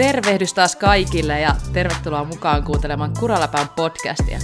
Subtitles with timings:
[0.00, 4.38] Tervehdys taas kaikille ja tervetuloa mukaan kuuntelemaan Kuraläpään podcastia.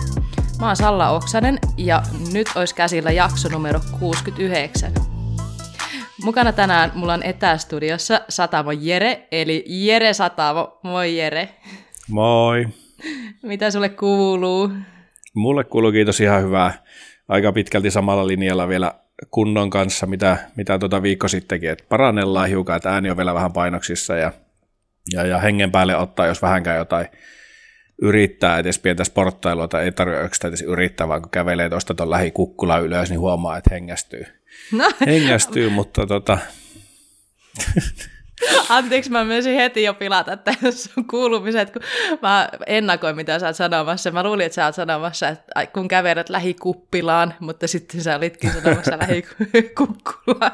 [0.60, 4.92] Mä oon Salla Oksanen ja nyt olisi käsillä jakso numero 69.
[6.24, 10.78] Mukana tänään mulla on etästudiossa Satamo Jere, eli Jere Satamo.
[10.82, 11.48] Moi Jere.
[12.08, 12.68] Moi.
[13.42, 14.70] Mitä sulle kuuluu?
[15.34, 16.72] Mulle kuuluu kiitos ihan hyvää.
[17.28, 18.92] Aika pitkälti samalla linjalla vielä
[19.30, 23.52] kunnon kanssa, mitä, mitä tuota viikko sittenkin, että parannellaan hiukan, että ääni on vielä vähän
[23.52, 24.32] painoksissa ja,
[25.12, 27.06] ja, ja hengen päälle ottaa, jos vähänkään jotain
[28.02, 32.78] yrittää edes pientä sporttailua tai ei tarvitse edes yrittää, vaan kun kävelee tuosta tuon lähikukkula
[32.78, 34.26] ylös, niin huomaa, että hengästyy.
[34.72, 34.90] No.
[35.06, 36.38] Hengästyy, mutta tota...
[38.68, 41.82] Anteeksi, mä myös heti jo pilata että sun kuulumiset, kun
[42.22, 44.10] mä ennakoin, mitä sä oot sanomassa.
[44.10, 48.98] Mä luulin, että sä oot sanomassa, että kun kävelet lähikuppilaan, mutta sitten sä olitkin sanomassa
[49.08, 50.52] lähikukkulaan.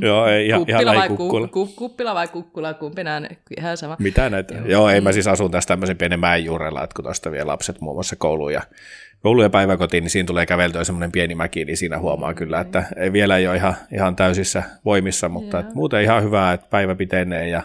[0.00, 1.48] Joo, ei ihan, ihan vai kukkula.
[1.48, 3.28] Ku, kuppila vai kukkula, kumpi nämä
[3.58, 3.96] ihan sama.
[3.98, 4.54] Mitä näitä?
[4.54, 7.44] Joo, Joo ei mä siis asun tässä tämmöisen pienen mäen juurella, että kun tuosta vie
[7.44, 8.62] lapset muun muassa kouluun ja
[9.22, 12.84] koulu- ja päiväkotiin, niin siinä tulee käveltyä semmoinen pieni mäki, niin siinä huomaa kyllä, että
[12.96, 16.94] ei vielä ei ole ihan, ihan täysissä voimissa, mutta että muuten ihan hyvää, että päivä
[16.94, 17.62] pitenee ja,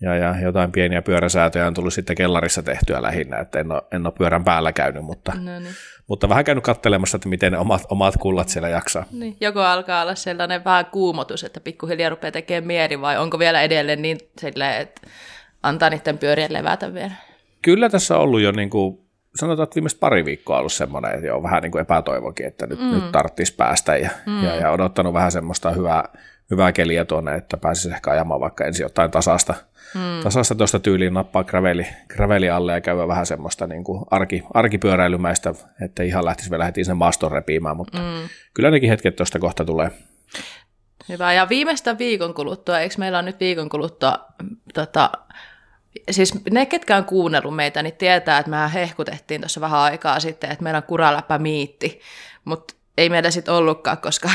[0.00, 4.06] ja, ja jotain pieniä pyöräsäätöjä on tullut sitten kellarissa tehtyä lähinnä, että en ole, en
[4.06, 5.74] ole pyörän päällä käynyt, mutta, no niin.
[6.06, 9.04] mutta vähän käynyt kattelemassa, että miten omat, omat kullat siellä jaksaa.
[9.12, 9.36] Niin.
[9.40, 14.02] Joko alkaa olla sellainen vähän kuumotus, että pikkuhiljaa rupeaa tekemään mieli, vai onko vielä edelleen
[14.02, 15.00] niin silleen, että
[15.62, 17.12] antaa niiden pyörien levätä vielä?
[17.62, 21.34] Kyllä tässä on ollut jo niin kuin sanotaan, että viimeiset pari viikkoa ollut semmoinen, että
[21.34, 22.90] on vähän niin kuin epätoivokin, että nyt, mm.
[22.90, 24.44] nyt tarttisi päästä ja, mm.
[24.44, 26.04] ja, ja, odottanut vähän semmoista hyvää,
[26.50, 29.54] hyvää keliä tuonne, että pääsisi ehkä ajamaan vaikka ensin jotain tasasta,
[29.94, 30.22] mm.
[30.22, 35.54] tasasta tuosta tyyliin nappaa graveli, graveli alle ja käydä vähän semmoista niin kuin arki, arkipyöräilymäistä,
[35.84, 38.28] että ihan lähtisi vielä heti sen maaston repiimään, mutta mm.
[38.54, 39.90] kyllä nekin hetket tuosta kohta tulee.
[41.08, 44.18] Hyvä, ja viimeistä viikon kuluttua, eikö meillä on nyt viikon kuluttua
[44.74, 45.10] tota,
[46.10, 50.50] siis ne, ketkä on kuunnellut meitä, niin tietää, että mehän hehkutettiin tuossa vähän aikaa sitten,
[50.50, 52.00] että meillä on kuraläppä miitti,
[52.44, 54.30] mutta ei meillä sitten ollutkaan, koska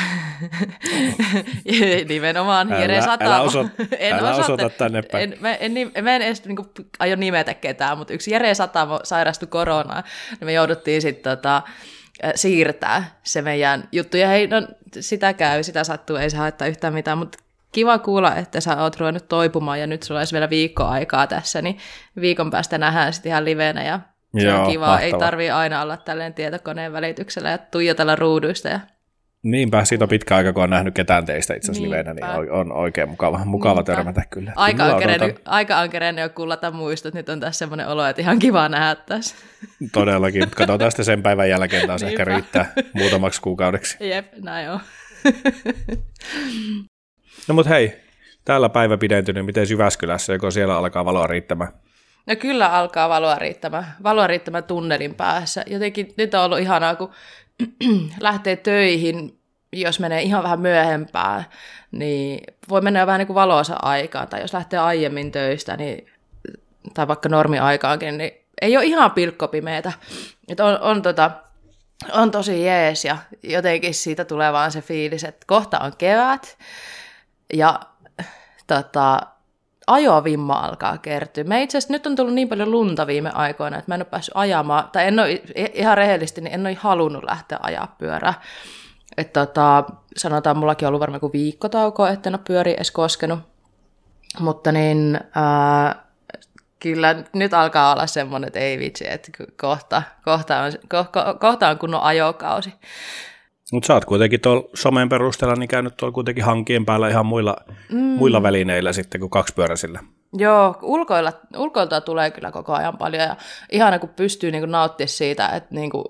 [2.09, 3.25] nimenomaan Jere Sata.
[3.25, 3.59] Älä, oso,
[3.99, 5.33] en älä osoita, osoita tänne päin.
[5.33, 5.71] En, mä, en,
[6.01, 6.69] mä en edes niin kuin,
[6.99, 11.61] aio nimetä ketään, mutta yksi Jere Satamo sairastui koronaan, niin me jouduttiin sitten tota,
[12.35, 14.17] siirtää se meidän juttu.
[14.17, 14.67] Ja hei, no,
[14.99, 17.37] sitä käy, sitä sattuu, ei se haittaa yhtään mitään, mutta
[17.75, 21.61] kiva kuulla, että sä oot ruvennut toipumaan ja nyt sulla olisi vielä viikko aikaa tässä,
[21.61, 21.77] niin
[22.21, 23.99] viikon päästä nähdään sitten ihan livenä ja
[24.39, 24.85] se Joo, on kiva.
[24.85, 25.05] Mahtava.
[25.05, 28.79] Ei tarvii aina olla tälleen tietokoneen välityksellä ja tuijotella ruuduista ja
[29.43, 32.71] Niinpä, siitä on pitkä aika, kun on nähnyt ketään teistä itse asiassa livenä, niin on
[32.71, 33.95] oikein mukava, mukava Niinpä.
[33.95, 34.53] törmätä kyllä.
[34.55, 38.21] Aika on, kerennyt, aika on kerennyt jo kullata muistot, nyt on tässä semmoinen olo, että
[38.21, 39.35] ihan kiva nähdä tässä.
[39.91, 43.97] Todellakin, katsotaan sitten sen päivän jälkeen taas ehkä riittää muutamaksi kuukaudeksi.
[44.09, 44.79] Jep, näin on.
[47.47, 48.01] No mut hei,
[48.45, 51.71] täällä päivä pidentynyt, miten Jyväskylässä, joko siellä alkaa valoa riittämään?
[52.27, 55.63] No kyllä alkaa valoa riittämään, valoa riittämään tunnelin päässä.
[55.67, 57.11] Jotenkin nyt on ollut ihanaa, kun
[58.19, 59.39] lähtee töihin,
[59.73, 61.45] jos menee ihan vähän myöhempään,
[61.91, 66.07] niin voi mennä vähän niin kuin valoisa aikaan, tai jos lähtee aiemmin töistä, niin,
[66.93, 68.31] tai vaikka normi-aikaankin, niin
[68.61, 69.93] ei ole ihan pilkkopimeetä.
[70.47, 71.31] Että on, on, tota,
[72.11, 76.57] on tosi jees, ja jotenkin siitä tulee vaan se fiilis, että kohta on kevät,
[77.53, 77.79] ja
[78.67, 79.21] tota,
[79.87, 81.43] ajovimma alkaa kertyä.
[81.43, 84.05] Me itse asiassa nyt on tullut niin paljon lunta viime aikoina, että mä en ole
[84.05, 85.41] päässyt ajamaan, tai en ole
[85.73, 88.33] ihan rehellisesti, niin en ole halunnut lähteä ajaa pyörää.
[89.17, 89.83] Että tota,
[90.17, 93.39] sanotaan, mullakin on ollut varmaan kuin viikkotauko, että en ole pyöri edes koskenut.
[94.39, 96.05] Mutta niin, ää,
[96.79, 99.31] kyllä nyt alkaa olla semmoinen, että ei vitsi, että
[99.61, 102.73] kohta, kohta, on, ko, ko, kohta on kunnon ajokausi.
[103.71, 107.55] Mutta sä oot kuitenkin tuolla somen perusteella niin käynyt tuolla kuitenkin hankien päällä ihan muilla,
[107.91, 107.97] mm.
[107.97, 109.99] muilla välineillä sitten kuin kaksipyöräisillä.
[110.33, 113.35] Joo, ulkoilla, ulkoilta tulee kyllä koko ajan paljon ja
[113.71, 116.05] ihana kun pystyy niin nauttimaan siitä, että niin kuin,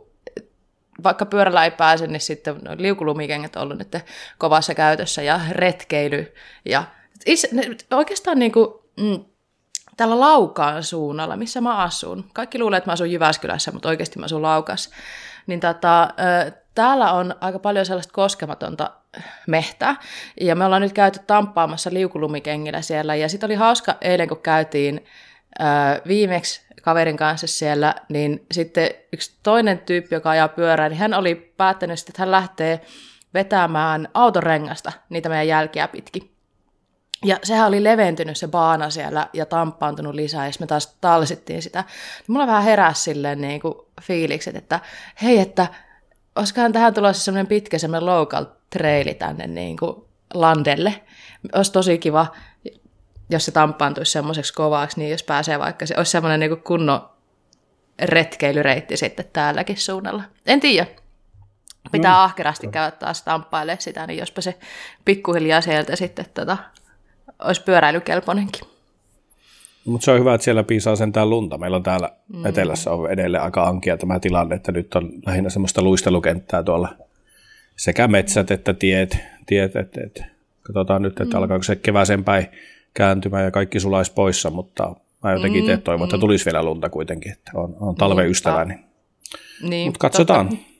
[1.03, 3.95] vaikka pyörällä ei pääse, niin sitten liukulumikengät on ollut nyt
[4.37, 6.33] kovassa käytössä ja retkeily.
[6.65, 6.83] Ja
[7.25, 7.49] itse,
[7.93, 9.25] oikeastaan niin kuin, mm,
[9.97, 12.25] tällä Laukaan suunnalla, missä mä asun.
[12.33, 14.91] Kaikki luulee, että mä asun Jyväskylässä, mutta oikeasti mä asun Laukas.
[15.47, 16.09] Niin tota,
[16.75, 18.89] täällä on aika paljon sellaista koskematonta
[19.47, 19.95] mehtää,
[20.41, 25.05] ja me ollaan nyt käyty tamppaamassa liukulumikengillä siellä, ja sitten oli hauska eilen, kun käytiin
[25.59, 31.13] ää, viimeksi kaverin kanssa siellä, niin sitten yksi toinen tyyppi, joka ajaa pyörää, niin hän
[31.13, 32.81] oli päättänyt, että hän lähtee
[33.33, 36.31] vetämään autorengasta niitä meidän jälkiä pitkin.
[37.25, 41.83] Ja sehän oli leventynyt se baana siellä ja tamppaantunut lisää, ja me taas talsittiin sitä.
[42.27, 44.79] Mulla vähän heräsi silleen niin kuin fiilikset, että
[45.21, 45.67] hei, että
[46.35, 51.01] olisikohan tähän tulossa semmoinen pitkä semmoinen local traili tänne niin kuin landelle.
[51.53, 52.27] Olisi tosi kiva.
[53.29, 57.09] jos se tamppaantuisi semmoiseksi kovaksi, niin jos pääsee vaikka, se olisi semmoinen niin kunnon
[58.01, 60.23] retkeilyreitti sitten täälläkin suunnalla.
[60.45, 60.87] En tiedä.
[61.91, 62.19] Pitää mm.
[62.19, 64.59] ahkerasti käydä taas tamppailemaan sitä, niin jospa se
[65.05, 66.57] pikkuhiljaa sieltä sitten tota,
[67.39, 68.74] olisi pyöräilykelpoinenkin.
[69.85, 71.57] Mutta se on hyvä, että siellä piisaa sentään lunta.
[71.57, 72.45] Meillä on täällä mm.
[72.45, 76.89] etelässä on edelleen aika ankia tämä tilanne, että nyt on lähinnä semmoista luistelukenttää tuolla
[77.75, 79.17] sekä metsät että tiet.
[79.45, 80.23] tiet et, et.
[80.63, 81.43] Katsotaan nyt, että mm.
[81.43, 82.47] alkaako se kevääseen päin
[82.93, 85.69] kääntymään ja kaikki sulaisi poissa, mutta mä jotenkin mm.
[85.69, 86.21] itse toivon, että mm.
[86.21, 88.65] tulisi vielä lunta kuitenkin, että on, on talven ystävä.
[88.65, 88.79] Niin.
[89.69, 90.49] Niin, mutta katsotaan.
[90.49, 90.74] Totta.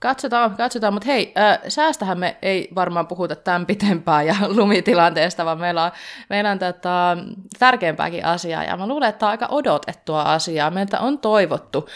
[0.00, 5.58] Katsotaan, katsotaan, mutta hei, äh, säästähän me ei varmaan puhuta tämän pitempään ja lumitilanteesta, vaan
[5.58, 5.90] meillä on,
[6.30, 7.18] meillä on tota,
[7.58, 10.70] tärkeämpääkin asiaa, ja mä luulen, että tämä on aika odotettua asiaa.
[10.70, 11.88] Meiltä on toivottu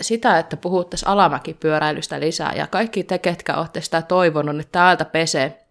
[0.00, 5.67] sitä, että puhuttaisiin alamäkipyöräilystä lisää, ja kaikki te, ketkä olette sitä toivonut, niin täältä pesee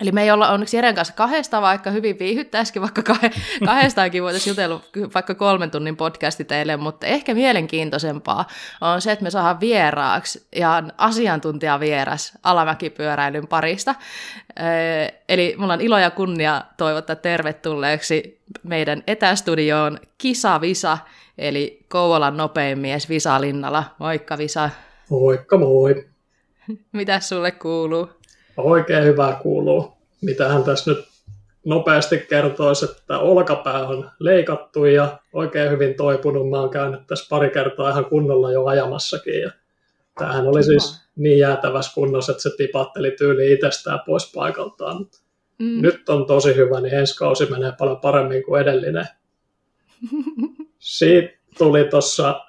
[0.00, 3.02] Eli me ei olla onneksi Jeren kanssa kahdesta, vaikka hyvin viihyttäisikin, vaikka
[3.66, 4.80] kahdestaankin voitaisiin jutella
[5.14, 8.46] vaikka kolmen tunnin podcasti teille, mutta ehkä mielenkiintoisempaa
[8.80, 13.94] on se, että me saadaan vieraaksi ja asiantuntijavieras alamäkipyöräilyn parista.
[15.28, 20.98] Eli mulla on ilo ja kunnia toivottaa tervetulleeksi meidän etästudioon Kisa Visa,
[21.38, 23.84] eli Kouvolan nopein mies Visa Linnala.
[23.98, 24.70] Moikka Visa.
[25.10, 26.06] Moikka moi.
[26.92, 28.21] Mitäs sulle kuuluu?
[28.56, 29.92] Oikein hyvää kuuluu.
[30.20, 31.04] Mitä hän tässä nyt
[31.64, 36.50] nopeasti kertoisi, että olkapää on leikattu ja oikein hyvin toipunut.
[36.50, 39.40] Mä oon käynyt tässä pari kertaa ihan kunnolla jo ajamassakin.
[39.40, 39.50] Ja
[40.18, 45.06] tämähän oli siis niin jäätävässä kunnossa, että se tipatteli tyyli itsestään pois paikaltaan.
[45.58, 45.82] Mm.
[45.82, 49.06] Nyt on tosi hyvä, niin ensi kausi menee paljon paremmin kuin edellinen.
[50.78, 52.40] Siitä tuli tuossa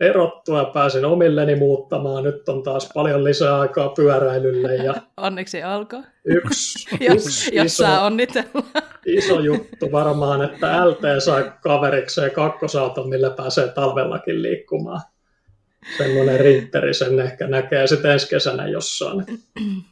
[0.00, 2.24] erottua ja pääsin omilleni muuttamaan.
[2.24, 4.74] Nyt on taas paljon lisää aikaa pyöräilylle.
[4.74, 6.02] Ja Onneksi alkoi.
[6.24, 8.10] Yksi, jos, yksi jos iso, saa
[9.06, 15.00] iso juttu varmaan, että LT sai kaverikseen kakkosauton, millä pääsee talvellakin liikkumaan.
[15.98, 19.24] Semmoinen rinteri sen ehkä näkee sitten ensi kesänä jossain.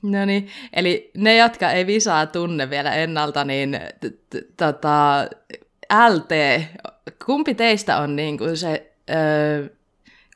[0.02, 3.80] No niin, eli ne, jotka ei visaa tunne vielä ennalta, niin
[4.56, 5.28] tota,
[6.08, 6.30] LT,
[7.26, 8.92] kumpi teistä on niin kuin se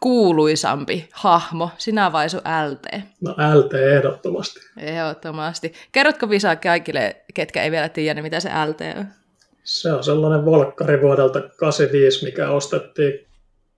[0.02, 2.40] kuuluisampi hahmo, sinä vai sun
[2.70, 3.02] LT?
[3.20, 4.60] No LT ehdottomasti.
[4.76, 5.72] Ehdottomasti.
[5.92, 9.06] Kerrotko Visa kaikille, ketkä ei vielä tiedä, niin mitä se LT on?
[9.64, 13.26] Se on sellainen volkkari vuodelta 85, mikä ostettiin,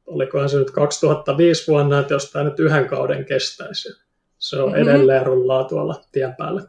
[0.06, 3.88] olikohan se nyt 2005 vuonna, että jos tämä nyt yhden kauden kestäisi.
[4.38, 4.88] Se on mm-hmm.
[4.88, 6.62] edelleen rullaa tuolla tien päällä.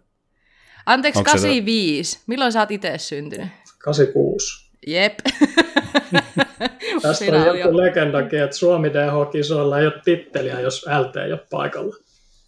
[0.85, 2.11] Anteeksi, Onko 85.
[2.11, 2.19] Se...
[2.27, 3.47] Milloin sä oot itse syntynyt?
[3.77, 4.64] 86.
[4.87, 5.13] Jep.
[7.01, 11.95] Tästä on joku legendakin, että Suomi DH-kisoilla ei ole titteliä, jos LT ei ole paikalla.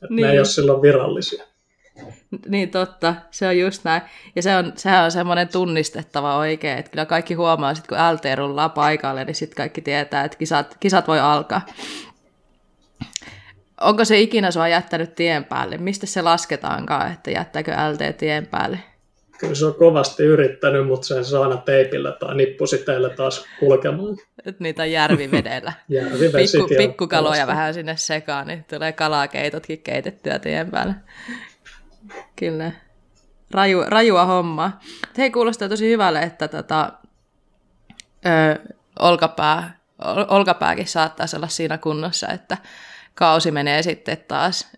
[0.03, 0.25] Että niin.
[0.25, 1.43] Ne ei ole silloin virallisia.
[2.47, 4.01] Niin totta, se on just näin.
[4.35, 8.37] Ja se on, sehän on semmoinen tunnistettava oikein, että kyllä kaikki huomaa, että kun LT
[8.37, 11.65] rullaa paikalle, niin sitten kaikki tietää, että kisat, kisat voi alkaa.
[13.81, 15.77] Onko se ikinä sua jättänyt tien päälle?
[15.77, 18.79] Mistä se lasketaankaan, että jättääkö LT tien päälle?
[19.39, 24.17] Kyllä se on kovasti yrittänyt, mutta sen saa aina teipillä tai nippusiteillä taas kulkemaan.
[24.45, 25.73] Nyt niitä on järvivedellä.
[26.37, 30.93] Pikku, pikkukaloja vähän sinne sekaan, niin tulee kalakeitotkin keitettyä tien päällä.
[32.35, 32.71] Kyllä.
[33.51, 34.79] Raju, rajua hommaa.
[35.17, 36.91] Hei, kuulostaa tosi hyvälle, että tota,
[38.25, 38.59] ö,
[38.99, 42.57] olkapää, ol, olkapääkin saattaa olla siinä kunnossa, että
[43.15, 44.71] kausi menee sitten taas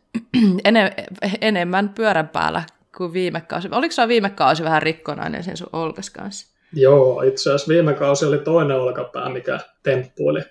[1.42, 2.64] enemmän pyörän päällä
[3.00, 3.70] kuin viime kausi.
[3.72, 6.56] Oliko se viime kausi vähän rikkonainen sen sun olkas kanssa?
[6.74, 10.42] Joo, itse asiassa viime kausi oli toinen olkapää, mikä temppuili.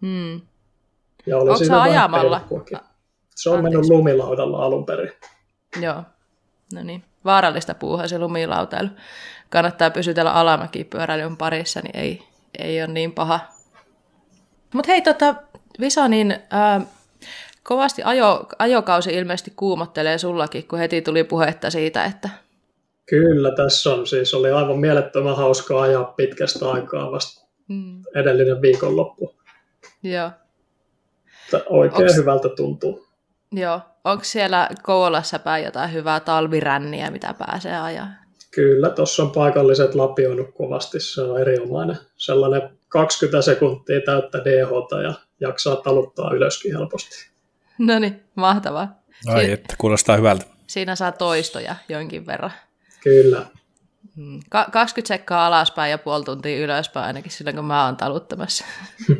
[0.00, 0.40] Hmm.
[1.26, 2.40] Ja oli Onko se ajamalla?
[3.36, 3.78] Se on Anteeksi.
[3.78, 5.12] mennyt lumilaudalla alun perin.
[5.80, 6.02] Joo,
[6.74, 7.04] no niin.
[7.24, 8.88] Vaarallista puuhaa se lumilautailu.
[9.50, 12.22] Kannattaa pysytellä alamäkipyöräilyn parissa, niin ei,
[12.58, 13.40] ei ole niin paha.
[14.74, 15.34] Mutta hei, tota,
[15.80, 16.86] Visa, niin äh,
[17.64, 22.28] Kovasti ajo, ajokausi ilmeisesti kuumottelee sullakin, kun heti tuli puhetta siitä, että...
[23.06, 24.06] Kyllä, tässä on.
[24.06, 28.02] Siis oli aivan mielettömän hauskaa ajaa pitkästä aikaa vasta mm.
[28.14, 29.34] edellinen viikonloppu.
[30.02, 30.30] Joo.
[31.66, 32.16] Oikein Onks...
[32.16, 33.06] hyvältä tuntuu.
[33.52, 33.80] Joo.
[34.04, 38.08] Onko siellä Kouvolassa päin jotain hyvää talviränniä, mitä pääsee ajaa?
[38.54, 41.00] Kyllä, tuossa on paikalliset lapioinut kovasti.
[41.00, 41.96] Se on erinomainen.
[42.16, 47.33] Sellainen 20 sekuntia täyttä DH ja jaksaa taluttaa ylöskin helposti.
[47.78, 49.00] No niin, mahtavaa.
[49.26, 50.44] Ai, si- että kuulostaa hyvältä.
[50.66, 52.52] Siinä saa toistoja jonkin verran.
[53.02, 53.46] Kyllä.
[54.16, 54.40] Hmm.
[54.50, 58.64] Ka- 20 sekkaa alaspäin ja puoli tuntia ylöspäin ainakin silloin, kun mä oon taluttamassa.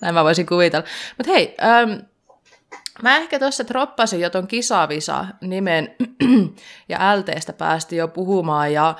[0.00, 0.86] Näin mä voisin kuvitella.
[1.18, 1.90] Mutta hei, ähm,
[3.02, 5.94] Mä ehkä tuossa droppasin jo ton kisavisa nimen
[6.88, 8.94] ja LTstä päästi jo puhumaan ja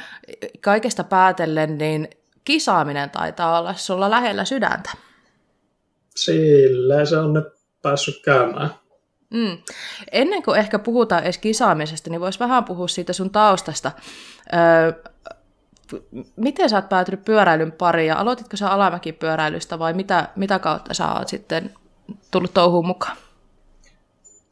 [0.61, 2.09] kaikesta päätellen niin
[2.45, 4.91] kisaaminen taitaa olla sulla lähellä sydäntä.
[6.17, 7.47] Sille se on nyt
[7.83, 8.71] päässyt käymään.
[9.31, 9.59] Mm.
[10.13, 13.93] Ennen kuin ehkä puhutaan edes kisaamisesta, niin voisi vähän puhua siitä sun taustasta.
[14.55, 14.93] Öö,
[16.37, 21.13] miten sä oot päätynyt pyöräilyn pariin ja aloititko sä alamäkipyöräilystä vai mitä, mitä kautta sä
[21.13, 21.71] oot sitten
[22.31, 23.17] tullut touhuun mukaan?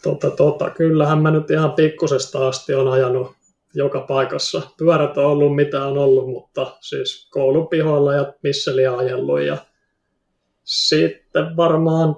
[0.02, 3.32] Tota, tota, kyllähän mä nyt ihan pikkusesta asti on ajanut
[3.74, 4.62] joka paikassa.
[4.78, 9.40] Pyörät on ollut mitä on ollut, mutta siis koulupihoilla ja missä liian ajellut.
[9.40, 9.56] Ja
[10.70, 12.16] sitten varmaan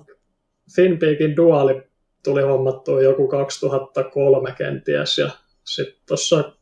[0.76, 1.82] Finpeakin duali
[2.24, 5.18] tuli hommattua joku 2003 kenties.
[5.18, 5.30] Ja
[5.64, 6.52] sitten tuossa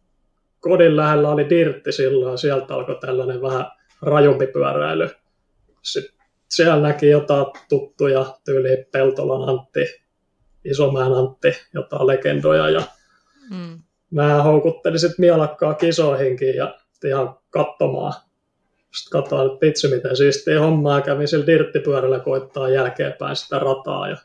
[0.60, 3.66] kodin lähellä oli Dirtti silloin, sieltä alkoi tällainen vähän
[4.02, 5.08] rajumpi pyöräily.
[5.82, 10.04] Sitten siellä näki jotain tuttuja, tyyli Peltolan Antti,
[10.64, 12.70] Isomäen Antti, jotain legendoja.
[12.70, 12.82] Ja
[13.50, 13.82] mm.
[14.10, 18.12] Mä houkuttelin sitten mielakkaa kisoihinkin ja ihan katsomaan.
[18.94, 21.00] Sitten katsoin, että vitsi miten siistiä hommaa.
[21.00, 24.08] Kävin sillä dirttipyörällä koittaa jälkeenpäin sitä rataa.
[24.08, 24.16] Ja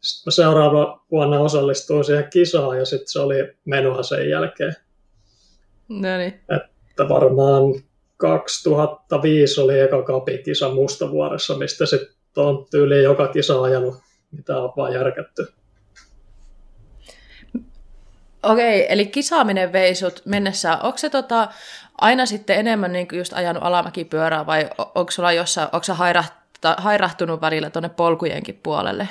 [0.00, 3.34] sitten mä seuraava vuonna osallistuin siihen kisaan ja sitten se oli
[3.64, 4.74] menoa sen jälkeen.
[5.88, 6.40] No niin.
[6.56, 7.62] Että varmaan
[8.16, 13.94] 2005 oli eka kapikisa Mustavuoressa, mistä sitten on tyyliin joka kisa ajanut,
[14.32, 15.46] mitä on vaan järkätty.
[18.42, 21.48] Okei, eli kisaaminen veisut mennessä, onko se tota,
[22.00, 27.70] aina sitten enemmän niin just ajanut alamäkipyörää vai onko sulla jossain, onko hairahta, hairahtunut välillä
[27.70, 29.08] tuonne polkujenkin puolelle?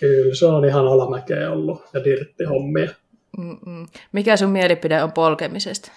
[0.00, 2.90] Kyllä, se on ihan alamäkeä ollut ja dirttihommia.
[3.38, 3.86] Mm-mm.
[4.12, 5.92] Mikä sun mielipide on polkemisesta?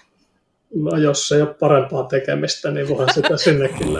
[0.76, 3.98] No jos ei ole parempaa tekemistä, niin voihan sitä sinnekin.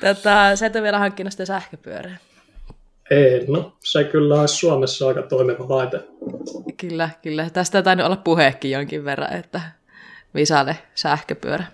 [0.00, 2.16] Tätä, sä et ole vielä hankkinut sitä sähköpyörää.
[3.10, 6.00] Ei, no se kyllä olisi Suomessa aika toimiva laite.
[6.76, 7.50] Kyllä, kyllä.
[7.50, 9.60] Tästä tainnut olla puheekin jonkin verran, että
[10.34, 11.64] Visalle sähköpyörä.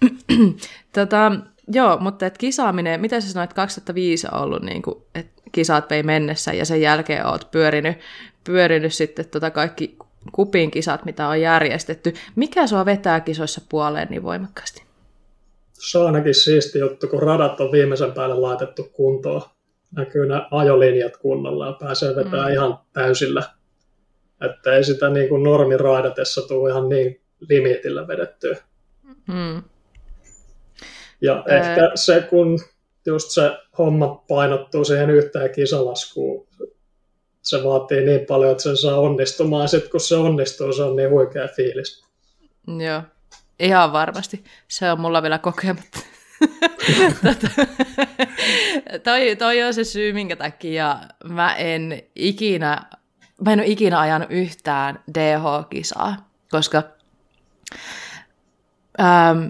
[0.94, 1.32] tota,
[1.72, 6.02] joo, mutta et kisaaminen, mitä sä sanoit, 2005 on ollut, niin kuin, että kisat vei
[6.02, 7.98] mennessä ja sen jälkeen oot pyörinyt,
[8.44, 9.96] pyörinyt sitten tota kaikki
[10.32, 12.14] kupin kisat, mitä on järjestetty.
[12.36, 14.82] Mikä sua vetää kisoissa puoleen niin voimakkaasti?
[15.72, 19.42] Se on ainakin siisti juttu, kun radat on viimeisen päälle laitettu kuntoon
[19.96, 22.54] näkyy nämä ajolinjat kunnolla ja pääsee vetämään mm.
[22.54, 23.42] ihan täysillä.
[24.40, 28.56] Että ei sitä niin kuin normiraidatessa tule ihan niin limitillä vedettyä.
[29.26, 29.62] Mm.
[31.20, 31.58] Ja Ää...
[31.58, 32.58] ehkä se, kun
[33.06, 36.46] just se homma painottuu siihen yhteen kisalaskuun,
[37.42, 39.68] se vaatii niin paljon, että sen saa onnistumaan.
[39.68, 42.04] Sitten kun se onnistuu, se on niin huikea fiilis.
[42.86, 43.02] Joo,
[43.58, 44.44] ihan varmasti.
[44.68, 45.98] Se on mulla vielä kokematta.
[47.22, 47.48] Tota,
[49.04, 52.82] toi, toi on se syy, minkä takia mä en ikinä,
[53.44, 56.82] mä en ole ikinä ajanut yhtään DH-kisaa, koska
[59.00, 59.46] ähm,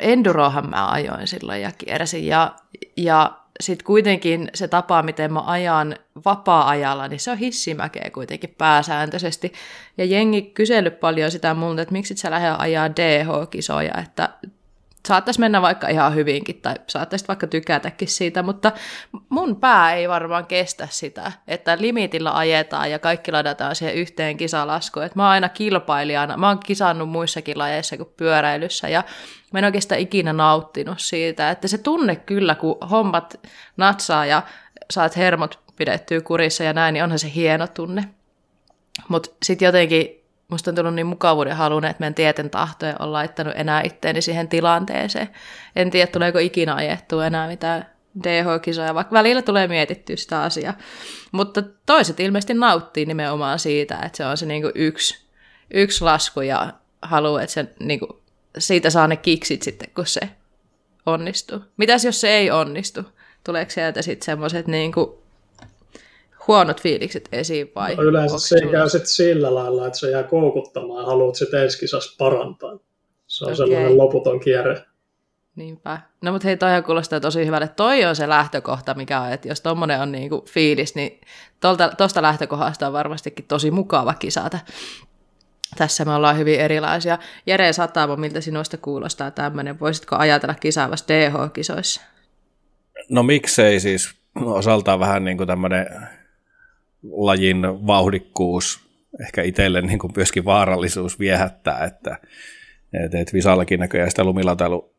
[0.00, 2.54] endurohan mä ajoin silloin ja kiersin ja,
[2.96, 9.52] ja sitten kuitenkin se tapa, miten mä ajan vapaa-ajalla, niin se on hissimäkeä kuitenkin pääsääntöisesti.
[9.98, 14.28] Ja jengi kysellyt paljon sitä multa, että miksi sä lähde ajaa DH-kisoja, että
[15.08, 18.72] saattaisi mennä vaikka ihan hyvinkin, tai saattaisi vaikka tykätäkin siitä, mutta
[19.28, 25.06] mun pää ei varmaan kestä sitä, että limitillä ajetaan ja kaikki ladataan siihen yhteen kisalaskuun.
[25.06, 29.04] Et mä oon aina kilpailijana, mä oon kisannut muissakin lajeissa kuin pyöräilyssä, ja
[29.52, 33.40] mä en oikeastaan ikinä nauttinut siitä, että se tunne kyllä, kun hommat
[33.76, 34.42] natsaa ja
[34.90, 38.04] saat hermot pidettyä kurissa ja näin, niin onhan se hieno tunne.
[39.08, 40.19] Mutta sitten jotenkin
[40.50, 44.48] musta on tullut niin mukavuuden halun, että meidän tieten tahtoja on laittanut enää itteeni siihen
[44.48, 45.28] tilanteeseen.
[45.76, 47.86] En tiedä, tuleeko ikinä ajettua enää mitään
[48.22, 50.74] DH-kisoja, vaikka välillä tulee mietittyä sitä asiaa.
[51.32, 55.26] Mutta toiset ilmeisesti nauttii nimenomaan siitä, että se on se niinku yksi,
[55.70, 58.22] yksi lasku ja haluaa, että se niinku,
[58.58, 60.20] siitä saa ne kiksit sitten, kun se
[61.06, 61.64] onnistuu.
[61.76, 63.02] Mitäs jos se ei onnistu?
[63.44, 65.19] Tuleeko sieltä sitten semmoiset niinku
[66.48, 67.94] huonot fiilikset esiin vai?
[67.94, 71.62] No yleensä se ei käy sitten sillä lailla, että se jää koukuttamaan ja haluat sitten
[71.62, 72.78] ensi kisassa parantaa.
[73.26, 73.56] Se on okay.
[73.56, 74.82] sellainen loputon kierre.
[75.56, 76.00] Niinpä.
[76.22, 77.68] No mutta hei, toihan kuulostaa tosi hyvälle.
[77.68, 81.20] Toi on se lähtökohta, mikä on, että jos tommonen on niinku fiilis, niin
[81.96, 84.58] tuosta lähtökohdasta on varmastikin tosi mukava kisata.
[85.78, 87.18] Tässä me ollaan hyvin erilaisia.
[87.46, 89.80] Jere Satamo, miltä sinusta kuulostaa tämmöinen?
[89.80, 92.00] Voisitko ajatella kisaavassa DH-kisoissa?
[93.08, 95.86] No miksei siis osaltaan vähän niin kuin tämmöinen
[97.02, 98.80] lajin vauhdikkuus,
[99.20, 102.16] ehkä itselle niin kuin myöskin vaarallisuus viehättää, että
[103.04, 104.22] et, et Visallakin näköjään sitä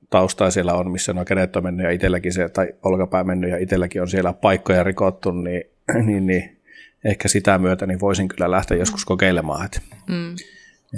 [0.10, 3.58] taustaa siellä on, missä nuo kädet on mennyt ja itselläkin se, tai olkapää mennyt ja
[3.58, 5.63] itselläkin on siellä paikkoja rikottu, niin,
[6.05, 6.62] niin, niin
[7.05, 9.65] ehkä sitä myötä niin voisin kyllä lähteä joskus kokeilemaan.
[9.65, 10.31] Että, mm.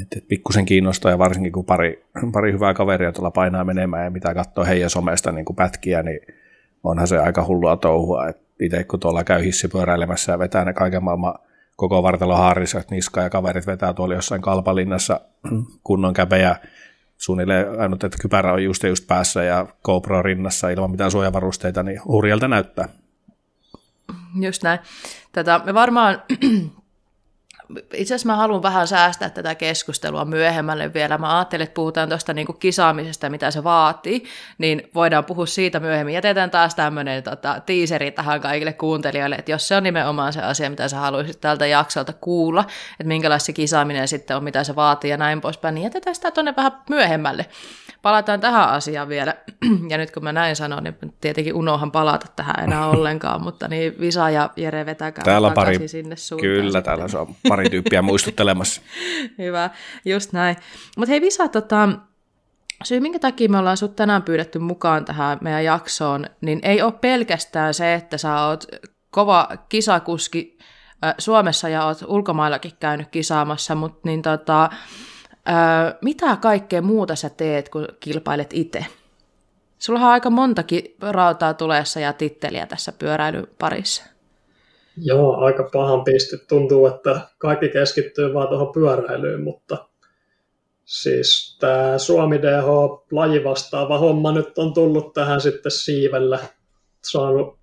[0.02, 4.12] että, että pikkusen kiinnostaa ja varsinkin kun pari, pari hyvää kaveria tuolla painaa menemään ja
[4.12, 6.20] mitä katsoo heidän somesta niin kuin pätkiä, niin
[6.84, 8.28] onhan se aika hullua touhua.
[8.28, 11.34] Että itse kun tuolla käy hissipyöräilemässä ja vetää ne kaiken maailman
[11.76, 15.22] koko vartalo haarissa niska ja kaverit vetää tuolla jossain kalpalinnassa
[15.84, 16.56] kunnon käpejä
[17.18, 22.02] suunnilleen ainut, että kypärä on just just päässä ja GoPro rinnassa ilman mitään suojavarusteita, niin
[22.06, 22.90] hurjalta näyttää.
[24.42, 24.80] Just näin.
[25.32, 26.22] Tätä, me varmaan
[27.94, 31.18] itse asiassa mä haluan vähän säästää tätä keskustelua myöhemmälle vielä.
[31.18, 34.24] Mä ajattelin, että puhutaan tuosta niinku kisaamisesta, mitä se vaatii,
[34.58, 36.14] niin voidaan puhua siitä myöhemmin.
[36.14, 40.70] Jätetään taas tämmöinen tota, tiiseri tähän kaikille kuuntelijoille, että jos se on nimenomaan se asia,
[40.70, 45.12] mitä sä haluaisit tältä jaksolta kuulla, että minkälaista se kisaaminen sitten on, mitä se vaatii
[45.12, 47.46] ja näin poispäin, niin jätetään sitä tuonne vähän myöhemmälle
[48.04, 49.34] palataan tähän asiaan vielä.
[49.90, 54.00] Ja nyt kun mä näin sanon, niin tietenkin unohan palata tähän enää ollenkaan, mutta niin
[54.00, 56.50] Visa ja Jere vetäkää täällä pari, sinne suuntaan.
[56.50, 56.84] Kyllä, sitten.
[56.84, 58.82] täällä se on pari tyyppiä muistuttelemassa.
[59.38, 59.70] Hyvä,
[60.06, 60.56] just näin.
[60.98, 61.90] Mutta hei Visa, tota,
[62.84, 66.94] syy minkä takia me ollaan sut tänään pyydetty mukaan tähän meidän jaksoon, niin ei ole
[67.02, 68.66] pelkästään se, että sä oot
[69.12, 70.58] kova kisakuski
[71.18, 74.70] Suomessa ja oot ulkomaillakin käynyt kisaamassa, mutta niin tota,
[76.02, 78.86] mitä kaikkea muuta sä teet, kun kilpailet itse?
[79.80, 84.04] Sulla on aika montakin rautaa tulessa ja titteliä tässä pyöräilyn parissa.
[84.98, 86.38] Joo, aika pahan pisti.
[86.38, 89.88] Tuntuu, että kaikki keskittyy vaan tuohon pyöräilyyn, mutta
[90.86, 92.68] siis tämä Suomi DH
[93.12, 96.40] laji vastaava homma nyt on tullut tähän sitten siivellä.
[97.12, 97.58] Saanut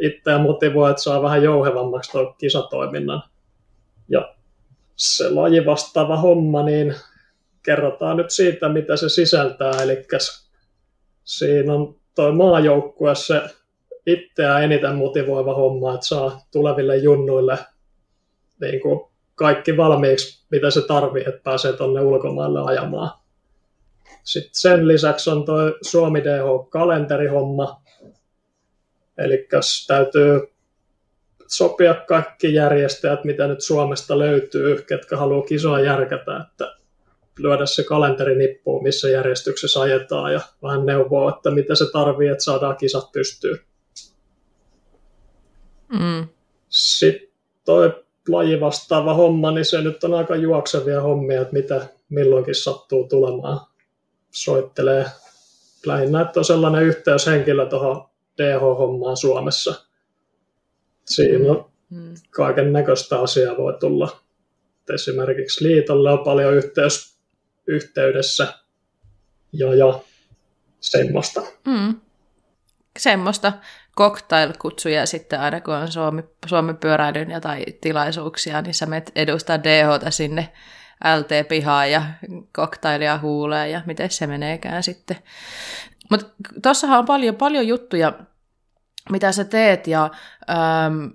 [0.00, 3.22] itseä motivoida, että saa vähän jouhevammaksi tuon kisatoiminnan.
[4.08, 4.34] Ja
[4.96, 6.94] se laji vastaava homma, niin
[7.62, 9.82] kerrotaan nyt siitä, mitä se sisältää.
[9.82, 10.06] Eli
[11.24, 13.42] siinä on tuo maajoukkue se
[14.06, 17.58] itseään eniten motivoiva homma, että saa tuleville junnuille
[18.60, 19.00] niin kuin
[19.34, 23.10] kaikki valmiiksi, mitä se tarvii, että pääsee tuonne ulkomaille ajamaan.
[24.24, 27.82] Sitten sen lisäksi on tuo Suomi DH-kalenterihomma,
[29.18, 29.48] eli
[29.86, 30.40] täytyy
[31.46, 36.76] sopia kaikki järjestäjät, mitä nyt Suomesta löytyy, ketkä haluaa kisoa järkätä, että
[37.38, 42.44] lyödä se kalenteri nippuun, missä järjestyksessä ajetaan ja vähän neuvoa, että mitä se tarvii, että
[42.44, 43.58] saadaan kisat pystyyn.
[45.92, 46.28] Mm.
[46.68, 47.28] Sitten
[47.64, 53.08] toi laji vastaava homma, niin se nyt on aika juoksevia hommia, että mitä milloinkin sattuu
[53.08, 53.60] tulemaan.
[54.30, 55.06] Soittelee
[55.86, 59.86] lähinnä, että on sellainen yhteyshenkilö tuohon DH-hommaan Suomessa.
[61.04, 62.14] Siinä on mm.
[62.30, 64.20] kaiken näköistä asiaa voi tulla.
[64.94, 67.18] Esimerkiksi liitolle on paljon yhteys
[67.66, 68.54] yhteydessä
[69.52, 70.00] ja, ja
[70.80, 71.42] semmoista.
[71.66, 72.00] Mm.
[72.98, 73.52] Semmoista
[73.98, 80.10] cocktail-kutsuja sitten aina kun on Suomi, Suomen pyöräilyn tai tilaisuuksia, niin sä menet edustaa DHta
[80.10, 80.52] sinne
[81.18, 82.02] LT-pihaan ja
[82.54, 85.16] cocktailia huuleen ja miten se meneekään sitten.
[86.10, 86.26] Mutta
[86.62, 88.12] tuossahan on paljon, paljon juttuja,
[89.10, 90.10] mitä sä teet ja
[90.50, 91.06] ähm,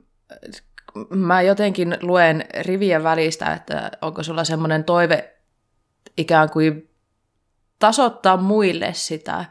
[1.09, 5.33] mä jotenkin luen rivien välistä, että onko sulla semmoinen toive
[6.17, 6.89] ikään kuin
[7.79, 9.45] tasoittaa muille sitä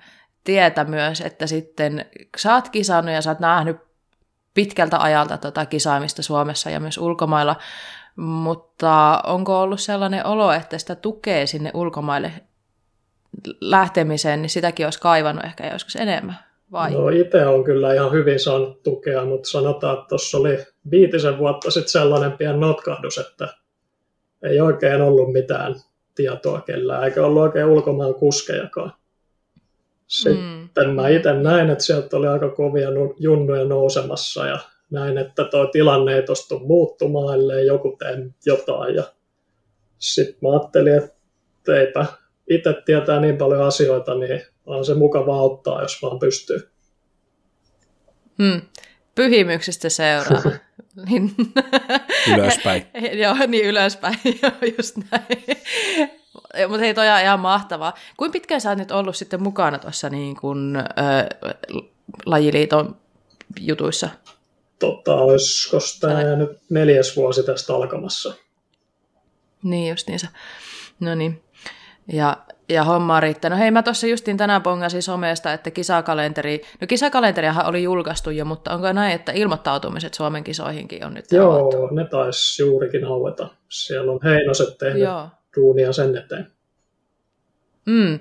[0.47, 2.07] tietä myös, että sitten
[2.37, 3.77] sä oot kisannut ja sä oot nähnyt
[4.55, 7.57] pitkältä ajalta tota kisaamista Suomessa ja myös ulkomailla,
[8.17, 12.33] mutta onko ollut sellainen olo, että sitä tukee sinne ulkomaille
[13.61, 16.39] lähtemiseen, niin sitäkin olisi kaivannut ehkä joskus enemmän?
[16.73, 16.91] Vai?
[16.91, 20.59] No itse on kyllä ihan hyvin saanut tukea, mutta sanotaan, että tuossa oli
[20.91, 23.49] viitisen vuotta sitten sellainen pieni notkahdus, että
[24.43, 25.75] ei oikein ollut mitään
[26.15, 28.93] tietoa kellään, eikä ollut oikein ulkomaan kuskejakaan.
[30.07, 30.91] Sitten mm.
[30.91, 32.89] mä itse näin, että sieltä oli aika kovia
[33.19, 34.59] junnuja nousemassa ja
[34.91, 38.95] näin, että tuo tilanne ei tostu muuttumaan, ellei joku tee jotain.
[38.95, 39.03] Ja
[39.99, 42.07] sitten mä ajattelin, että eipä
[42.51, 46.69] itse tietää niin paljon asioita, niin on se mukava auttaa, jos vaan pystyy.
[48.43, 48.61] Hmm.
[49.15, 50.43] Pyhimyksestä seuraa.
[51.11, 51.31] Niin.
[52.35, 52.87] ylöspäin.
[53.23, 55.63] Joo, niin ylöspäin, joo, just näin.
[56.69, 57.95] Mutta hei, toi on ihan mahtavaa.
[58.17, 61.55] Kuinka pitkään sä oot nyt ollut sitten mukana tuossa niin kun, äh,
[62.27, 62.97] lajiliiton
[63.61, 64.09] jutuissa?
[64.79, 68.35] Tota, olisiko tämä nyt neljäs vuosi tästä alkamassa?
[69.63, 70.21] Niin, just niin.
[71.01, 71.43] No niin.
[72.13, 72.37] Ja
[72.69, 73.51] ja homma riittää.
[73.51, 78.45] No hei, mä tuossa justiin tänään pongasin somesta, että kisakalenteri, no kisakalenteriahan oli julkaistu jo,
[78.45, 81.95] mutta onko näin, että ilmoittautumiset Suomen kisoihinkin on nyt Joo, avattu?
[81.95, 83.49] ne taisi juurikin aueta.
[83.69, 85.29] Siellä on Heinoset tehnyt Joo.
[85.57, 86.53] Duunia sen eteen.
[87.87, 88.19] Mm.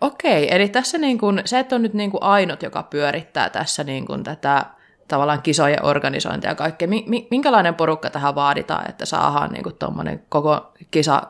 [0.00, 3.84] Okei, eli tässä niin kun, se, että on nyt niin kun ainut, joka pyörittää tässä
[3.84, 4.66] niin kun tätä
[5.08, 6.88] tavallaan kisojen organisointia ja kaikkea.
[7.30, 11.22] Minkälainen porukka tähän vaaditaan, että saadaan niin tuommoinen koko kisa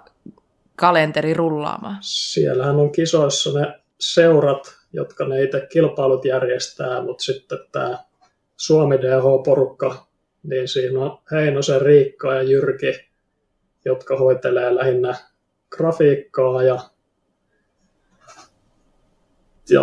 [0.76, 1.96] kalenteri rullaamaan?
[2.00, 7.98] Siellähän on kisoissa ne seurat, jotka ne itse kilpailut järjestää, mutta sitten tämä
[8.56, 10.06] Suomi DH-porukka,
[10.42, 13.10] niin siinä on Heinosen Riikka ja Jyrki,
[13.84, 15.14] jotka hoitelee lähinnä
[15.70, 16.80] grafiikkaa ja
[19.70, 19.82] ja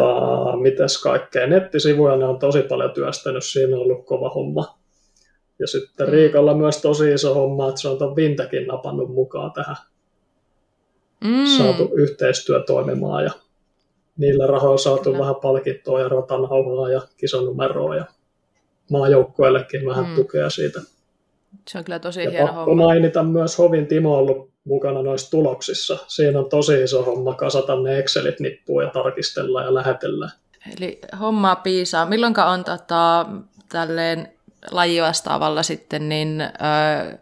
[0.62, 1.48] mitäs kaikkea.
[1.48, 4.80] Nettisivuja ne on tosi paljon työstänyt, siinä on ollut kova homma.
[5.60, 6.12] Ja sitten mm.
[6.12, 9.76] Riikalla myös tosi iso homma, että se on ton Vintäkin napannut mukaan tähän.
[11.24, 11.46] Mm.
[11.58, 13.32] Saatu yhteistyö toimimaan ja
[14.18, 15.20] niillä rahoilla saatu Kyllä.
[15.20, 18.06] vähän palkittua ja ratanauhaa ja kisanumeroa ja
[18.92, 20.16] maajoukkueellekin vähän mm.
[20.16, 20.82] tukea siitä.
[21.68, 22.86] Se on kyllä tosi ja hieno pakko homma.
[22.86, 25.98] mainita myös Hovin Timo ollut mukana noissa tuloksissa.
[26.08, 30.30] Siinä on tosi iso homma kasata ne Excelit nippuun ja tarkistella ja lähetellä.
[30.78, 32.06] Eli hommaa piisaa.
[32.06, 33.26] Milloinka on tota,
[33.70, 34.34] tälleen
[34.72, 37.18] lajivastaavalla sitten niin, öö,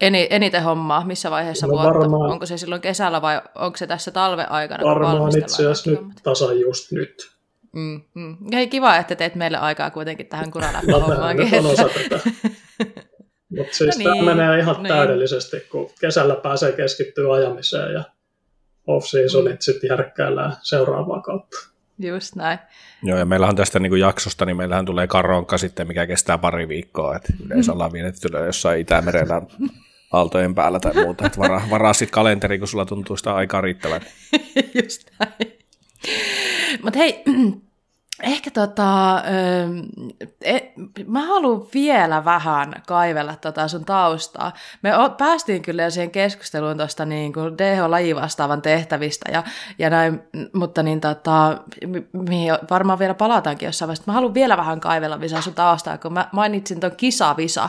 [0.00, 1.04] eni, eniten hommaa?
[1.06, 1.98] Missä vaiheessa no vuotta?
[1.98, 4.84] Varmaan, onko se silloin kesällä vai onko se tässä talven aikana?
[4.84, 7.32] Varmaan itse asiassa nyt tasan just nyt.
[7.72, 8.36] Mm, mm.
[8.52, 11.50] Hei, kiva, että teet meille aikaa kuitenkin tähän kuraläppä-hommaankin.
[11.50, 12.20] No, on osa tätä.
[13.56, 14.88] Mutta siis no niin, tämä menee ihan niin.
[14.88, 18.04] täydellisesti, kun kesällä pääsee keskittyä ajamiseen ja
[18.86, 19.60] off-seasonit mm.
[19.60, 21.56] sitten järkkäillään seuraavaa kautta.
[21.98, 22.58] Just näin.
[23.02, 27.16] Joo, ja meillähän tästä niin jaksosta, niin meillähän tulee karonka sitten, mikä kestää pari viikkoa,
[27.16, 29.42] että yleensä ollaan vienetty jossain Itämerellä
[30.12, 34.00] aaltojen päällä tai muuta, että varaa, varaa sitten kalenteri, kun sulla tuntuu sitä aikaa riittävän.
[34.82, 35.52] Just näin.
[36.82, 37.22] Mutta hei,
[38.22, 39.22] Ehkä tota,
[40.40, 40.64] et,
[41.06, 44.52] mä haluan vielä vähän kaivella tota sun taustaa.
[44.82, 49.42] Me o, päästiin kyllä siihen keskusteluun tuosta niin DH-lajivastaavan tehtävistä ja,
[49.78, 51.58] ja näin, mutta niin tota,
[52.12, 54.04] mihin varmaan vielä palataankin jossain vaiheessa.
[54.06, 57.68] Mä haluan vielä vähän kaivella Visa sun taustaa, kun mä mainitsin ton kisavisa.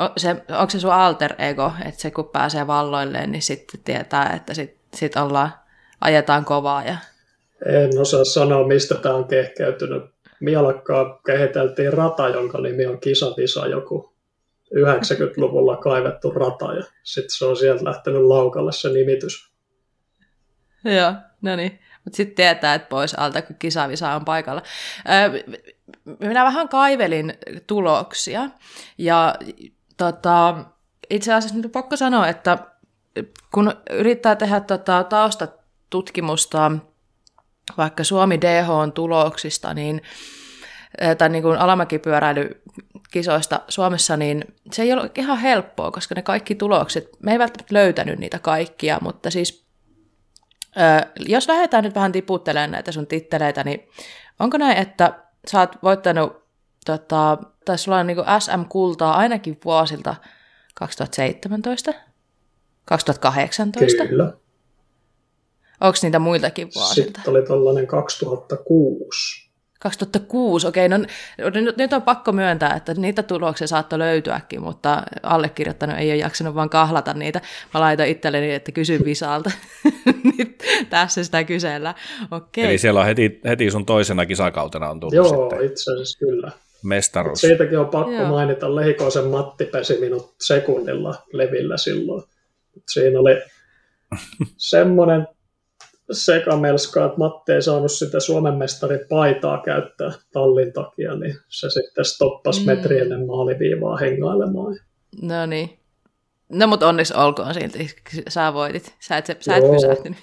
[0.00, 4.32] O, se, onko se sun alter ego, että se kun pääsee valloilleen, niin sitten tietää,
[4.36, 5.54] että sit, sit ollaan,
[6.00, 6.96] ajetaan kovaa ja
[7.66, 10.02] en osaa sanoa, mistä tämä on kehkeytynyt.
[10.40, 14.12] Mielakkaa kehiteltiin rata, jonka nimi on Kisavisa, joku
[14.74, 19.52] 90-luvulla kaivettu rata, ja sitten se on sieltä lähtenyt laukalle se nimitys.
[20.84, 21.78] Joo, no niin.
[22.04, 24.62] Mutta sitten tietää, että pois alta, kun kisavisa on paikalla.
[26.18, 27.34] minä vähän kaivelin
[27.66, 28.48] tuloksia,
[28.98, 29.34] ja
[29.96, 30.64] tota,
[31.10, 32.58] itse asiassa nyt on pakko sanoa, että
[33.54, 36.72] kun yrittää tehdä tota, taustatutkimusta
[37.78, 40.02] vaikka Suomi DH on tuloksista, niin,
[41.18, 47.08] tai niin kuin alamäkipyöräilykisoista Suomessa, niin se ei ole ihan helppoa, koska ne kaikki tulokset,
[47.22, 49.62] me ei välttämättä löytänyt niitä kaikkia, mutta siis
[51.18, 53.88] jos lähdetään nyt vähän tiputtelemaan näitä sun titteleitä, niin
[54.40, 55.12] onko näin, että
[55.50, 56.42] sä oot voittanut,
[56.86, 60.14] tota, tai sulla on niin SM-kultaa ainakin vuosilta
[60.74, 61.92] 2017,
[62.84, 64.06] 2018?
[64.06, 64.32] Kyllä.
[65.82, 67.06] Onko niitä muiltakin vuosilta?
[67.06, 69.42] Sitten oli tällainen 2006.
[69.82, 70.98] 2006, okei, no
[71.54, 76.54] nyt, nyt on pakko myöntää, että niitä tuloksia saattoi löytyäkin, mutta allekirjoittanut ei ole jaksanut
[76.54, 77.40] vaan kahlata niitä.
[77.74, 79.50] Mä laitoin itselleni, että kysyn Visalta.
[80.38, 81.94] Nyt tässä sitä kysellä.
[82.30, 82.64] Okei.
[82.64, 85.66] Eli siellä on heti, heti sun toisena kisakautena on tullut Joo, sitten.
[85.66, 86.50] itse asiassa kyllä.
[86.84, 87.40] Mestaruus.
[87.40, 88.28] Siitäkin on pakko Joo.
[88.28, 92.22] mainita, Lehikoisen Matti pesi minut sekunnilla levillä silloin.
[92.92, 93.42] Siinä oli
[94.56, 95.28] semmoinen
[96.10, 102.04] sekamelska, että Matti ei saanut sitä Suomen mestarin paitaa käyttää tallin takia, niin se sitten
[102.04, 102.66] stoppasi mm.
[102.66, 104.78] metri ennen maaliviivaa hengailemaan.
[105.22, 105.78] No niin.
[106.48, 107.96] No mutta onneksi olkoon silti,
[108.28, 110.18] sä voitit, sä et, sä et pysähtynyt.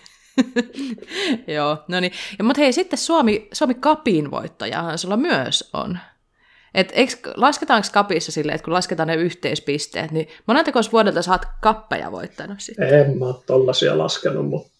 [1.56, 2.12] Joo, no niin.
[2.40, 5.98] Ja, mutta hei, sitten Suomi, Suomi Kapin voittajahan sulla myös on.
[6.74, 11.42] Et eikö, lasketaanko kapissa silleen, että kun lasketaan ne yhteispisteet, niin monentako vuodelta sä oot
[11.62, 12.94] kappeja voittanut sitten?
[12.94, 14.79] En mä ole tollasia laskenut, mutta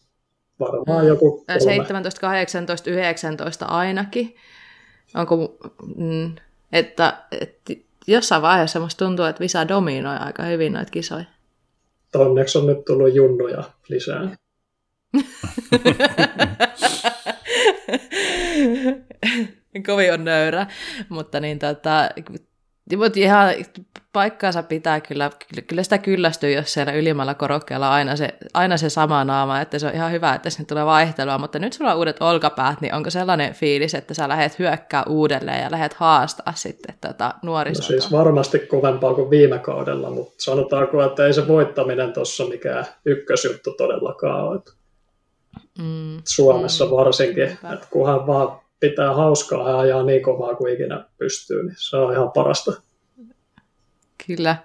[0.60, 1.60] varmaan joku kolme.
[1.60, 4.36] 17, 18, 19 ainakin.
[5.16, 5.58] Onko,
[5.96, 6.36] mm,
[6.72, 7.74] että, että
[8.08, 11.26] jossain vaiheessa musta tuntuu, että Visa dominoi aika hyvin noita kisoja.
[12.16, 14.30] Onneksi on nyt tullut junnuja lisää.
[19.86, 20.68] Kovin on nöyrä,
[21.10, 22.10] mutta niin tota,
[22.98, 23.54] mutta ihan
[24.14, 25.32] paikkaansa pitää kyllä,
[25.68, 29.80] kyllä sitä kyllästyy, jos siellä ylimmällä korokkeella on aina se, aina se sama naama, että
[29.80, 32.94] se on ihan hyvä, että sinne tulee vaihtelua, mutta nyt sulla on uudet olkapäät, niin
[32.94, 37.84] onko sellainen fiilis, että sä lähdet hyökkää uudelleen ja lähdet haastaa sitten tota nuorisoa?
[37.84, 42.86] No siis varmasti kovempaa kuin viime kaudella, mutta sanotaanko, että ei se voittaminen tuossa mikään
[43.06, 44.60] ykkösjuttu todellakaan ole.
[45.80, 46.22] mm.
[46.24, 46.92] Suomessa mm.
[46.92, 47.44] varsinkin.
[47.44, 52.14] että kunhan vaan pitää hauskaa ja ajaa niin kovaa kuin ikinä pystyy, niin se on
[52.14, 52.72] ihan parasta.
[54.28, 54.56] Kyllä.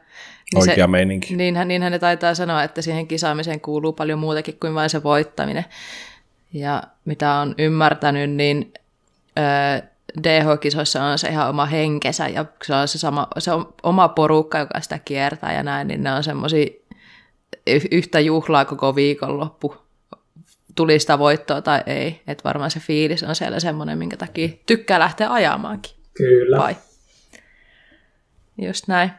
[0.54, 1.36] Niin Oikea se, meininki.
[1.36, 5.64] Niinhän, niinhän ne taitaa sanoa, että siihen kisaamiseen kuuluu paljon muutakin kuin vain se voittaminen.
[6.52, 8.72] Ja mitä on ymmärtänyt, niin
[10.22, 14.58] DH-kisoissa on se ihan oma henkensä ja se on se, sama, se on oma porukka,
[14.58, 16.66] joka sitä kiertää ja näin, niin ne on semmoisia
[17.90, 19.83] yhtä juhlaa koko viikonloppu.
[20.74, 22.22] Tuli sitä voittoa tai ei.
[22.26, 25.92] Että varmaan se fiilis on siellä semmoinen, minkä takia tykkää lähteä ajamaankin.
[26.14, 26.58] Kyllä.
[26.58, 26.76] Vai?
[28.58, 29.10] Just näin.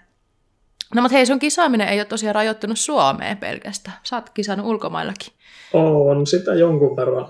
[0.95, 3.97] No mutta hei, sun kisaaminen ei ole tosiaan rajoittunut Suomeen pelkästään.
[4.03, 5.33] Sä oot kisannut ulkomaillakin.
[5.73, 7.27] On sitä jonkun verran.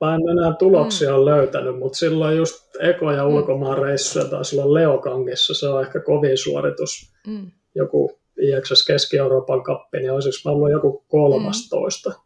[0.00, 1.16] Mä en enää tuloksia mm.
[1.16, 3.34] ole löytänyt, mutta silloin just ekoja mm.
[3.34, 5.54] ulkomaan reissuja taisi olla Leokangissa.
[5.54, 7.12] Se on ehkä kovin suoritus.
[7.26, 7.50] Mm.
[7.74, 12.10] Joku IXS Keski-Euroopan kappi, niin olisiko mä ollut joku 13.
[12.10, 12.16] Mm.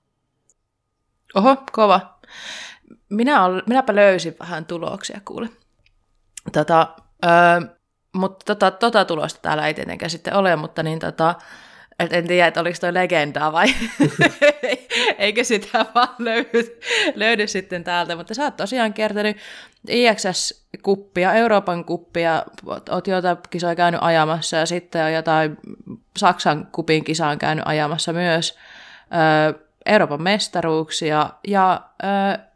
[1.35, 2.19] Oho, kova.
[3.09, 5.49] Minä ol, minäpä löysin vähän tuloksia, kuule.
[6.53, 6.89] Tota,
[7.25, 7.61] öö,
[8.15, 11.35] mutta tota, tota tulosta täällä ei tietenkään sitten ole, mutta niin tota,
[11.99, 13.67] et en tiedä, että oliko toi legendaa vai
[15.19, 16.81] eikö sitä vaan löydy,
[17.15, 19.37] löydy sitten täältä, mutta sä oot tosiaan kiertänyt
[19.89, 22.43] IXS-kuppia, Euroopan kuppia,
[22.91, 25.57] oot jotain kisoja käynyt ajamassa ja sitten on jotain
[26.17, 28.59] Saksan kupin kisaan käynyt ajamassa myös,
[29.87, 31.81] Euroopan mestaruuksia ja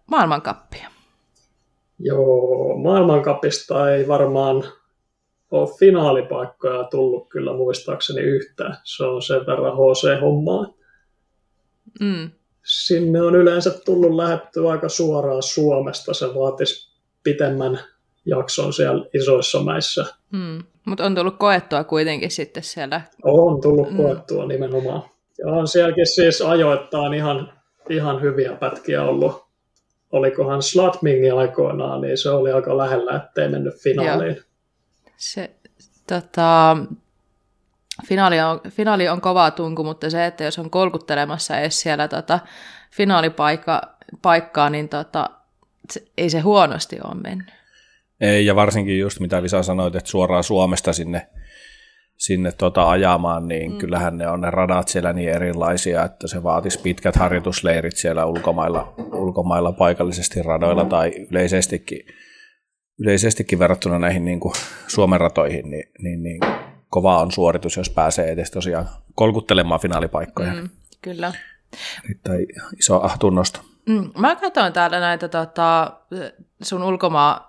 [0.06, 0.88] maailmankappia.
[1.98, 4.64] Joo, maailmankapista ei varmaan
[5.50, 8.76] ole finaalipaikkoja tullut kyllä muistaakseni yhtään.
[8.84, 10.74] Se on sen verran HC-hommaa.
[12.00, 12.30] Mm.
[12.62, 16.14] Sinne on yleensä tullut lähettyä aika suoraan Suomesta.
[16.14, 16.90] Se vaatisi
[17.22, 17.80] pitemmän
[18.26, 20.04] jakson siellä isoissa mäissä.
[20.32, 20.62] Mm.
[20.86, 23.00] Mutta on tullut koettua kuitenkin sitten siellä.
[23.22, 23.96] On tullut mm.
[23.96, 25.02] koettua nimenomaan.
[25.44, 27.52] Ja on sielläkin siis ajoittain ihan,
[27.90, 29.50] ihan hyviä pätkiä ollut.
[30.12, 34.36] Olikohan Slatmingin aikoinaan, niin se oli aika lähellä, ettei mennyt finaaliin.
[34.36, 34.50] Joo
[35.20, 35.50] se
[36.06, 36.76] tota,
[38.06, 42.40] finaali, on, finaali on kova tunku, mutta se, että jos on kolkuttelemassa edes siellä tota,
[42.90, 45.30] finaalipaikkaa, niin tota,
[45.90, 47.50] se, ei se huonosti ole mennyt.
[48.20, 51.26] Ei, ja varsinkin just mitä Visa sanoit, että suoraan Suomesta sinne,
[52.20, 53.78] sinne tota ajamaan, niin mm.
[53.78, 58.94] kyllähän ne on ne radat siellä niin erilaisia, että se vaatisi pitkät harjoitusleirit siellä ulkomailla,
[59.12, 60.88] ulkomailla paikallisesti radoilla mm.
[60.88, 62.06] tai yleisestikin
[63.00, 64.54] yleisestikin verrattuna näihin niin kuin
[64.86, 66.40] Suomen ratoihin, niin, niin, niin
[66.88, 70.52] kova on suoritus, jos pääsee edes tosiaan kolkuttelemaan finaalipaikkoja.
[70.52, 70.68] Mm,
[71.02, 71.32] kyllä.
[72.04, 72.46] Erittäin
[72.78, 73.60] iso ahtunnosto.
[73.86, 75.92] Mm, mä katsoin täällä näitä tota,
[76.62, 77.40] sun ulkomaan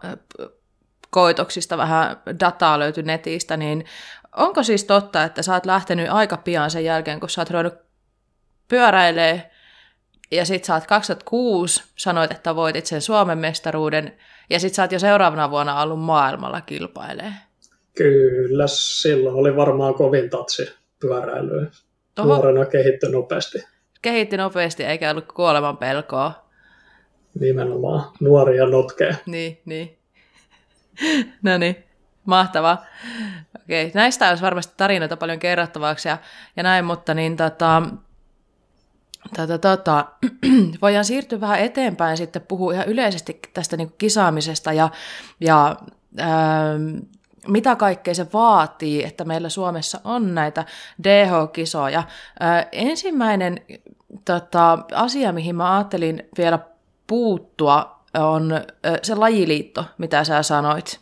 [1.10, 3.86] koitoksista vähän dataa löytyi netistä, niin
[4.36, 7.78] onko siis totta, että sä oot lähtenyt aika pian sen jälkeen, kun sä oot ruvennut
[8.67, 9.52] pyöräilee
[10.32, 14.17] ja sit sä oot 2006 sanoit, että voitit sen Suomen mestaruuden,
[14.50, 17.34] ja sit sä oot jo seuraavana vuonna ollut maailmalla kilpailee.
[17.96, 21.65] Kyllä, silloin oli varmaan kovin tatsi pyöräilyä.
[22.24, 23.63] Nuorena kehittyi nopeasti.
[24.02, 26.46] Kehitti nopeasti, eikä ollut kuoleman pelkoa.
[27.39, 29.15] Nimenomaan, nuori ja notkea.
[29.26, 29.98] Niin, niin.
[31.44, 31.84] no niin,
[32.25, 32.86] mahtavaa.
[33.63, 36.17] Okei, näistä olisi varmasti tarinoita paljon kerrottavaksi ja,
[36.55, 37.84] ja näin, mutta niin tota,
[39.36, 40.05] Tätä, tota,
[40.81, 44.89] voidaan siirtyä vähän eteenpäin sitten puhua ihan yleisesti tästä niin kisaamisesta ja,
[45.39, 45.75] ja
[46.17, 46.73] ää,
[47.47, 50.65] mitä kaikkea se vaatii, että meillä Suomessa on näitä
[51.03, 52.03] DH-kisoja.
[52.39, 53.62] Ää, ensimmäinen
[54.25, 56.60] tota, asia, mihin mä ajattelin vielä
[57.07, 60.99] puuttua, on ää, se lajiliitto, mitä sä sanoit.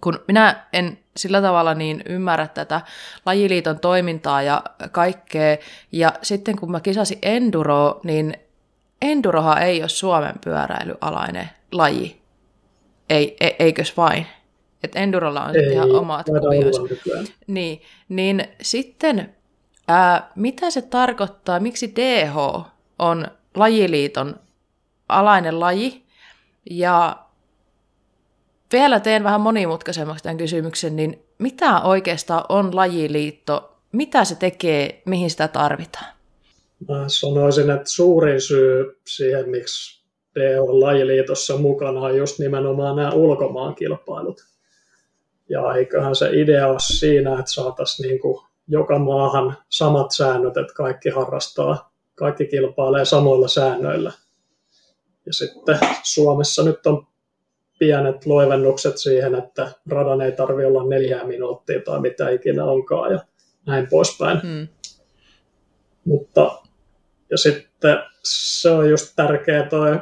[0.00, 2.80] Kun minä en sillä tavalla niin ymmärrä tätä
[3.26, 5.56] lajiliiton toimintaa ja kaikkea.
[5.92, 8.34] Ja sitten kun mä kisasin enduro, niin
[9.02, 12.20] enduroha ei ole Suomen pyöräilyalainen laji.
[13.10, 14.26] Ei, e, eikös vain?
[14.84, 16.82] Että endurolla on ei, ihan omat kuvionsa.
[17.46, 19.34] Niin, niin sitten
[19.88, 22.36] ää, mitä se tarkoittaa, miksi DH
[22.98, 24.40] on lajiliiton
[25.08, 26.04] alainen laji
[26.70, 27.16] ja
[28.72, 35.30] vielä teen vähän monimutkaisemmaksi tämän kysymyksen, niin mitä oikeastaan on lajiliitto, mitä se tekee, mihin
[35.30, 36.18] sitä tarvitaan?
[36.88, 40.02] Mä sanoisin, että suurin syy siihen, miksi
[40.34, 44.40] D on lajiliitossa mukana, on just nimenomaan nämä ulkomaankilpailut.
[45.48, 50.74] Ja eiköhän se idea ole siinä, että saataisiin niin kuin joka maahan samat säännöt, että
[50.74, 54.12] kaikki harrastaa, kaikki kilpailee samoilla säännöillä.
[55.26, 57.06] Ja sitten Suomessa nyt on
[57.78, 63.20] pienet loivennukset siihen, että radan ei tarvi olla neljää minuuttia tai mitä ikinä onkaan ja
[63.66, 64.40] näin poispäin.
[64.42, 64.68] Hmm.
[66.04, 66.62] Mutta ja
[67.30, 70.00] Ja sitten se on just tärkeä toi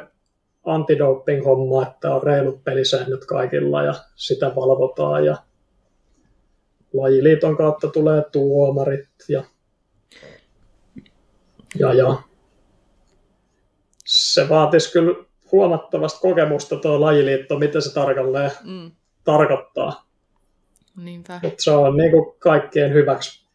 [0.65, 5.37] antidoping-homma, että on reilut pelisäännöt kaikilla ja sitä valvotaan ja
[6.93, 9.43] lajiliiton kautta tulee tuomarit ja,
[11.79, 12.21] ja, ja.
[14.05, 18.91] se vaatisi kyllä huomattavasti kokemusta tuo lajiliitto, mitä se tarkalleen mm.
[19.23, 20.07] tarkoittaa.
[20.97, 21.39] Niinpä.
[21.43, 23.47] Mutta se on niin kuin kaikkien hyväksi.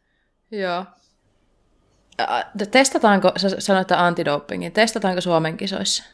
[0.50, 0.85] Joo.
[2.70, 6.05] Testataanko, sä sanoit antidopingin, testataanko Suomen kisoissa?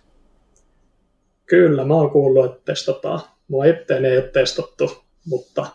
[1.46, 3.20] Kyllä, mä oon kuullut, että testataan.
[3.48, 5.66] Mua itteeni ei ole testattu, mutta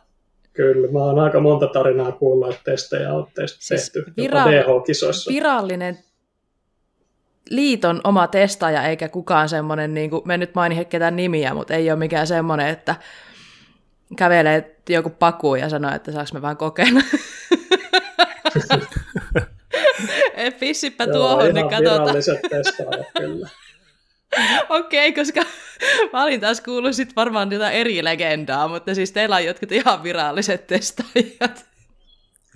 [0.53, 5.31] kyllä mä oon aika monta tarinaa kuullut, että testejä on tehty siis vira- DH-kisoissa.
[5.33, 5.99] Virallinen
[7.49, 11.91] liiton oma testaaja, eikä kukaan semmoinen, niin kuin, me nyt mainin ketään nimiä, mutta ei
[11.91, 12.95] ole mikään semmoinen, että
[14.17, 17.01] kävelee joku paku ja sanoo, että saaks me vähän kokeilla.
[20.60, 22.15] Pissipä tuohon, niin katsotaan.
[22.49, 23.49] testaajat kyllä.
[24.69, 25.41] Okei, okay, koska
[26.13, 30.03] mä olin taas kuullut sit varmaan jotain eri legendaa, mutta siis teillä on jotkut ihan
[30.03, 31.65] viralliset testaajat.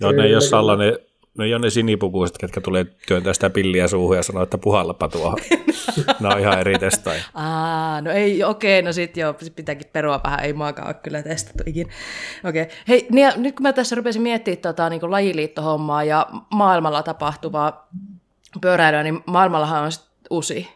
[0.00, 0.98] Joo, ne ei ole sellainen,
[1.38, 5.08] ne ei ole ne sinipukuiset, ketkä tulee työntää sitä pilliä suuhun ja sanoo, että puhallapa
[5.08, 5.38] tuohon.
[6.20, 7.24] ne on ihan eri testaajia.
[7.34, 11.22] Aa, no ei, okei, no sit joo, sit pitääkin perua vähän, ei muakaan ole kyllä
[11.22, 11.92] testattu ikinä.
[12.44, 12.74] Okei, okay.
[12.88, 17.88] hei, niin, nyt kun mä tässä rupesin miettimään tota, niin lajiliittohommaa ja maailmalla tapahtuvaa
[18.60, 19.90] pyöräilyä, niin maailmallahan on
[20.30, 20.68] usi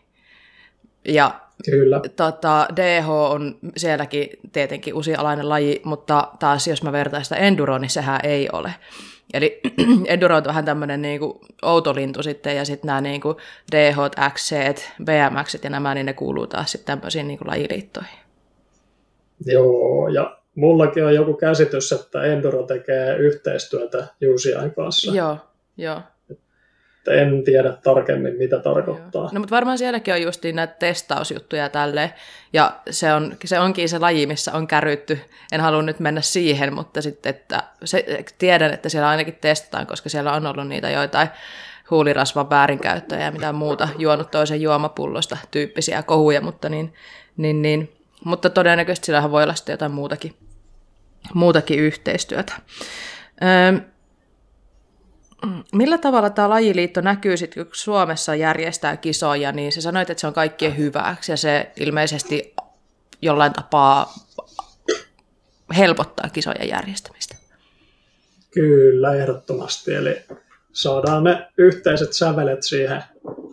[1.09, 2.01] ja Kyllä.
[2.16, 7.90] Tota, DH on sielläkin tietenkin usialainen laji, mutta taas jos mä vertaan sitä enduroon, niin
[7.90, 8.75] sehän ei ole.
[9.33, 9.61] Eli
[10.07, 13.37] enduro on vähän tämmöinen niinku outo lintu sitten, ja sitten nämä niinku
[13.73, 13.97] DH,
[14.35, 14.55] XC,
[15.05, 18.18] BMX ja nämä, niin ne kuuluu taas sitten tämmöisiin niinku lajiliittoihin.
[19.47, 25.12] Joo, ja mullakin on joku käsitys, että enduro tekee yhteistyötä Juusiain kanssa.
[25.14, 25.37] Joo,
[25.77, 26.01] joo
[27.11, 29.29] en tiedä tarkemmin, mitä tarkoittaa.
[29.33, 32.12] No, mutta varmaan sielläkin on just näitä testausjuttuja tälle
[32.53, 35.19] ja se, on, se onkin se laji, missä on kärytty.
[35.53, 40.09] En halua nyt mennä siihen, mutta sitten, että se, tiedän, että siellä ainakin testataan, koska
[40.09, 41.29] siellä on ollut niitä joitain
[41.91, 46.95] huulirasvan väärinkäyttöjä ja mitä muuta, juonut toisen juomapullosta tyyppisiä kohuja, mutta, niin,
[47.37, 47.93] niin, niin,
[48.25, 50.35] mutta todennäköisesti sillähän voi olla sitten jotain muutakin,
[51.35, 52.53] muutakin yhteistyötä.
[53.43, 53.91] Öö,
[55.72, 60.26] Millä tavalla tämä lajiliitto näkyy sitten, kun Suomessa järjestää kisoja, niin sä sanoit, että se
[60.26, 62.55] on kaikkien hyväksi ja se ilmeisesti
[63.22, 64.14] jollain tapaa
[65.76, 67.37] helpottaa kisojen järjestämistä.
[68.50, 69.94] Kyllä, ehdottomasti.
[69.94, 70.22] Eli
[70.72, 73.02] saadaan ne yhteiset sävelet siihen.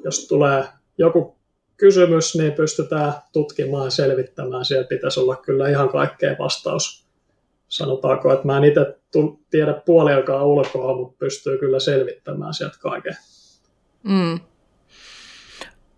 [0.04, 0.64] Jos tulee
[0.98, 1.36] joku
[1.78, 4.66] kysymys, niin pystytään tutkimaan ja selvittämään.
[4.66, 7.06] Siellä pitäisi olla kyllä ihan kaikkea vastaus
[7.68, 8.99] sanotaanko, että mä en itse
[9.50, 13.16] tiedä puoliakaan ulkoa, mutta pystyy kyllä selvittämään sieltä kaiken.
[14.04, 14.40] Mm.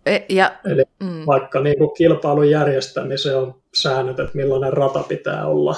[0.06, 1.26] E, ja, Eli mm.
[1.26, 5.76] vaikka niin kuin kilpailun järjestämiseen on säännöt, että millainen rata pitää olla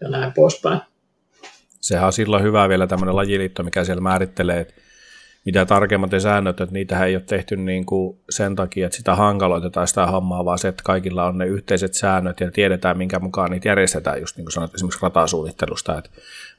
[0.00, 0.80] ja näin poispäin.
[1.80, 4.74] Sehän on silloin hyvä vielä tämmöinen lajiliitto, mikä siellä määrittelee, että
[5.44, 9.14] mitä tarkemmat ne säännöt, että niitä ei ole tehty niin kuin sen takia, että sitä
[9.14, 13.50] hankaloitetaan sitä hommaa, vaan se, että kaikilla on ne yhteiset säännöt ja tiedetään, minkä mukaan
[13.50, 16.10] niitä järjestetään, just niin kuin sanoit esimerkiksi ratasuunnittelusta, että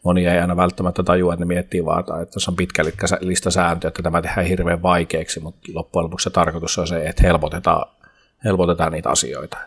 [0.04, 2.84] moni ei aina välttämättä tajua, että ne miettii vaan, että se on pitkä
[3.20, 7.24] lista sääntöjä, että tämä tehdään hirveän vaikeaksi, mutta loppujen lopuksi se tarkoitus on se, että
[7.24, 7.92] helpotetaan,
[8.44, 9.58] helpotetaan niitä asioita.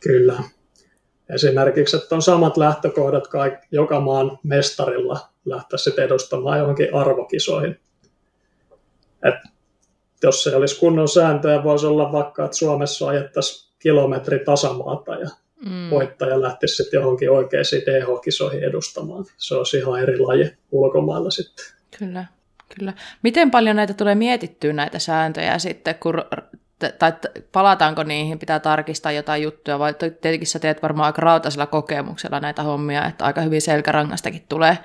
[0.00, 0.42] Kyllä.
[1.34, 7.80] Esimerkiksi, että on samat lähtökohdat kaikki, joka maan mestarilla lähteä sitten edustamaan johonkin arvokisoihin
[9.24, 9.48] että
[10.22, 15.28] jos se olisi kunnon sääntöjä, voisi olla vaikka, että Suomessa ajettaisiin kilometri tasamaata ja
[15.66, 15.90] mm.
[15.90, 19.24] voittaja lähtisi sitten johonkin oikeisiin DH-kisoihin edustamaan.
[19.38, 21.64] Se olisi ihan eri laji ulkomailla sitten.
[21.98, 22.24] Kyllä,
[22.78, 22.92] kyllä.
[23.22, 26.14] Miten paljon näitä tulee mietittyä näitä sääntöjä sitten, kun
[26.98, 27.12] tai
[27.52, 32.62] palataanko niihin, pitää tarkistaa jotain juttuja, vai tietenkin sä teet varmaan aika rautaisella kokemuksella näitä
[32.62, 34.78] hommia, että aika hyvin selkärangastakin tulee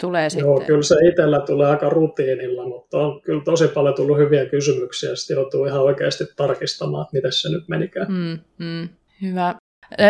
[0.00, 0.46] tulee sitten.
[0.46, 5.10] Joo, kyllä se itsellä tulee aika rutiinilla, mutta on kyllä tosi paljon tullut hyviä kysymyksiä,
[5.10, 8.06] ja sitten joutuu ihan oikeasti tarkistamaan, että miten se nyt menikään.
[8.12, 8.88] Mm, mm,
[9.22, 9.54] hyvä.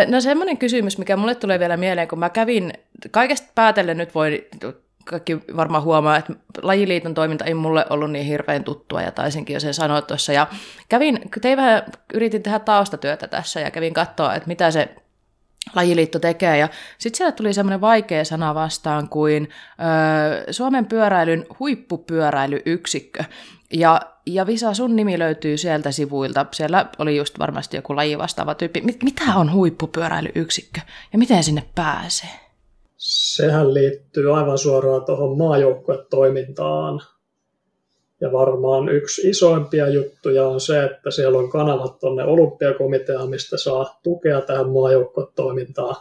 [0.07, 2.73] No semmoinen kysymys, mikä mulle tulee vielä mieleen, kun mä kävin,
[3.11, 4.47] kaikesta päätellen nyt voi
[5.05, 9.59] kaikki varmaan huomaa, että lajiliiton toiminta ei mulle ollut niin hirveän tuttua, ja taisinkin jo
[9.59, 10.33] sen sanoa tuossa.
[10.33, 10.47] Ja
[10.89, 14.89] kävin, tein vähän, yritin tehdä taustatyötä tässä, ja kävin katsoa, että mitä se
[15.75, 16.57] lajiliitto tekee.
[16.57, 19.49] Ja sitten siellä tuli semmoinen vaikea sana vastaan kuin
[20.47, 23.23] ö, Suomen pyöräilyn huippupyöräilyyksikkö.
[23.73, 26.45] Ja, ja Visa, sun nimi löytyy sieltä sivuilta.
[26.51, 28.81] Siellä oli just varmasti joku laji vastaava tyyppi.
[29.03, 30.81] Mitä on huippupyöräilyyksikkö
[31.13, 32.29] ja miten sinne pääsee?
[32.97, 37.01] Sehän liittyy aivan suoraan tuohon maajoukkuetoimintaan.
[38.21, 43.99] Ja varmaan yksi isoimpia juttuja on se, että siellä on kanavat tuonne olympiakomiteaan, mistä saa
[44.03, 45.95] tukea tähän maajoukkotoimintaan.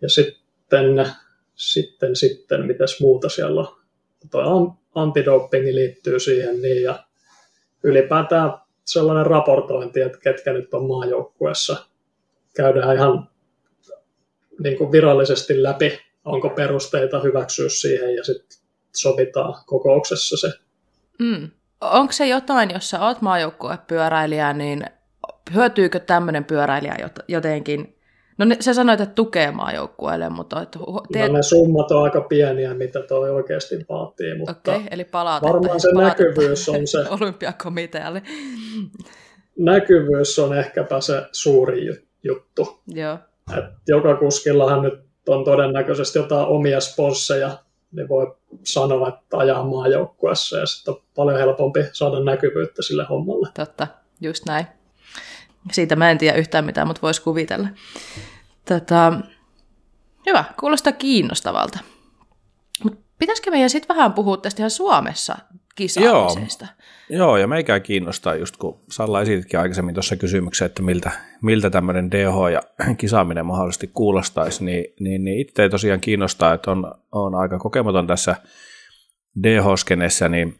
[0.00, 1.06] Ja sitten,
[1.54, 3.76] sitten, sitten, mitäs muuta siellä on.
[4.30, 7.04] Tuo antidopingi liittyy siihen niin, ja
[7.82, 8.52] ylipäätään
[8.84, 11.76] sellainen raportointi, että ketkä nyt on maajoukkueessa.
[12.56, 13.28] Käydään ihan
[14.58, 18.58] niin kuin virallisesti läpi, onko perusteita hyväksyä siihen ja sitten
[18.94, 20.58] sovitaan kokouksessa se.
[21.22, 21.50] Mm.
[21.80, 24.82] Onko se jotain, jos sä oot maajoukkuepyöräilijä, niin
[25.54, 26.96] hyötyykö tämmöinen pyöräilijä
[27.28, 27.96] jotenkin
[28.38, 30.62] No ne, sä sanoit, että tukee maajoukkueelle, mutta...
[30.62, 30.78] Että
[31.12, 31.32] teet...
[31.32, 35.80] No ne summat on aika pieniä, mitä toi oikeasti vaatii, mutta okay, eli palaat, varmaan
[35.80, 36.98] se näkyvyys on se...
[37.20, 38.22] olympiakomitealle.
[39.58, 41.86] Näkyvyys on ehkäpä se suuri
[42.22, 42.80] juttu.
[42.86, 43.18] Joo.
[43.58, 44.94] Et joka kuskillahan nyt
[45.28, 47.58] on todennäköisesti jotain omia sponsseja,
[47.92, 53.48] niin voi sanoa, että ajaa maajoukkueessa ja sitten on paljon helpompi saada näkyvyyttä sille hommalle.
[53.54, 53.86] Totta,
[54.20, 54.66] just näin.
[55.72, 57.68] Siitä mä en tiedä yhtään mitään, mutta voisi kuvitella.
[58.64, 59.12] Tätä,
[60.26, 61.78] hyvä, kuulostaa kiinnostavalta.
[62.84, 65.36] Mutta pitäisikö meidän sitten vähän puhua tästä ihan Suomessa
[65.76, 66.66] kisaamisesta?
[67.08, 71.10] Joo, Joo ja meikää kiinnostaa, just kun Salla esititkin aikaisemmin tuossa kysymyksen, että miltä,
[71.42, 72.62] miltä tämmöinen DH ja
[72.98, 78.36] kisaaminen mahdollisesti kuulostaisi, niin, niin, niin itse tosiaan kiinnostaa, että on, on aika kokematon tässä
[79.42, 80.54] DH-skenessä, niin,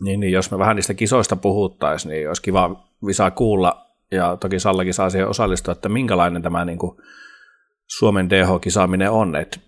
[0.00, 4.58] niin, niin jos me vähän niistä kisoista puhuttaisiin, niin olisi kiva Visa kuulla, ja toki
[4.58, 6.96] Sallakin saa siihen osallistua, että minkälainen tämä niin kuin
[7.86, 9.60] Suomen DH-kisaaminen on, että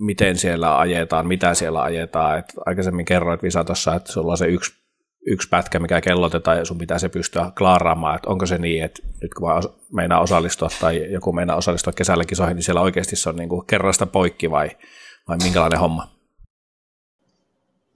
[0.00, 2.38] miten siellä ajetaan, mitä siellä ajetaan.
[2.38, 4.72] Et aikaisemmin kerroit Visa tuossa, että sulla on se yksi,
[5.26, 9.02] yksi pätkä, mikä kellotetaan ja sun pitää se pystyä klaaraamaan, että onko se niin, että
[9.22, 9.60] nyt kun mä
[9.92, 13.66] meinaa osallistua tai joku meinaa osallistua kesällä kisoihin, niin siellä oikeasti se on niin kuin
[13.66, 14.70] kerrasta poikki vai,
[15.28, 16.08] vai minkälainen homma?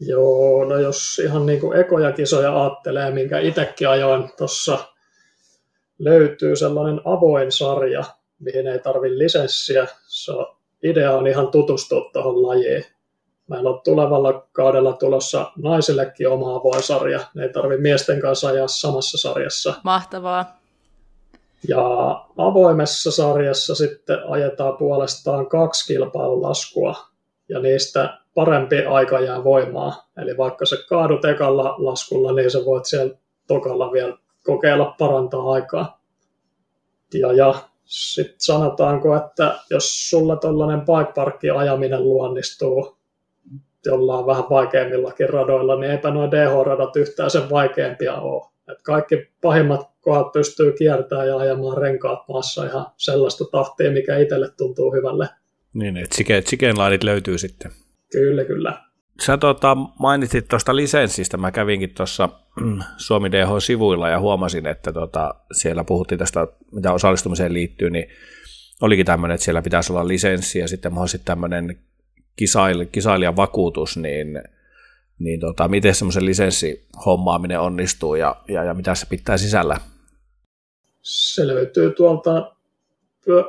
[0.00, 4.78] Joo, no jos ihan niin kuin ekoja kisoja ajattelee, minkä itsekin ajoin tuossa
[5.98, 8.04] löytyy sellainen avoin sarja,
[8.38, 9.86] mihin ei tarvitse lisenssiä.
[10.08, 12.84] Se on, idea on ihan tutustua tuohon lajiin.
[13.48, 17.20] Meillä on tulevalla kaudella tulossa naisillekin oma avoin sarja.
[17.34, 19.74] Ne ei tarvitse miesten kanssa ajaa samassa sarjassa.
[19.84, 20.60] Mahtavaa.
[21.68, 21.80] Ja
[22.36, 26.94] avoimessa sarjassa sitten ajetaan puolestaan kaksi kilpailulaskua,
[27.48, 30.08] ja niistä parempi aika jää voimaa.
[30.16, 33.14] Eli vaikka se kaadut ekalla laskulla, niin sä voit siellä
[33.46, 36.00] tokalla vielä kokeilla parantaa aikaa.
[37.14, 37.54] Ja, ja
[37.90, 42.96] sitten sanotaanko, että jos sulla tällainen bike ajaminen luonnistuu
[43.86, 48.46] jollain vähän vaikeimmillakin radoilla, niin eipä noin DH-radat yhtään sen vaikeampia ole.
[48.72, 54.48] Et kaikki pahimmat kohdat pystyy kiertämään ja ajamaan renkaat maassa ihan sellaista tahtia, mikä itselle
[54.56, 55.28] tuntuu hyvälle.
[55.74, 56.74] Niin, että chicken
[57.04, 57.72] löytyy sitten.
[58.12, 58.89] Kyllä, kyllä.
[59.20, 61.36] Sä tota, mainitsit tuosta lisenssistä.
[61.36, 62.28] Mä kävinkin tuossa
[62.96, 68.08] Suomi DH-sivuilla ja huomasin, että tota, siellä puhuttiin tästä, mitä osallistumiseen liittyy, niin
[68.80, 71.78] olikin tämmöinen, että siellä pitäisi olla lisenssi ja sitten mahdollisesti tämmöinen
[72.36, 74.42] kisail, kisailijan vakuutus, niin,
[75.18, 79.76] niin tota, miten semmoisen lisenssihommaaminen onnistuu ja, ja, ja mitä se pitää sisällä?
[81.02, 82.56] Se löytyy tuolta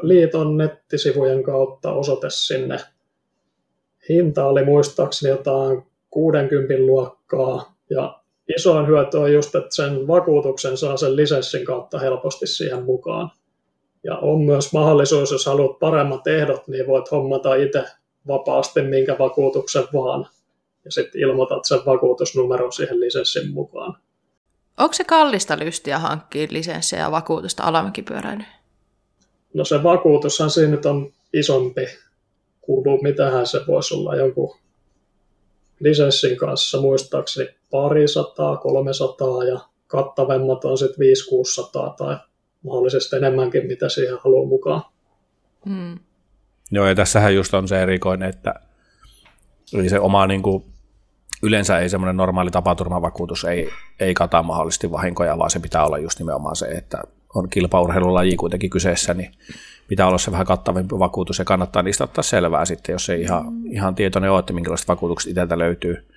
[0.02, 2.80] liiton nettisivujen kautta osoite sinne
[4.10, 8.22] hinta oli muistaakseni jotain 60 luokkaa ja
[8.58, 13.32] isoin hyöty on just, että sen vakuutuksen saa sen lisenssin kautta helposti siihen mukaan.
[14.04, 17.84] Ja on myös mahdollisuus, jos haluat paremmat ehdot, niin voit hommata itse
[18.28, 20.28] vapaasti minkä vakuutuksen vaan.
[20.86, 23.98] Ja sitten ilmoitat sen vakuutusnumeron siihen lisenssin mukaan.
[24.78, 28.48] Onko se kallista lystiä hankkia lisenssiä ja vakuutusta alamäkipyöräilyyn?
[29.54, 31.88] No se vakuutushan siinä nyt on isompi
[32.62, 34.58] kuuluu, mitähän se voisi olla joku
[35.80, 41.06] lisenssin kanssa muistaakseni pari sataa, kolme sataa ja kattavemmat on sitten
[41.90, 42.18] 500-600 tai
[42.64, 44.82] mahdollisesti enemmänkin, mitä siihen haluaa mukaan.
[45.70, 46.00] Hmm.
[46.72, 48.54] Joo, ja tässähän just on se erikoinen, että
[49.74, 50.64] eli se oma niin kuin,
[51.44, 56.20] yleensä ei semmoinen normaali tapaturmavakuutus ei, ei kata mahdollisesti vahinkoja, vaan se pitää olla just
[56.20, 57.02] nimenomaan se, että
[57.36, 59.32] on kilpaurheilulaji kuitenkin kyseessä, niin
[59.92, 63.46] pitää olla se vähän kattavampi vakuutus ja kannattaa niistä ottaa selvää sitten, jos ei ihan,
[63.72, 66.08] ihan tietoinen ole, että minkälaiset vakuutukset itseltä löytyy.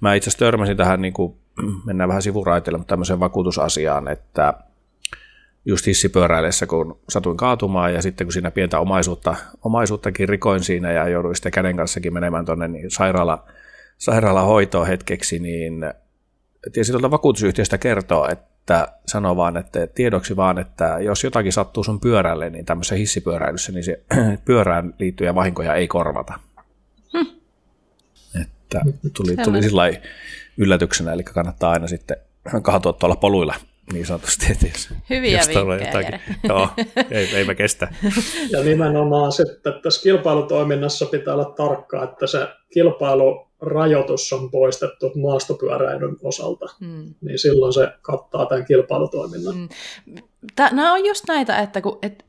[0.00, 1.34] Mä itse asiassa törmäsin tähän, niin kuin,
[1.86, 4.54] mennään vähän sivuraiteille, mutta tämmöiseen vakuutusasiaan, että
[5.64, 11.08] just hissipyöräillessä, kun satuin kaatumaan ja sitten kun siinä pientä omaisuutta, omaisuuttakin rikoin siinä ja
[11.08, 13.44] jouduin sitten käden kanssakin menemään tuonne niin sairaala,
[13.98, 15.84] sairaalahoitoon hetkeksi, niin
[16.72, 21.84] tietysti tuolta vakuutusyhtiöstä kertoo, että että sanoo vaan, että tiedoksi vaan, että jos jotakin sattuu
[21.84, 24.00] sun pyörälle, niin tämmöisessä hissipyöräilyssä, niin se
[24.44, 26.38] pyörään liittyviä vahinkoja ei korvata.
[27.12, 27.26] Hm.
[28.42, 28.80] Että
[29.16, 29.82] tuli, tuli sillä
[30.56, 32.16] yllätyksenä, eli kannattaa aina sitten
[32.62, 33.54] kaatua tuolla poluilla
[33.92, 34.52] niin sanotusti.
[34.52, 36.20] Että jos, Hyviä jos vinkkejä.
[36.48, 36.68] Joo,
[37.10, 37.88] ei, ei mä kestä.
[38.50, 42.48] Ja nimenomaan sitten tässä kilpailutoiminnassa pitää olla tarkkaa, että se
[43.60, 47.14] kilpailurajoitus on poistettu maastopyöräilyn osalta, mm.
[47.20, 49.54] niin silloin se kattaa tämän kilpailutoiminnan.
[49.56, 49.68] Mm.
[50.58, 52.24] Nämä on just näitä, että kun, et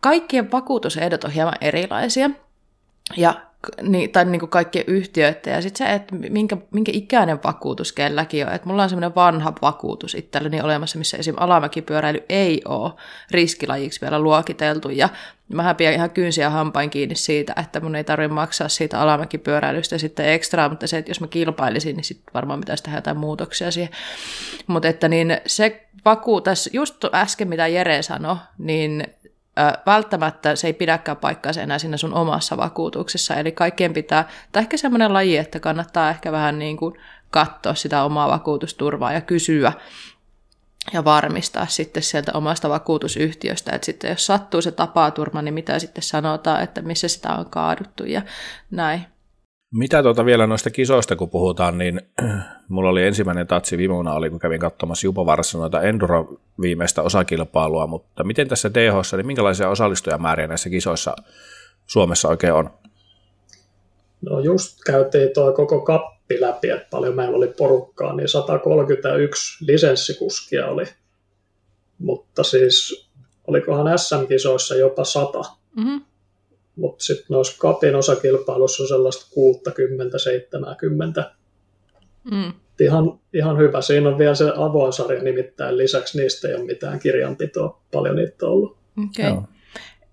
[0.00, 2.30] kaikkien vakuutusehdot on hieman erilaisia,
[3.16, 3.47] ja
[4.12, 8.52] tai niin kuin kaikkien yhtiöiden, ja sitten se, että minkä, minkä ikäinen vakuutus kelläkin on.
[8.52, 11.34] Että mulla on semmoinen vanha vakuutus itselleni olemassa, missä esim.
[11.36, 12.92] alamäkipyöräily ei ole
[13.30, 15.08] riskilajiksi vielä luokiteltu, ja
[15.52, 20.28] mä pidän ihan kynsiä hampain kiinni siitä, että mun ei tarvitse maksaa siitä alamäkipyöräilystä sitten
[20.28, 23.92] ekstra, mutta se, että jos mä kilpailisin, niin sitten varmaan pitäisi tehdä jotain muutoksia siihen.
[24.66, 29.06] Mutta että niin se vakuutus, just äsken mitä Jere sanoi, niin
[29.86, 33.34] välttämättä se ei pidäkään paikkaansa enää siinä sun omassa vakuutuksessa.
[33.34, 36.94] Eli kaikkien pitää, tai ehkä semmoinen laji, että kannattaa ehkä vähän niin kuin
[37.30, 39.72] katsoa sitä omaa vakuutusturvaa ja kysyä
[40.92, 46.02] ja varmistaa sitten sieltä omasta vakuutusyhtiöstä, että sitten jos sattuu se tapaturma, niin mitä sitten
[46.02, 48.22] sanotaan, että missä sitä on kaaduttu ja
[48.70, 49.06] näin.
[49.74, 52.00] Mitä tuota vielä noista kisoista, kun puhutaan, niin
[52.68, 57.86] mulla oli ensimmäinen tatsi viime vuonna, oli, kun kävin katsomassa Jupovarassa noita Enduro viimeistä osakilpailua,
[57.86, 61.16] mutta miten tässä DH, niin minkälaisia osallistujamääriä näissä kisoissa
[61.86, 62.70] Suomessa oikein on?
[64.20, 70.66] No just käytiin tuo koko kappi läpi, että paljon meillä oli porukkaa, niin 131 lisenssikuskia
[70.66, 70.84] oli,
[71.98, 73.08] mutta siis
[73.46, 75.38] olikohan SM-kisoissa jopa 100.
[75.76, 76.00] Mm-hmm.
[76.78, 79.26] Mutta sitten noissa kapin osakilpailussa on sellaista
[81.22, 81.30] 60-70.
[82.30, 82.52] Mm.
[82.80, 83.80] Ihan, ihan hyvä.
[83.80, 86.18] Siinä on vielä se avoinsarja nimittäin lisäksi.
[86.18, 87.80] Niistä ei ole mitään kirjanpitoa.
[87.92, 88.76] Paljon niitä on ollut.
[89.08, 89.42] Okay.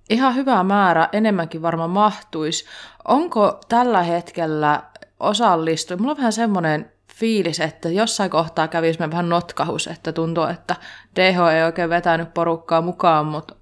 [0.09, 1.09] Ihan hyvä määrä.
[1.11, 2.65] Enemmänkin varmaan mahtuisi.
[3.07, 4.83] Onko tällä hetkellä
[5.19, 5.97] osallistu?
[5.97, 10.75] Mulla on vähän semmoinen fiilis, että jossain kohtaa kävisi vähän notkahus, että tuntuu, että
[11.15, 13.55] DH ei oikein vetänyt porukkaa mukaan, mutta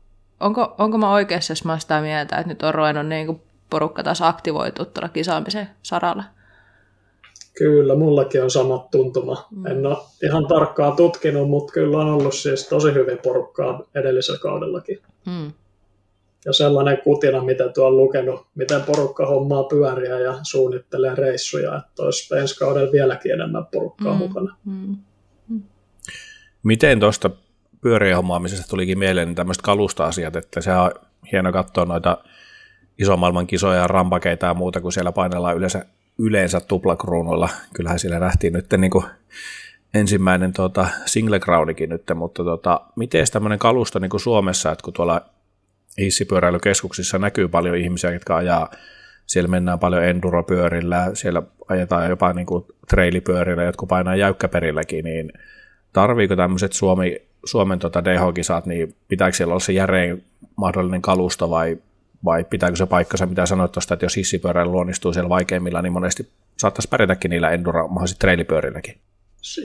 [0.44, 4.04] onko, onko mä oikeassa, jos mä sitä mieltä, että nyt on ruvennut niin kuin porukka
[4.04, 6.24] taas aktivoitu tuolla kisaamisen saralla?
[7.58, 9.48] Kyllä, mullakin on sama tuntuma.
[9.52, 9.66] Mm.
[9.66, 15.00] En ole ihan tarkkaan tutkinut, mutta kyllä on ollut siis tosi hyvin porukkaa edellisellä kaudellakin.
[15.26, 15.52] Mm.
[16.46, 22.04] Ja sellainen kutina, mitä tuo on lukenut, miten porukka hommaa pyöriä ja suunnittelee reissuja, että
[22.04, 24.20] olisi ensi kaudella vieläkin enemmän porukkaa mm.
[24.20, 24.56] mukana.
[24.66, 24.98] Mm.
[25.50, 25.64] Mm.
[26.64, 27.30] Miten tuosta
[27.84, 30.92] pyörien hommaamisesta tulikin mieleen niin tämmöiset kalusta-asiat, että se on
[31.32, 32.18] hieno katsoa noita
[33.00, 35.86] isomaailman kisoja ja rampakeita ja muuta, kun siellä painellaan yleensä,
[36.20, 37.50] yleensä tuplakruunuilla.
[37.74, 39.06] Kyllähän siellä nähtiin nyt niin kuin
[39.94, 44.94] ensimmäinen tuota, single crownikin nyt, mutta tota, miten tämmöinen kalusto niin kuin Suomessa, että kun
[44.94, 45.22] tuolla
[45.98, 48.70] hissipyöräilykeskuksissa näkyy paljon ihmisiä, jotka ajaa,
[49.26, 55.34] siellä mennään paljon enduropyörillä, siellä ajetaan jopa niin kuin trailipyörillä, jotka painaa jäykkäperilläkin, niin
[55.94, 60.24] tarviiko tämmöiset Suomi Suomen tota DH-kisat, niin pitääkö siellä olla se järein
[60.56, 61.78] mahdollinen kalusto vai,
[62.26, 66.30] vai pitääkö se paikkansa, mitä sanoit tuosta, että jos hissipyöräily luonnistuu siellä vaikeimmilla, niin monesti
[66.58, 68.98] saattaisi pärjätäkin niillä enduro, mahdollisesti trailipyörilläkin.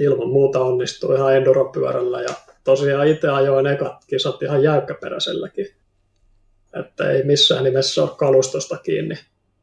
[0.01, 5.66] Ilman muuta onnistuu ihan enduropyörällä ja tosiaan itse ajoin ekat kisat ihan jäykkäperäiselläkin.
[6.81, 9.14] Että ei missään nimessä ole kalustosta kiinni.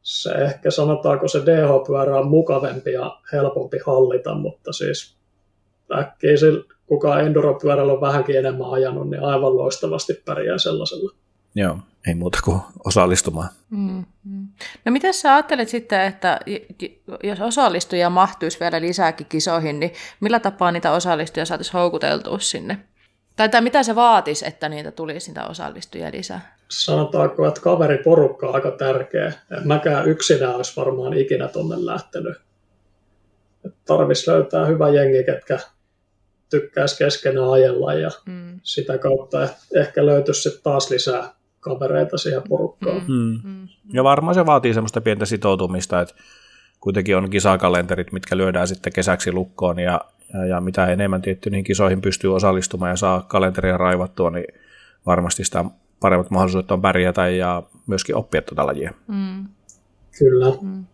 [0.02, 5.16] Se ehkä sanotaanko se DH-pyörä on mukavempi ja helpompi hallita, mutta siis
[5.98, 6.32] äkkiä
[6.86, 11.12] kuka enduropyörällä on vähänkin enemmän ajanut, niin aivan loistavasti pärjää sellaisella.
[11.54, 13.48] Joo, ei muuta kuin osallistumaan.
[13.70, 14.48] Mm, mm.
[14.84, 16.40] No mitä sä ajattelet sitten, että
[17.22, 22.78] jos osallistujia mahtuisi vielä lisääkin kisoihin, niin millä tapaa niitä osallistujia saataisiin houkuteltua sinne?
[23.36, 26.56] Tai, tai mitä se vaatisi, että niitä tulisi niitä osallistujia lisää?
[26.68, 29.32] Sanotaanko, että kaveriporukka on aika tärkeä.
[29.64, 32.36] Mäkään yksinään olisi varmaan ikinä tuonne lähtenyt.
[33.84, 35.58] Tarvitsisi löytää hyvä jengi, ketkä
[36.50, 38.60] tykkäisi keskenään ajella ja mm.
[38.62, 43.02] sitä kautta ehkä löytyisi sitten taas lisää kavereita siihen porukkaan.
[43.08, 43.14] Mm.
[43.14, 43.40] Mm.
[43.44, 43.68] mm.
[43.92, 46.14] Ja varmaan se vaatii semmoista pientä sitoutumista, että
[46.80, 50.00] kuitenkin on kisakalenterit, mitkä lyödään sitten kesäksi lukkoon ja,
[50.34, 54.46] ja, ja mitä enemmän tietty niihin kisoihin pystyy osallistumaan ja saa kalenteria raivattua, niin
[55.06, 55.64] varmasti sitä
[56.00, 58.94] paremmat mahdollisuudet on pärjätä ja myöskin oppia tuota lajia.
[59.08, 59.46] Mm.
[60.18, 60.52] Kyllä.
[60.62, 60.84] Mm.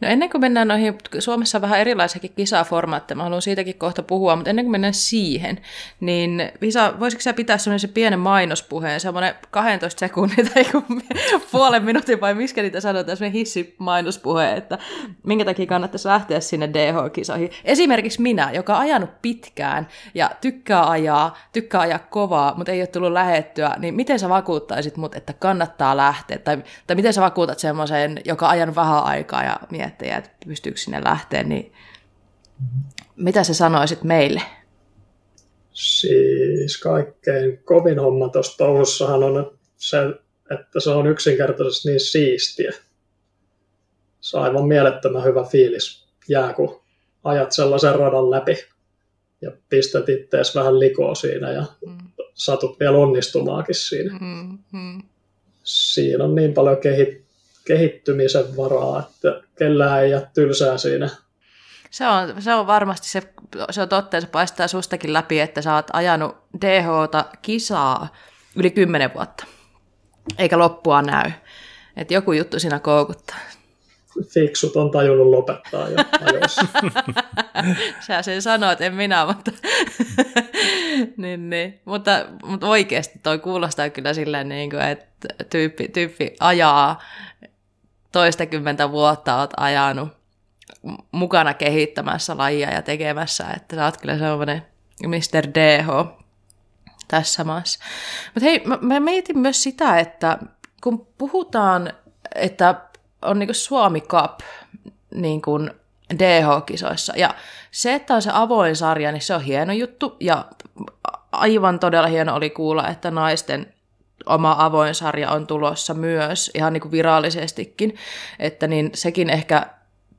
[0.00, 4.36] No ennen kuin mennään noihin, Suomessa on vähän erilaisiakin kisaformaatteja, mä haluan siitäkin kohta puhua,
[4.36, 5.60] mutta ennen kuin mennään siihen,
[6.00, 10.64] niin Visa, voisitko sä pitää semmoisen pienen mainospuheen, semmoinen 12 sekunnin tai
[11.52, 14.78] puolen minuutin vai miskä niitä sanotaan, semmoinen hissi-mainospuhe, että
[15.26, 17.50] minkä takia kannattaisi lähteä sinne DH-kisoihin.
[17.64, 22.86] Esimerkiksi minä, joka on ajanut pitkään ja tykkää ajaa, tykkää ajaa kovaa, mutta ei ole
[22.86, 26.38] tullut lähettyä, niin miten sä vakuuttaisit mut, että kannattaa lähteä?
[26.38, 31.04] Tai, tai miten sä vakuutat semmoisen, joka ajan vähän aikaa ja miettii, että pystyykö sinne
[31.04, 31.72] lähteä, niin
[33.16, 34.42] Mitä sä sanoisit meille?
[35.72, 39.98] Siis kaikkein kovin homma tuossa touhussahan on se,
[40.50, 42.72] että se on yksinkertaisesti niin siistiä.
[44.20, 46.80] Se on aivan mielettömän hyvä fiilis jää, kun
[47.24, 48.56] ajat sellaisen radan läpi
[49.40, 51.98] ja pistät ittees vähän likoa siinä ja mm.
[52.34, 54.18] satut vielä onnistumaakin siinä.
[54.20, 55.02] Mm, mm.
[55.64, 57.24] Siinä on niin paljon kehi-
[57.70, 61.08] kehittymisen varaa, että kellään ei jää tylsää siinä.
[61.90, 63.22] Se on, se on varmasti se,
[63.70, 68.08] se on totta, se paistaa sustakin läpi, että sä oot ajanut DH-ta kisaa
[68.56, 69.44] yli kymmenen vuotta,
[70.38, 71.30] eikä loppua näy.
[71.96, 73.38] Että joku juttu siinä koukuttaa
[74.28, 75.96] fiksut on tajunnut lopettaa jo
[76.26, 76.62] ajoissa.
[78.06, 79.50] Sä sen sanoit, en minä, mutta,
[81.16, 81.80] niin, niin.
[81.84, 87.02] mutta, mutta oikeasti toi kuulostaa kyllä silleen, niin kuin, että tyyppi, tyyppi ajaa
[88.12, 90.08] toistakymmentä vuotta oot ajanut
[91.12, 94.66] mukana kehittämässä lajia ja tekemässä, että sä oot kyllä sellainen
[95.06, 95.46] Mr.
[95.54, 96.20] DH
[97.08, 97.84] tässä maassa.
[98.34, 100.38] Mutta hei, mä, mä mietin myös sitä, että
[100.82, 101.92] kun puhutaan,
[102.34, 102.74] että
[103.22, 104.40] on niin Suomi Cup
[105.14, 105.70] niin kuin
[106.18, 107.12] DH-kisoissa.
[107.16, 107.34] Ja
[107.70, 110.16] se, että on se avoin sarja, niin se on hieno juttu.
[110.20, 110.44] Ja
[111.32, 113.74] aivan todella hieno oli kuulla, että naisten
[114.26, 117.96] oma avoin sarja on tulossa myös ihan niin kuin virallisestikin.
[118.38, 119.66] Että niin sekin ehkä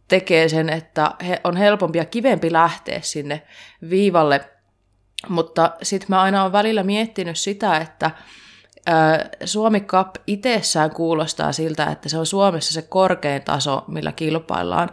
[0.07, 3.41] tekee sen, että he on helpompi ja kivempi lähteä sinne
[3.89, 4.49] viivalle.
[5.29, 8.11] Mutta sitten mä aina olen välillä miettinyt sitä, että
[9.45, 14.89] Suomi Cup itsessään kuulostaa siltä, että se on Suomessa se korkein taso, millä kilpaillaan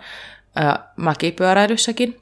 [0.96, 2.20] mäkipyöräilyssäkin.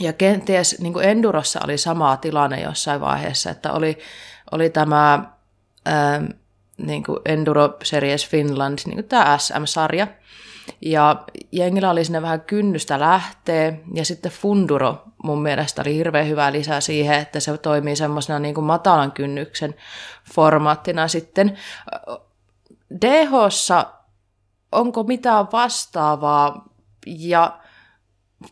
[0.00, 3.98] Ja kenties niin kuin Endurossa oli sama tilanne jossain vaiheessa, että oli,
[4.50, 5.32] oli tämä
[5.88, 6.22] ää,
[6.78, 10.06] niin kuin Enduro Series Finland, niin kuin tämä SM-sarja,
[10.82, 16.52] ja jengillä oli sinne vähän kynnystä lähtee, ja sitten Funduro mun mielestä oli hirveän hyvä
[16.52, 19.74] lisä siihen, että se toimii semmoisena niin kuin matalan kynnyksen
[20.34, 21.58] formaattina sitten.
[23.00, 23.30] dh
[24.72, 26.64] onko mitään vastaavaa,
[27.06, 27.58] ja,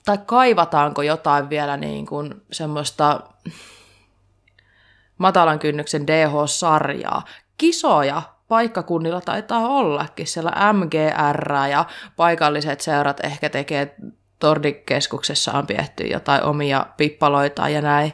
[0.05, 3.21] tai kaivataanko jotain vielä niin kuin semmoista
[5.19, 7.25] matalan kynnyksen DH-sarjaa?
[7.59, 10.27] Kisoja paikkakunnilla taitaa ollakin.
[10.27, 11.85] Siellä MGR ja
[12.17, 13.97] paikalliset seurat ehkä tekee
[14.39, 18.13] Tordikeskuksessa on pietty jotain omia pippaloita ja näin.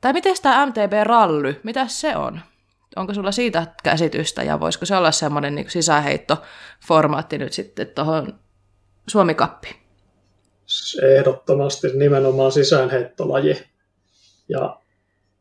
[0.00, 2.40] Tai miten tämä MTB-rally, mitä se on?
[2.96, 8.40] Onko sulla siitä käsitystä ja voisiko se olla semmoinen niin sisäheittoformaatti nyt sitten tuohon
[9.06, 9.76] Suomikappiin?
[11.16, 13.64] Ehdottomasti nimenomaan sisäänheittolaji.
[14.48, 14.80] Ja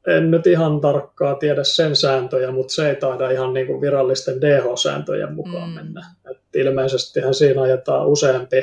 [0.07, 4.41] en nyt ihan tarkkaa tiedä sen sääntöjä, mutta se ei taida ihan niin kuin virallisten
[4.41, 5.75] DH-sääntöjen mukaan mm.
[5.75, 6.05] mennä.
[6.31, 8.61] Et ilmeisestihän siinä ajetaan useampi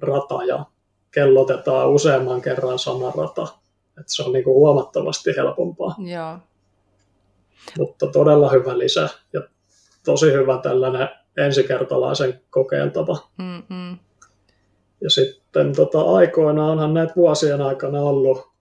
[0.00, 0.64] rata ja
[1.10, 3.46] kellotetaan useamman kerran sama rata.
[4.00, 5.94] Et se on niin kuin huomattavasti helpompaa.
[5.98, 6.38] Joo.
[7.78, 9.40] Mutta todella hyvä lisä ja
[10.04, 13.18] tosi hyvä tällainen ensikertalaisen kokeiltava.
[13.38, 13.98] Mm-mm.
[15.00, 18.55] Ja sitten tota, aikoinaan onhan näitä vuosien aikana ollut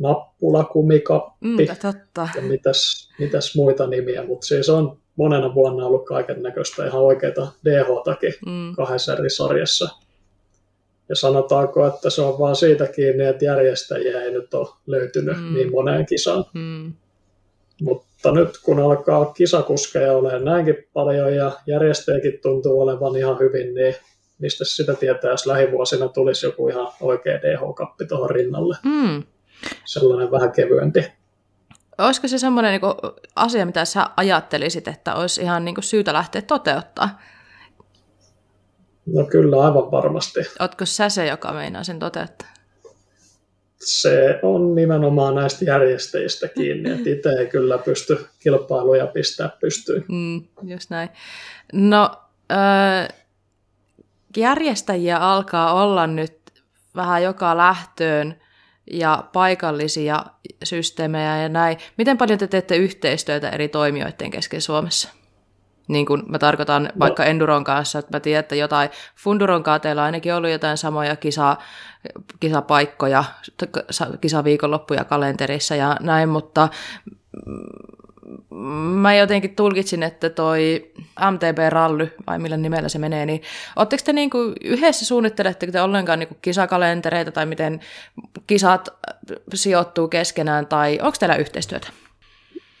[0.00, 2.28] nappulakumikappi mm, totta.
[2.36, 7.48] ja mitäs, mitäs muita nimiä, mutta siis on monena vuonna ollut kaiken näköistä ihan oikeita
[7.64, 8.74] DH-takin mm.
[8.76, 9.88] kahdessa eri sarjassa.
[11.08, 15.54] Ja sanotaanko, että se on vaan siitä kiinni, että järjestäjiä ei nyt ole löytynyt mm.
[15.54, 16.44] niin moneen kisaan.
[16.54, 16.92] Mm.
[17.82, 23.94] Mutta nyt kun alkaa kisakuskeja olemaan näinkin paljon ja järjestäjäkin tuntuu olevan ihan hyvin, niin
[24.38, 28.76] mistä sitä tietää, jos lähivuosina tulisi joku ihan oikea DH-kappi tuohon rinnalle.
[28.84, 29.22] Mm
[29.84, 31.12] sellainen vähän kevyempi.
[31.98, 36.42] Olisiko se semmoinen niin asia, mitä sä ajattelisit, että olisi ihan niin kuin syytä lähteä
[36.42, 37.20] toteuttaa?
[39.06, 40.40] No kyllä, aivan varmasti.
[40.60, 42.48] Oletko sä se, joka meinaa sen toteuttaa?
[43.78, 50.04] Se on nimenomaan näistä järjestäjistä kiinni, että itse ei kyllä pysty kilpailuja pistää pystyyn.
[50.08, 51.08] Mm, just näin.
[51.72, 52.10] No,
[52.52, 53.08] äh,
[54.36, 56.38] järjestäjiä alkaa olla nyt
[56.96, 58.36] vähän joka lähtöön
[58.92, 60.24] ja paikallisia
[60.64, 61.78] systeemejä ja näin.
[61.98, 65.08] Miten paljon te teette yhteistyötä eri toimijoiden kesken Suomessa?
[65.88, 66.90] Niin kuin mä tarkoitan no.
[66.98, 70.76] vaikka Enduron kanssa, että mä tiedän, että jotain Funduron kanssa teillä on ainakin ollut jotain
[70.76, 71.56] samoja kisa,
[72.40, 73.24] kisapaikkoja,
[74.20, 76.68] kisaviikonloppuja kalenterissa ja näin, mutta
[78.50, 80.92] mä jotenkin tulkitsin, että toi
[81.30, 83.42] MTB-rally, vai millä nimellä se menee, niin
[83.76, 87.80] ootteko te niin kuin yhdessä suunnitteletteko te ollenkaan niin kuin kisakalentereita tai miten
[88.46, 88.88] kisat
[89.54, 91.88] sijoittuu keskenään tai onko teillä yhteistyötä?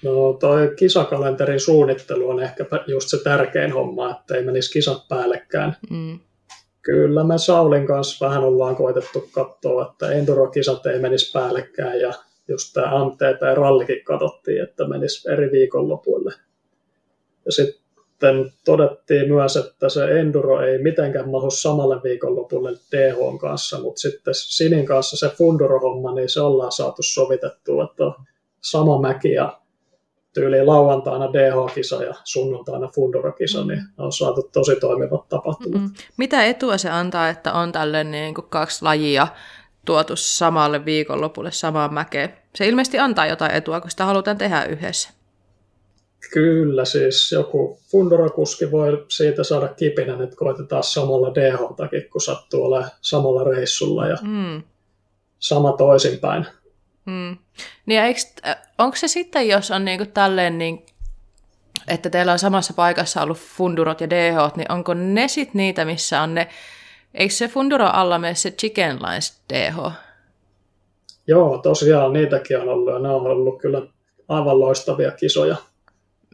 [0.02, 5.76] No toi kisakalenterin suunnittelu on ehkä just se tärkein homma, että ei menisi kisat päällekään.
[5.90, 6.18] Mm.
[6.82, 12.12] Kyllä me Saulin kanssa vähän ollaan koitettu katsoa, että endurokisat ei menisi päällekkäin ja
[12.48, 16.32] just tämä MTP-rallikin katsottiin, että menisi eri viikonlopuille.
[17.44, 24.00] Ja sitten todettiin myös, että se enduro ei mitenkään mahu samalle viikonlopulle DH kanssa, mutta
[24.00, 28.04] sitten Sinin kanssa se Funduro-homma, niin se ollaan saatu sovitettua, että
[28.60, 29.60] sama mäki ja
[30.34, 33.68] tyyli lauantaina DH-kisa ja sunnuntaina Funduro-kisa, mm.
[33.68, 35.80] niin on saatu tosi toimivat tapahtumat.
[35.80, 35.94] Mm-hmm.
[36.16, 39.28] Mitä etua se antaa, että on tälle niin kuin kaksi lajia
[39.86, 42.36] tuotu samalle viikonlopulle samaan mäkeen?
[42.54, 45.10] Se ilmeisesti antaa jotain etua, kun sitä halutaan tehdä yhdessä.
[46.32, 52.90] Kyllä, siis joku Funduro-kuski voi siitä saada kipinän, että koitetaan samalla DH-takin, kun sattuu olemaan
[53.00, 54.62] samalla reissulla ja mm.
[55.38, 56.46] sama toisinpäin.
[57.04, 57.36] Mm.
[57.86, 58.20] Niin eikö,
[58.78, 60.86] onko se sitten, jos on niinku tälleen, niin,
[61.88, 66.22] että teillä on samassa paikassa ollut fundurot ja DH, niin onko ne sitten niitä, missä
[66.22, 66.48] on ne,
[67.14, 69.92] eikö se funduro alla mene se Chicken Lines DH?
[71.26, 73.82] Joo, tosiaan niitäkin on ollut ja ne on ollut kyllä
[74.28, 75.56] aivan loistavia kisoja.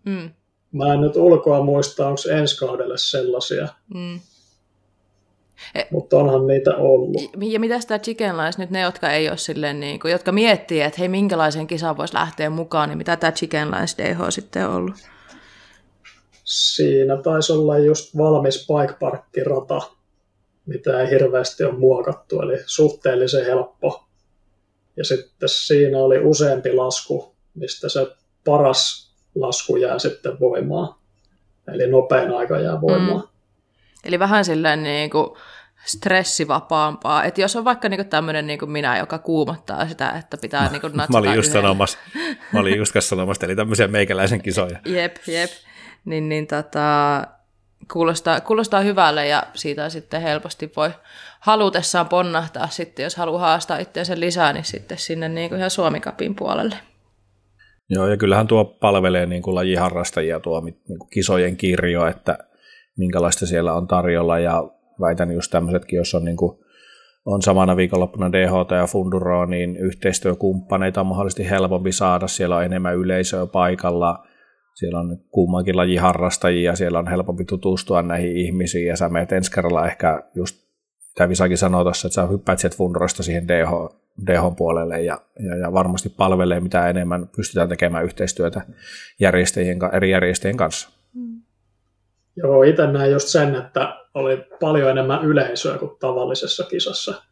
[0.05, 0.31] Mm.
[0.73, 3.68] Mä en nyt ulkoa muista, onko ensi kaudelle sellaisia.
[3.95, 4.20] Mm.
[5.75, 7.23] E- Mutta onhan niitä ollut.
[7.41, 10.81] Ja mitä sitä Chicken Lines nyt ne, jotka ei ole silleen, niin kuin, jotka miettii,
[10.81, 14.75] että hei, minkälaisen kisan voisi lähteä mukaan, niin mitä tämä Chicken Lines DH sitten on
[14.75, 14.95] ollut?
[16.45, 19.81] Siinä taisi olla just valmis bike parkkirata,
[20.66, 24.04] mitä ei hirveästi ole muokattu, eli suhteellisen helppo.
[24.96, 28.06] Ja sitten siinä oli useampi lasku, mistä se
[28.44, 30.94] paras lasku jää sitten voimaan.
[31.68, 33.20] Eli nopein aika jää voimaan.
[33.20, 33.28] Mm.
[34.04, 35.36] Eli vähän silleen niin kuin
[35.84, 37.24] stressivapaampaa.
[37.24, 40.96] Että jos on vaikka niin tämmöinen niin minä, joka kuumottaa sitä, että pitää niin kuin
[40.96, 41.98] mä olin just sanomassa,
[42.52, 44.78] mä olin just sanomassa, eli tämmöisiä meikäläisen kisoja.
[44.84, 45.50] Jep, jep.
[46.04, 47.26] Niin, niin tota,
[47.93, 50.91] kuulostaa, kuulostaa hyvälle ja siitä sitten helposti voi
[51.41, 56.35] halutessaan ponnahtaa sitten, jos haluaa haastaa itseänsä lisää, niin sitten sinne niin kuin ihan Suomikapin
[56.35, 56.76] puolelle.
[57.91, 62.39] Joo, ja kyllähän tuo palvelee niin kuin lajiharrastajia tuo niin kuin kisojen kirjo, että
[62.97, 64.64] minkälaista siellä on tarjolla, ja
[65.01, 66.59] väitän just tämmöisetkin, jos on, niin kuin,
[67.24, 72.97] on samana viikonloppuna DHT ja Funduroa, niin yhteistyökumppaneita on mahdollisesti helpompi saada, siellä on enemmän
[72.97, 74.26] yleisöä paikalla,
[74.75, 79.51] siellä on kummankin lajin harrastajia, siellä on helpompi tutustua näihin ihmisiin, ja sä menet ensi
[79.51, 80.62] kerralla ehkä just,
[81.09, 83.70] mitä Visakin sanoo tuossa, että sä hyppäät sieltä Fundurosta siihen DH,
[84.27, 88.61] DH-puolelle, ja, ja, ja varmasti palvelee mitä enemmän pystytään tekemään yhteistyötä
[89.20, 90.89] järjestäjien, eri järjestäjien kanssa.
[91.14, 91.43] Mm.
[92.37, 97.23] Joo, itse näin just sen, että oli paljon enemmän yleisöä kuin tavallisessa kisassa.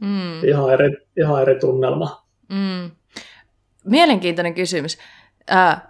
[0.00, 0.44] Mm.
[0.44, 2.26] Ihan, eri, ihan eri tunnelma.
[2.48, 2.90] Mm.
[3.84, 4.98] Mielenkiintoinen kysymys.
[5.52, 5.82] Äh,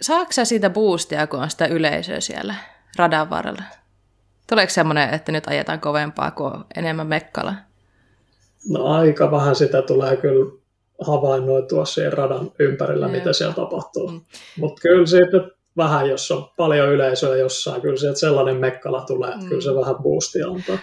[0.00, 2.54] saako sä siitä boostia, kun on sitä yleisöä siellä
[2.96, 3.62] radan varrella?
[4.48, 7.54] Tuleeko semmoinen, että nyt ajetaan kovempaa kuin enemmän mekkala?
[8.68, 10.52] No aika vähän sitä tulee kyllä
[11.06, 13.12] havainnoitua siihen radan ympärillä, ja.
[13.12, 14.08] mitä siellä tapahtuu.
[14.08, 14.20] Mm.
[14.60, 15.36] Mutta kyllä siitä
[15.78, 19.76] vähän, jos on paljon yleisöä jossain, kyllä sieltä sellainen mekkala tulee, että kyllä se mm.
[19.76, 20.78] vähän boostia antaa.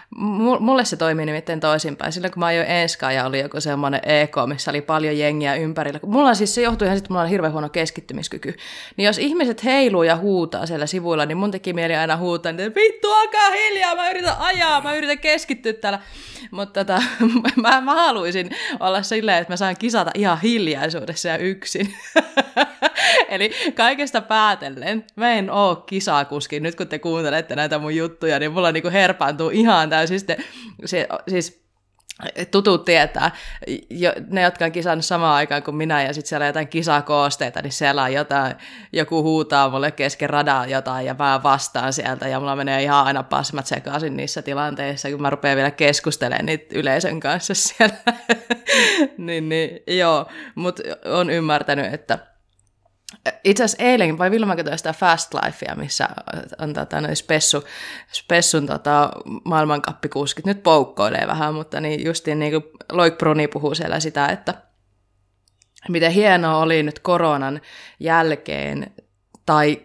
[0.60, 2.12] Mulle se toimii nimittäin toisinpäin.
[2.12, 6.00] Silloin kun mä ajoin Enskaa ja oli joku semmoinen EK, missä oli paljon jengiä ympärillä.
[6.06, 8.56] Mulla siis se johtuu ihan sitten, että mulla on hirveän huono keskittymiskyky.
[8.98, 12.82] Niin jos ihmiset heiluu ja huutaa siellä sivuilla, niin mun teki mieli aina huutaa, että
[12.82, 16.00] vittu, alkaa hiljaa, mä yritän ajaa, mä yritän keskittyä täällä.
[16.52, 17.02] Mutta tota,
[17.62, 21.94] mä, mä haluaisin olla silleen, että mä saan kisata ihan hiljaisuudessa ja yksin.
[23.30, 24.85] Eli kaikesta päätellen,
[25.16, 26.60] mä en oo kisakuski.
[26.60, 30.20] Nyt kun te kuuntelette näitä mun juttuja, niin mulla niinku herpaantuu ihan täysin.
[30.86, 31.66] Se, siis
[32.52, 33.32] tutut tietää,
[33.90, 37.62] jo, ne, jotka on kisannut samaan aikaan kuin minä, ja sitten siellä on jotain kisakoosteita,
[37.62, 38.56] niin siellä on jotain,
[38.94, 43.24] joku huutaa mulle kesken radaa jotain, ja mä vastaan sieltä, ja mulla menee ihan aina
[43.24, 47.96] pasmat sekaisin niissä tilanteissa, kun mä rupean vielä keskustelemaan niitä yleisön kanssa siellä.
[49.18, 50.26] niin, niin, joo,
[50.56, 52.20] mutta on ymmärtänyt, että
[53.44, 56.10] itse asiassa eilen, vai Vilma katsoi sitä Fast Lifea, missä
[56.60, 57.64] on tota, noin spessu,
[58.12, 59.10] spessun tota,
[59.44, 60.46] maailmankappikuskit.
[60.46, 64.54] Nyt poukkoilee vähän, mutta niin justiin niin kuin Loik Bruni puhuu siellä sitä, että
[65.90, 67.62] miten hienoa oli nyt koronan
[68.00, 68.92] jälkeen,
[69.46, 69.82] tai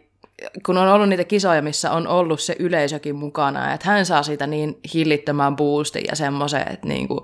[0.66, 4.46] kun on ollut niitä kisoja, missä on ollut se yleisökin mukana, että hän saa siitä
[4.46, 7.20] niin hillittömän boostin ja semmoisen, että niin kuin,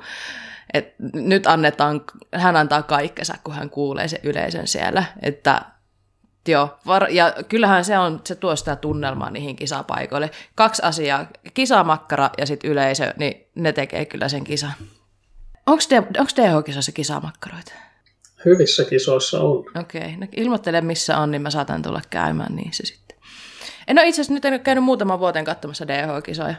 [0.74, 2.00] että nyt annetaan,
[2.34, 5.62] hän antaa kaikkensa, kun hän kuulee se yleisön siellä, että
[6.48, 10.30] Joo, var- ja kyllähän se, on, se tuo sitä tunnelmaa niihin kisapaikoille.
[10.54, 14.72] Kaksi asiaa, kisamakkara ja sitten yleisö, niin ne tekee kyllä sen kisan.
[15.66, 15.82] Onko
[16.36, 17.72] DH-kisoissa kisamakkaroita?
[18.44, 19.64] Hyvissä kisoissa on.
[19.80, 20.16] Okei, okay.
[20.16, 23.18] no ilmoittele missä on, niin mä saatan tulla käymään niissä sitten.
[23.88, 26.54] En ole itse asiassa nyt en ole käynyt muutaman vuoteen katsomassa DH-kisoja.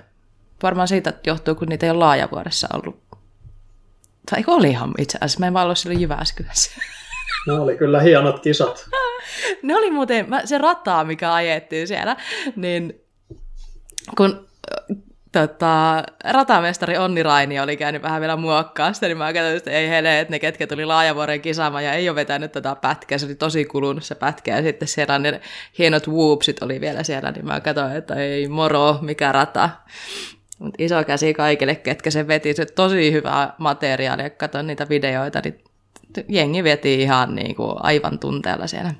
[0.63, 3.03] varmaan siitä johtuu, kun niitä ei ole laajavuodessa ollut.
[4.31, 6.71] Tai olihan itse asiassa, mä en vaan ollut silloin Jyväskylässä.
[7.47, 8.85] Ne oli kyllä hienot kisat.
[9.63, 12.15] ne oli muuten, se rataa, mikä ajettiin siellä,
[12.55, 13.01] niin
[14.17, 14.47] kun
[15.31, 19.89] tota, ratamestari Onni Raini oli käynyt vähän vielä muokkaa sitä, niin mä katsoin, että ei
[19.89, 23.35] hele, että ne ketkä tuli Laajavuoren kisaamaan ja ei ole vetänyt tätä pätkää, se oli
[23.35, 25.41] tosi kulunut se pätkä ja sitten siellä ne
[25.79, 29.69] hienot whoopsit oli vielä siellä, niin mä katsoin, että ei moro, mikä rata.
[30.59, 35.63] Mut iso käsi kaikille, ketkä se veti, se tosi hyvää materiaalia, katsoin niitä videoita, niin
[36.27, 38.93] jengi veti ihan niin kuin aivan tunteella siellä.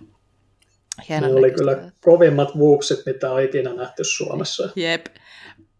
[1.09, 4.69] Hieno ne oli kyllä kovimmat whoopsit, mitä on ikinä nähty Suomessa.
[4.75, 5.05] Jep.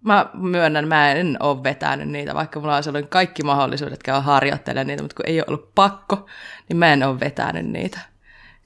[0.02, 4.88] Mä myönnän, mä en ole vetänyt niitä, vaikka mulla olisi ollut kaikki mahdollisuudet käydä harjoittelemaan
[4.88, 6.26] niitä, mutta kun ei ole ollut pakko,
[6.70, 8.00] niin mä en ole vetänyt niitä,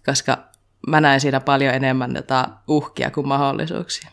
[0.05, 0.37] koska
[0.87, 4.09] mä näen siinä paljon enemmän tätä uhkia kuin mahdollisuuksia.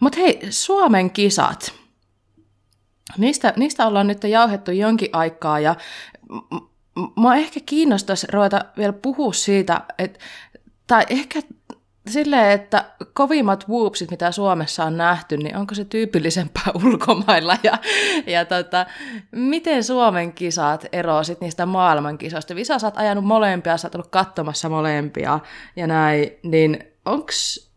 [0.00, 1.72] Mutta hei, Suomen kisat.
[3.18, 5.76] Niistä, niistä ollaan nyt jauhettu jonkin aikaa ja
[7.20, 10.18] mä ehkä kiinnostaisi ruveta vielä puhua siitä, että,
[10.86, 11.40] tai ehkä
[12.08, 17.78] silleen, että kovimmat whoopsit, mitä Suomessa on nähty, niin onko se tyypillisempää ulkomailla ja,
[18.26, 18.86] ja tota,
[19.32, 22.54] miten Suomen kisat eroavat niistä maailmankisoista?
[22.54, 25.40] Visa, sä oot ajanut molempia, sä oot ollut katsomassa molempia
[25.76, 27.70] ja näin, niin onks,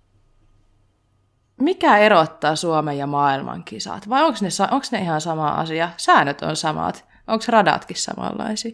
[1.62, 4.10] mikä erottaa Suomen ja maailman kisat?
[4.10, 5.90] Vai onko ne, onko ne ihan sama asia?
[5.98, 7.06] Säännöt on samat.
[7.28, 8.72] Onko radatkin samanlaisia?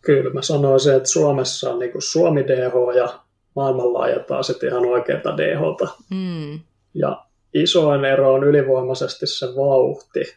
[0.00, 3.20] Kyllä mä sanoisin, että Suomessa on niin Suomi DH ja
[3.56, 5.88] maailmanlaaja taas sitten ihan oikeata DHta.
[6.10, 6.60] Mm.
[6.94, 10.36] Ja isoin ero on ylivoimaisesti se vauhti.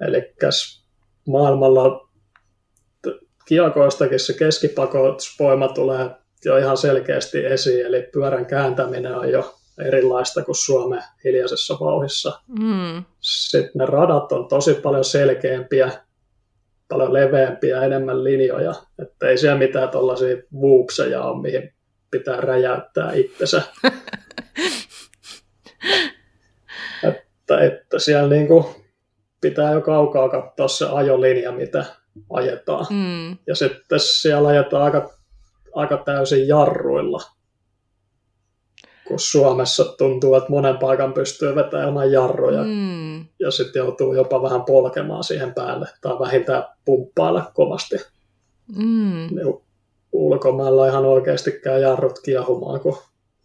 [0.00, 0.34] Eli
[1.26, 2.08] maailmalla
[3.44, 6.10] kiekoistakin se keskipakotusvoima tulee
[6.44, 12.40] jo ihan selkeästi esiin, eli pyörän kääntäminen on jo erilaista kuin Suomen hiljaisessa vauhissa.
[12.58, 13.04] Mm.
[13.20, 15.92] Sitten ne radat on tosi paljon selkeämpiä,
[16.88, 18.74] paljon leveämpiä, enemmän linjoja.
[19.02, 21.74] Että ei siellä mitään tuollaisia whoopseja ole, mihin
[22.10, 23.62] pitää räjäyttää itsensä.
[27.08, 28.84] että, että siellä niinku
[29.40, 31.84] pitää jo kaukaa katsoa se ajolinja, mitä
[32.32, 32.86] ajetaan.
[32.90, 33.36] Mm.
[33.46, 35.10] Ja sitten siellä ajetaan aika,
[35.74, 37.22] aika täysin jarruilla
[39.14, 43.24] kun Suomessa tuntuu, että monen paikan pystyy vetämään ilman jarruja mm.
[43.40, 47.96] ja sitten joutuu jopa vähän polkemaan siihen päälle tai vähintään pumppailla kovasti.
[48.76, 49.28] Mm.
[49.30, 49.54] Niin
[50.12, 52.96] ulkomailla ihan oikeasti käy jarrut kiehumaan, kun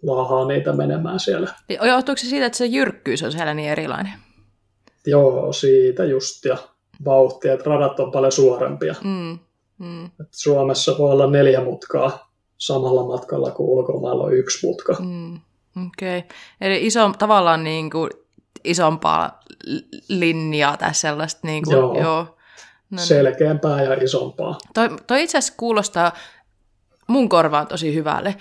[0.04, 1.54] laahaa niitä menemään siellä.
[1.88, 4.14] Johtuuko se siitä, että se jyrkkyys on siellä niin erilainen?
[5.06, 6.58] Joo, siitä just ja
[7.06, 8.96] vauhtia, että radat on paljon suorempia.
[9.04, 9.40] Mm.
[9.78, 10.06] Mm.
[10.06, 14.96] Et Suomessa voi olla neljä mutkaa samalla matkalla kuin ulkomailla on yksi mutka.
[15.00, 15.40] Mm.
[15.88, 16.18] Okei.
[16.20, 16.30] Okay.
[16.62, 18.10] Eli iso, tavallaan niin kuin
[18.64, 19.40] isompaa
[20.08, 21.48] linjaa tässä sellaista.
[21.48, 22.00] Niin kuin, joo.
[22.02, 22.24] joo.
[22.90, 23.08] No, niin.
[23.08, 24.58] Selkeämpää ja isompaa.
[24.74, 26.12] Toi, toi itse asiassa kuulostaa
[27.08, 28.36] mun korvaan tosi hyvälle.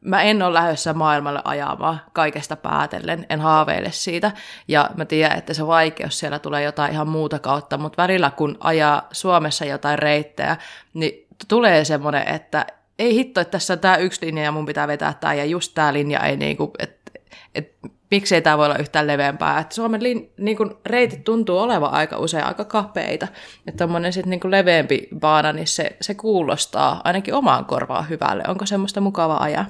[0.00, 4.32] Mä en ole lähdössä maailmalle ajamaan kaikesta päätellen, en haaveile siitä.
[4.68, 8.56] Ja mä tiedän, että se vaikeus siellä tulee jotain ihan muuta kautta, mutta välillä kun
[8.60, 10.56] ajaa Suomessa jotain reittejä,
[10.94, 12.66] niin tulee semmoinen, että
[13.00, 15.72] ei hitto, että tässä on tämä yksi linja ja mun pitää vetää tämä ja just
[15.74, 17.12] tämä linja ei niinku, että
[17.54, 17.74] et,
[18.10, 19.60] miksei tämä voi olla yhtään leveämpää.
[19.60, 23.28] Et Suomen lin, niinku, reitit tuntuu olevan aika usein aika kapeita.
[23.66, 28.44] Että tuommoinen sitten niinku leveämpi baana, niin se, se kuulostaa ainakin omaan korvaan hyvälle.
[28.48, 29.66] Onko semmoista mukava ajaa?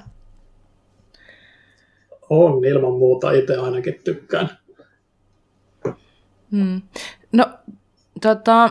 [2.31, 4.49] On ilman muuta, itse ainakin tykkään.
[6.51, 6.83] Hmm.
[7.33, 7.47] No,
[8.21, 8.71] tota,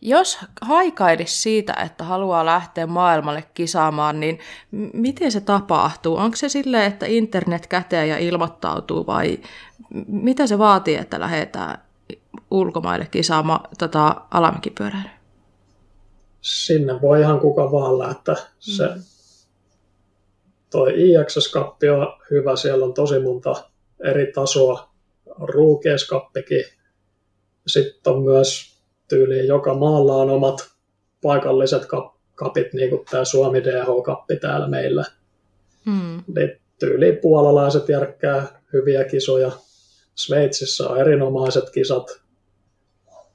[0.00, 4.38] jos haikailisi siitä, että haluaa lähteä maailmalle kisaamaan, niin
[4.92, 6.16] miten se tapahtuu?
[6.16, 9.38] Onko se silleen, että internet käteen ja ilmoittautuu vai
[10.06, 11.82] mitä se vaatii, että lähdetään
[12.50, 15.10] ulkomaille kisaamaan tota alamäkipyöräilyä?
[16.40, 18.36] Sinne voi ihan kuka vaan lähteä.
[18.58, 19.02] Se, mm.
[20.70, 23.70] toi IXS-kappi on hyvä, siellä on tosi monta
[24.04, 24.90] eri tasoa.
[25.38, 26.64] Ruukeeskappikin.
[27.66, 28.69] Sitten on myös
[29.10, 30.70] tyyliin joka maalla on omat
[31.22, 31.82] paikalliset
[32.34, 35.04] kapit, niin kuin tämä Suomi DH-kappi täällä meillä.
[35.86, 36.22] Hmm.
[36.36, 39.50] Niin tyyliin puolalaiset järkkää hyviä kisoja.
[40.14, 42.22] Sveitsissä on erinomaiset kisat.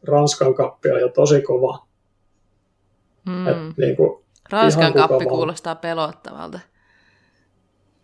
[0.04, 1.88] Ranskan kappi on jo tosi kova.
[3.30, 3.48] Hmm.
[3.48, 5.28] Et niin kuin Ranskan kappi vaan.
[5.28, 6.60] kuulostaa pelottavalta.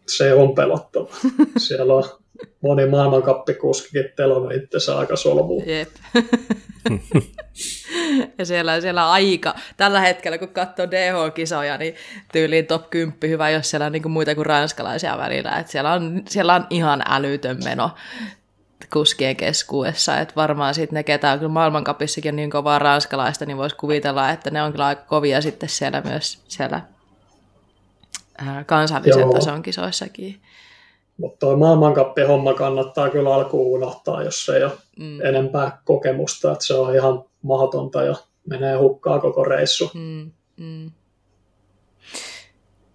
[0.07, 1.07] Se on pelottava.
[1.67, 2.03] Siellä on
[2.61, 5.63] moni maailmankappikuskikin telonut itsensä aika solmuun.
[5.67, 5.89] Jep.
[8.37, 11.95] Ja siellä, siellä aika, tällä hetkellä kun katsoo DH-kisoja, niin
[12.31, 15.59] tyyliin top 10 hyvä, jos siellä on niin kuin muita kuin ranskalaisia välillä.
[15.59, 17.91] Et siellä, on, siellä on ihan älytön meno
[18.93, 23.75] kuskien keskuudessa, että varmaan sitten ne, ketä on kyllä maailmankapissakin niin kovaa ranskalaista, niin voisi
[23.75, 26.81] kuvitella, että ne on kyllä aika kovia sitten siellä myös siellä
[28.65, 29.33] kansallisen Joo.
[29.33, 30.41] tason kisoissakin.
[31.17, 35.21] Mutta tuo maailmankappi-homma kannattaa kyllä alkuun unohtaa, jos ei ole mm.
[35.21, 38.15] enempää kokemusta, että se on ihan mahdotonta ja
[38.49, 39.91] menee hukkaa koko reissu.
[39.93, 40.31] Mm.
[40.57, 40.91] Mm.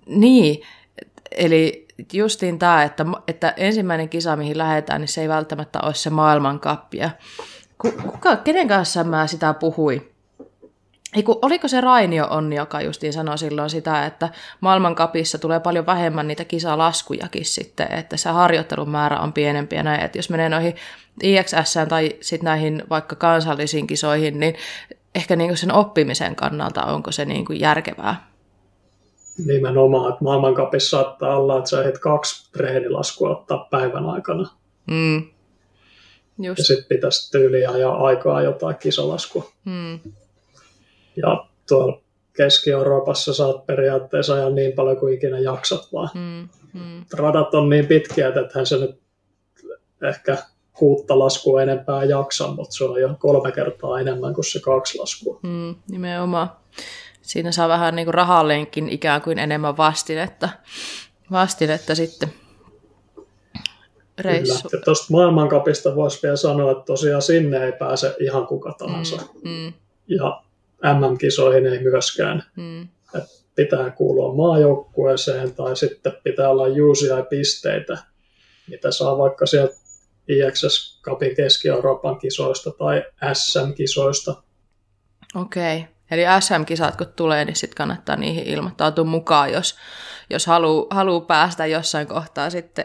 [0.07, 0.62] Niin,
[1.30, 6.11] eli justiin tämä, että, että ensimmäinen kisa, mihin lähdetään, niin se ei välttämättä ole se
[6.11, 6.99] maailmankappi.
[8.03, 10.15] Kuka, kenen kanssa mä sitä puhuin?
[11.16, 14.28] Eiku, oliko se Rainio Onni, joka justiin sanoi silloin sitä, että
[14.60, 20.00] maailmankapissa tulee paljon vähemmän niitä kisalaskujakin sitten, että se harjoittelun määrä on pienempi ja näin,
[20.00, 20.74] että jos menee noihin
[21.22, 24.54] IXS tai sitten näihin vaikka kansallisiin kisoihin, niin
[25.14, 28.30] ehkä niinku sen oppimisen kannalta onko se niinku järkevää?
[29.46, 34.48] Nimenomaan, että maailmankapissa saattaa olla, että sä ehdit kaksi treenilaskua ottaa päivän aikana.
[34.86, 35.22] Mm.
[36.38, 36.58] Just.
[36.58, 39.52] Ja sitten pitäisi tyyliä ajaa aikaa jotain kisalaskua.
[39.64, 39.98] Mm.
[41.16, 42.00] Ja tuolla
[42.36, 46.10] Keski-Euroopassa saat periaatteessa ajaa niin paljon kuin ikinä jaksat vaan.
[46.14, 46.48] Mm,
[46.80, 47.04] mm.
[47.12, 49.00] Radat on niin pitkiä, että hän se nyt
[50.02, 50.36] ehkä
[50.72, 55.40] kuutta laskua enempää jaksa, mutta se on jo kolme kertaa enemmän kuin se kaksi laskua.
[55.42, 56.50] Mm, nimenomaan.
[57.22, 60.48] Siinä saa vähän niin kuin rahalleenkin ikään kuin enemmän vastinetta,
[61.30, 62.32] vastinetta sitten
[64.18, 64.68] reissu.
[64.68, 64.84] Kyllä.
[64.84, 69.16] Tuosta maailmankapista voisi vielä sanoa, että tosiaan sinne ei pääse ihan kuka tahansa.
[69.16, 69.72] Mm, mm.
[70.06, 70.42] Ja
[70.95, 72.43] MM-kisoihin ei myöskään.
[72.57, 72.82] Mm.
[73.14, 77.99] Että pitää kuulua maajoukkueeseen tai sitten pitää olla UCI-pisteitä,
[78.68, 79.74] mitä saa vaikka sieltä
[80.28, 84.43] IXS Cupin Keski-Euroopan kisoista tai SM-kisoista.
[85.34, 85.76] Okei.
[85.76, 85.89] Okay.
[86.11, 89.76] Eli SM-kisat kun tulee, niin sitten kannattaa niihin ilmoittautua mukaan, jos,
[90.30, 92.84] jos haluaa haluu päästä jossain kohtaa sitten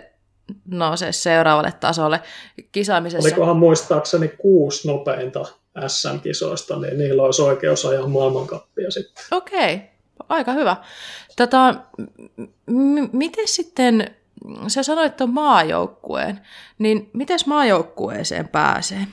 [0.66, 2.22] nousee seuraavalle tasolle
[2.72, 3.28] kisaamisessa.
[3.28, 5.45] Olikohan muistaakseni kuusi nopeinta
[5.88, 9.26] SM-kisoista, niin niillä olisi oikeus ajaa maailmankappia sitten.
[9.32, 9.88] Okei, okay.
[10.30, 10.76] aika hyvä.
[11.36, 11.76] Tota,
[12.65, 14.15] m- miten sitten,
[14.67, 16.41] sä sanoit tuon maajoukkueen,
[16.80, 19.07] niin miten maajoukkueeseen pääsee?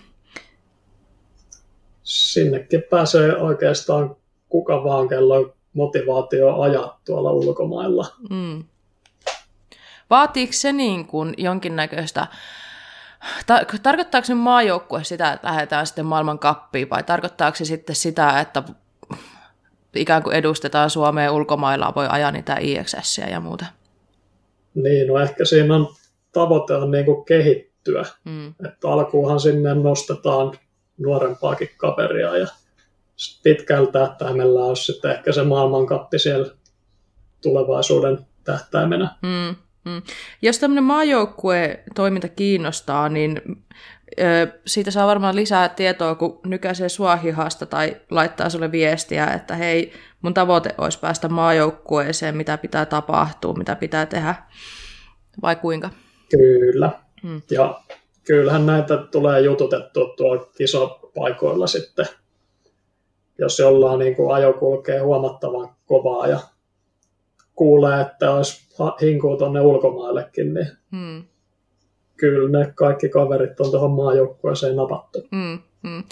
[2.03, 4.17] Sinnekin pääsee oikeastaan
[4.49, 8.07] kuka vaan, kello on motivaatio ajaa tuolla ulkomailla.
[8.31, 8.65] Mm.
[10.11, 12.27] Vaatiiko se niin kuin jonkinnäköistä
[13.47, 18.41] Ta- tarkoittaako se maajoukkue sitä, että lähdetään sitten maailman kappiin, vai tarkoittaako se sitten sitä,
[18.41, 18.63] että
[19.95, 23.67] ikään kuin edustetaan Suomea ulkomailla, voi ajaa niitä IXS ja muuta?
[24.75, 25.95] Niin, no ehkä siinä on
[26.33, 28.05] tavoite on niin kuin kehittyä.
[28.25, 28.49] Mm.
[28.49, 30.59] Että alkuunhan sinne nostetaan
[30.99, 32.47] nuorempaakin kaveria ja
[33.43, 36.55] pitkällä tähtäimellä on sitten ehkä se maailmankappi siellä
[37.43, 39.17] tulevaisuuden tähtäimenä.
[39.23, 39.57] Mm.
[39.85, 40.03] Mm.
[40.43, 43.43] Jos tämmöinen maajoukkue-toiminta kiinnostaa, niin
[44.21, 49.55] ö, siitä saa varmaan lisää tietoa, kun nykäisee sua hihasta tai laittaa sulle viestiä, että
[49.55, 54.35] hei, mun tavoite olisi päästä maajoukkueeseen, mitä pitää tapahtua, mitä pitää tehdä,
[55.43, 55.91] vai kuinka?
[56.31, 56.91] Kyllä.
[57.23, 57.43] Mm.
[57.51, 57.81] Ja
[58.27, 62.07] kyllähän näitä tulee jututettua tuolla kisopaikoilla sitten,
[63.39, 66.41] jos jollain niin kuin ajo kulkee huomattavan kovaa ja
[67.59, 68.69] kuulee, että olisi
[69.01, 71.25] hinkuu tuonne ulkomaillekin, niin hmm.
[72.17, 75.19] kyllä ne kaikki kaverit on tuohon maajoukkueeseen napattu.
[75.37, 75.59] Hmm.
[75.83, 76.05] Hmm.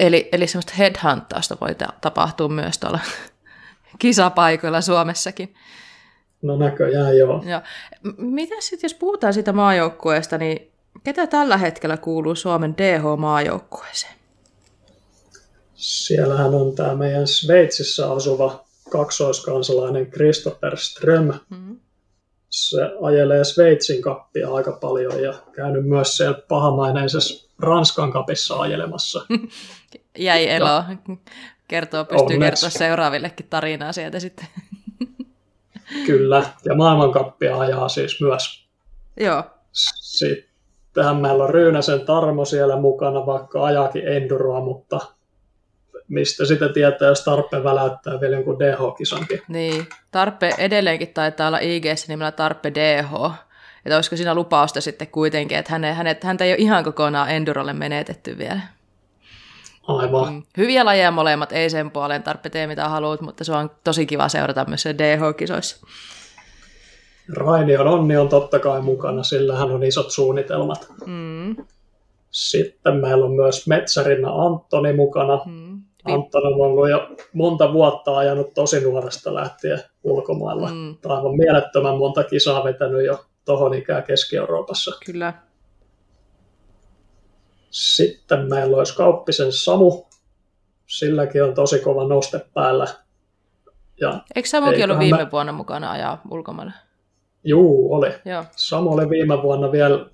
[0.00, 3.00] Eli, eli semmoista headhuntausta voi tapahtua myös tuolla
[3.98, 5.54] kisapaikoilla Suomessakin.
[6.42, 7.42] No näköjään joo.
[7.46, 7.60] joo.
[8.16, 10.72] Miten sitten, jos puhutaan siitä maajoukkueesta, niin
[11.04, 14.14] ketä tällä hetkellä kuuluu Suomen DH-maajoukkueeseen?
[15.74, 18.63] Siellähän on tämä meidän Sveitsissä asuva
[18.98, 21.32] kaksoiskansalainen Christopher Ström.
[21.50, 21.76] Mm.
[22.50, 29.26] Se ajelee Sveitsin kappia aika paljon ja käynyt myös siellä pahamaineisessa Ranskan kapissa ajelemassa.
[30.18, 30.84] Jäi elo.
[31.68, 34.46] Kertoo, pystyy kertoa seuraavillekin tarinaa sieltä sitten.
[36.06, 38.66] Kyllä, ja maailmankappia ajaa siis myös.
[39.20, 39.42] Joo.
[39.72, 45.00] Sittenhän meillä on Ryynäsen Tarmo siellä mukana, vaikka ajakin enduroa, mutta
[46.08, 49.42] mistä sitä tietää, jos Tarpe väläyttää vielä jonkun DH-kisankin.
[49.48, 53.12] Niin, Tarpe edelleenkin taitaa olla ig nimellä Tarpe DH.
[53.86, 57.72] Että olisiko siinä lupausta sitten kuitenkin, että hänet, hänet, häntä ei ole ihan kokonaan Endurolle
[57.72, 58.60] menetetty vielä.
[59.88, 60.32] Aivan.
[60.32, 60.42] Mm.
[60.56, 64.28] Hyviä lajeja molemmat, ei sen puoleen tarpe tee mitä haluat, mutta se on tosi kiva
[64.28, 65.86] seurata myös se DH-kisoissa.
[67.32, 70.88] Rainion onni on totta kai mukana, sillä hän on isot suunnitelmat.
[71.06, 71.56] Mm.
[72.30, 75.40] Sitten meillä on myös Metsärinna Antoni mukana.
[75.46, 75.63] Mm.
[76.04, 80.70] Anton on ollut jo monta vuotta ajanut tosi nuoresta lähtien ulkomailla.
[80.70, 80.96] Mm.
[80.96, 84.98] Tämä on mielettömän monta kisaa vetänyt jo tohon ikään Keski-Euroopassa.
[85.06, 85.34] Kyllä.
[87.70, 90.04] Sitten meillä olisi Kauppisen Samu.
[90.86, 92.86] Silläkin on tosi kova noste päällä.
[94.00, 95.30] Ja Eikö Samukin ollut viime mä...
[95.32, 96.72] vuonna mukana ajaa ulkomailla?
[97.44, 98.10] Juu, oli.
[98.24, 98.44] Joo.
[98.56, 100.06] Samu oli viime vuonna vielä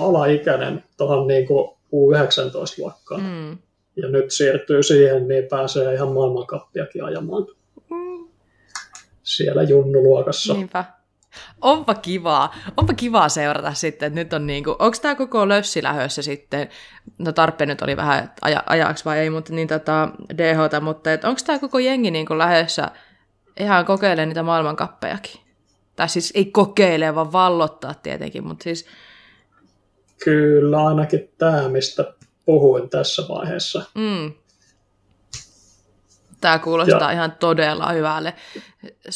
[0.00, 1.48] alaikäinen tuohon niin
[1.92, 3.22] U19-luokkaan.
[3.22, 3.58] Mm.
[3.96, 7.46] Ja nyt siirtyy siihen, niin pääsee ihan maailmankappiakin ajamaan.
[7.90, 8.28] Mm.
[9.22, 10.54] Siellä junnuluokassa.
[10.54, 10.84] Niinpä.
[11.60, 12.54] Onpa kivaa.
[12.76, 16.68] Onpa kivaa seurata sitten, että nyt on niinku, onko tämä koko lössi lähössä sitten,
[17.18, 21.40] no tarpeen nyt oli vähän aja, ajaksi vai ei, mutta niin tota DH, mutta onko
[21.46, 22.90] tämä koko jengi niinku lähössä
[23.60, 25.40] ihan kokeilemaan niitä maailmankappejakin?
[25.96, 28.86] Tai siis ei kokeile, vaan vallottaa tietenkin, mutta siis...
[30.24, 32.13] Kyllä, ainakin tämä, mistä
[32.44, 33.82] puhuin tässä vaiheessa.
[33.94, 34.32] Mm.
[36.40, 38.34] Tämä kuulostaa ja, ihan todella hyvälle.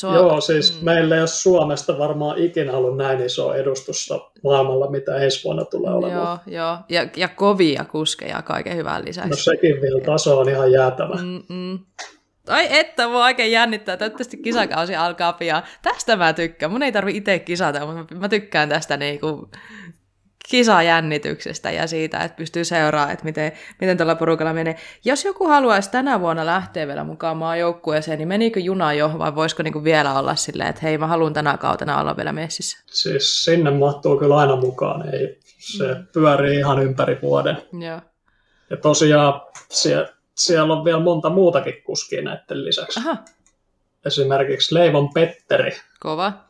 [0.04, 0.84] on, joo, siis mm.
[0.84, 5.90] meillä ei ole Suomesta varmaan ikinä ollut näin iso edustusta maailmalla, mitä ensi vuonna tulee
[5.90, 6.40] olemaan.
[6.46, 6.78] Joo, joo.
[6.88, 9.30] Ja, ja kovia kuskeja kaiken hyvän lisäksi.
[9.30, 11.14] No sekin vielä taso on ihan jäätävä.
[11.14, 11.78] Mm-mm.
[12.48, 13.96] Ai että, mua oikein jännittää.
[13.96, 15.62] Toivottavasti kisakausi alkaa pian.
[15.82, 16.72] Tästä mä tykkään.
[16.72, 19.48] Mun ei tarvi itse kisata, mutta mä tykkään tästä niinku
[20.50, 24.76] kisajännityksestä ja siitä, että pystyy seuraamaan, että miten, miten tällä porukalla menee.
[25.04, 29.62] Jos joku haluaisi tänä vuonna lähteä vielä mukaan maajoukkueeseen, niin menikö juna jo vai voisiko
[29.62, 32.78] niinku vielä olla silleen, että hei mä haluan tänä kautena olla vielä messissä?
[32.86, 36.06] Siis sinne mahtuu kyllä aina mukaan, ei se mm.
[36.12, 37.56] pyörii ihan ympäri vuoden.
[37.72, 38.00] Joo.
[38.70, 43.00] Ja tosiaan siellä, siellä on vielä monta muutakin kuskia näiden lisäksi.
[43.00, 43.16] Aha.
[44.04, 45.76] Esimerkiksi Leivon Petteri.
[46.00, 46.47] Kova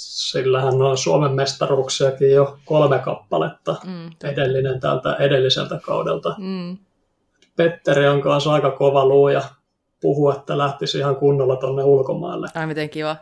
[0.00, 4.10] sillähän on Suomen mestaruuksiakin jo kolme kappaletta, mm.
[4.24, 6.34] edellinen tältä edelliseltä kaudelta.
[6.38, 6.78] Mm.
[7.56, 9.42] Petteri on kanssa aika kova luu ja
[10.00, 12.48] puhuu, että lähtisi ihan kunnolla tonne ulkomaille.
[12.54, 13.16] Ai miten kiva.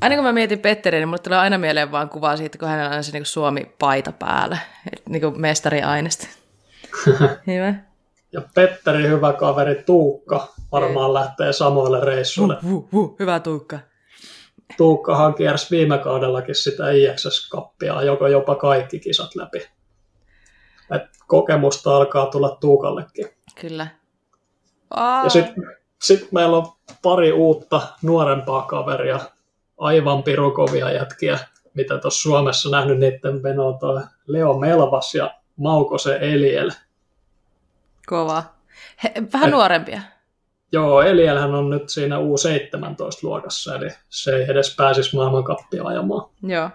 [0.00, 2.96] Aina kun mä mietin Petteriä, niin mulle tulee aina mieleen vaan kuvaa siitä, kun hänellä
[2.96, 4.58] on se niin Suomi-paita päällä,
[5.08, 6.26] niin kuin mestari aineesta.
[7.46, 7.74] Hyvä.
[8.32, 11.14] Ja Petteri, hyvä kaveri Tuukka, varmaan Ei.
[11.14, 12.56] lähtee samoille reissuille.
[12.64, 13.78] Uh, uh, uh, hyvä Tuukka.
[14.76, 19.58] Tuukkahan kiersi viime kaudellakin sitä IXS-kappia, joko jopa kaikki kisat läpi.
[20.90, 23.26] Et kokemusta alkaa tulla Tuukallekin.
[23.60, 23.86] Kyllä.
[24.90, 25.24] Aa.
[25.24, 25.64] Ja sitten
[26.02, 29.20] sit meillä on pari uutta nuorempaa kaveria,
[29.78, 31.38] aivan pirukovia jätkiä,
[31.74, 36.70] mitä tuossa Suomessa nähnyt niiden menoa toi Leo Melvas ja Maukose Eliel.
[38.06, 38.42] Kova.
[39.04, 40.00] He, vähän Et, nuorempia.
[40.72, 46.30] Joo, Elielhän on nyt siinä U17-luokassa, eli se ei edes pääsisi maailmankappia ajamaan.
[46.42, 46.70] Joo.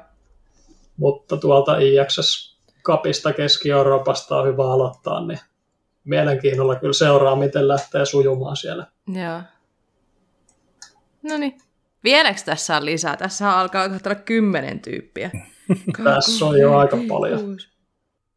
[0.98, 5.40] Mutta tuolta IXS kapista Keski-Euroopasta on hyvä aloittaa, niin
[6.04, 8.88] mielenkiinnolla kyllä seuraa, miten lähtee sujumaan siellä.
[9.08, 9.42] Joo.
[11.24, 11.58] No niin.
[12.04, 13.18] Vieläkö tässä on lisää?
[13.18, 15.32] Tässä alkaa olla kymmenen tyyppiä.
[16.04, 17.58] tässä on jo aika paljon.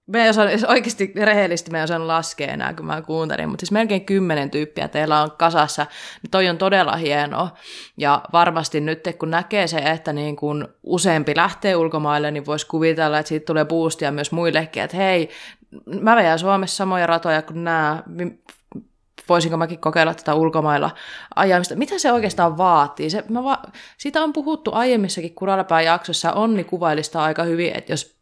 [0.06, 3.72] Me ei osannut, oikeasti rehellisesti me ei osannut laskea enää, kun mä kuuntelin, mutta siis
[3.72, 5.86] melkein kymmenen tyyppiä teillä on kasassa.
[6.22, 7.50] Niin toi on todella hienoa.
[7.96, 13.18] Ja varmasti nyt, kun näkee se, että niin kun useampi lähtee ulkomaille, niin voisi kuvitella,
[13.18, 15.30] että siitä tulee boostia myös muillekin, että hei,
[16.00, 18.02] mä vedän Suomessa samoja ratoja kuin nämä,
[19.28, 20.90] voisinko mäkin kokeilla tätä ulkomailla
[21.36, 21.76] ajamista.
[21.76, 23.10] Mitä se oikeastaan vaatii?
[23.10, 23.62] Se, mä va-
[23.98, 28.15] siitä on puhuttu aiemmissakin Kuralapään jaksossa, Onni kuvailista aika hyvin, että jos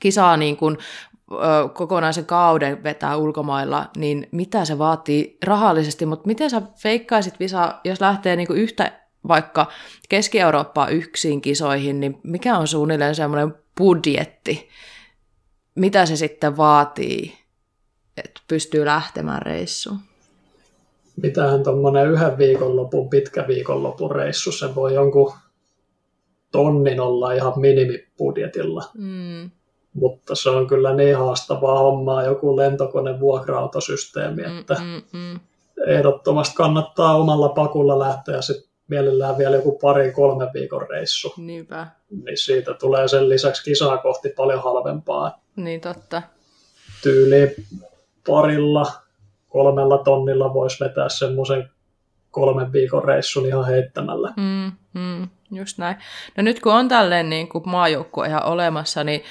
[0.00, 0.78] kisaa niin kuin,
[1.74, 8.00] kokonaisen kauden vetää ulkomailla, niin mitä se vaatii rahallisesti, mutta miten sä feikkaisit Visa, jos
[8.00, 9.66] lähtee niin kuin yhtä vaikka
[10.08, 14.68] Keski-Eurooppaa yksin kisoihin, niin mikä on suunnilleen semmoinen budjetti,
[15.74, 17.38] mitä se sitten vaatii,
[18.16, 19.98] että pystyy lähtemään reissuun?
[21.22, 25.32] Mitähän tuommoinen yhden viikonlopun, pitkä viikonlopun reissu, se voi jonkun
[26.52, 28.84] tonnin olla ihan minimibudjetilla.
[28.94, 29.50] Mm
[29.96, 35.40] mutta se on kyllä niin haastavaa hommaa joku lentokone vuokra-autosysteemi, mm, että mm, mm, mm.
[35.86, 41.34] ehdottomasti kannattaa omalla pakulla lähteä sitten mielellään vielä joku pari kolme viikon reissu.
[41.36, 41.86] Niinpä.
[42.24, 45.40] Niin siitä tulee sen lisäksi kisaa kohti paljon halvempaa.
[45.56, 46.22] Niin totta.
[47.02, 47.56] Tyyli
[48.26, 48.86] parilla,
[49.48, 51.70] kolmella tonnilla voisi vetää semmoisen
[52.30, 54.32] kolmen viikon reissun ihan heittämällä.
[54.36, 55.96] Mm, mm, just näin.
[56.36, 59.22] No nyt kun on tälleen niin kuin maajoukkue ihan olemassa, niin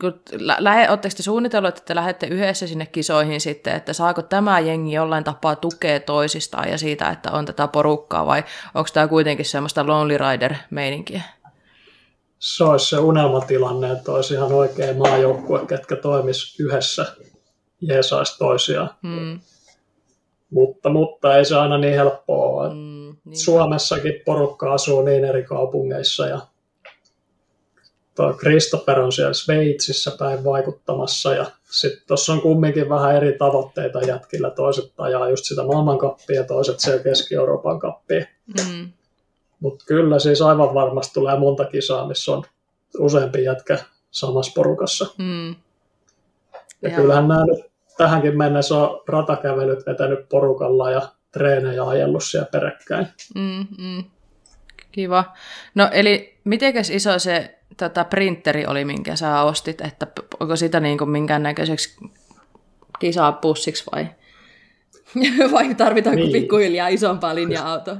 [0.00, 0.20] kun
[0.58, 4.92] lähe, oletteko te suunnitellut, että te lähdette yhdessä sinne kisoihin sitten, että saako tämä jengi
[4.92, 8.44] jollain tapaa tukea toisistaan ja siitä, että on tätä porukkaa, vai
[8.74, 11.22] onko tämä kuitenkin semmoista Lonely Rider-meininkiä?
[12.38, 17.06] Se olisi se unelmatilanne, että olisi ihan oikea maajoukkue, ketkä toimis yhdessä
[17.80, 18.90] jeesaisi toisiaan.
[19.02, 19.40] Mm.
[20.50, 22.68] Mutta, mutta ei se aina niin helppoa ole.
[22.68, 23.16] Mm.
[23.24, 23.36] Niin.
[23.36, 26.40] Suomessakin porukka asuu niin eri kaupungeissa ja
[28.38, 34.50] Christopher on siellä Sveitsissä päin vaikuttamassa ja sitten tuossa on kumminkin vähän eri tavoitteita jätkillä.
[34.50, 38.24] Toiset ajaa just sitä maailmankappia ja toiset siellä Keski-Euroopan kappia.
[38.46, 38.92] Mm.
[39.60, 42.42] Mutta kyllä siis aivan varmasti tulee monta kisaa, missä on
[42.98, 43.78] useampi jätkä
[44.10, 45.06] samassa porukassa.
[45.18, 45.54] Mm.
[46.82, 46.96] Ja Joo.
[46.96, 53.06] kyllähän nämä nyt tähänkin mennessä on ratakävelyt vetänyt porukalla ja treenejä ajellut siellä peräkkäin.
[53.34, 54.04] Mm, mm.
[54.92, 55.24] Kiva.
[55.74, 60.06] No eli mitenkäs iso se tota, printeri oli, minkä sä ostit, että
[60.40, 61.96] onko sitä niin kuin minkäännäköiseksi
[62.98, 64.06] kisaa pussiksi vai?
[65.52, 66.32] vai tarvitaanko Niin.
[66.32, 67.96] pikkuhiljaa isompaa linja-autoa?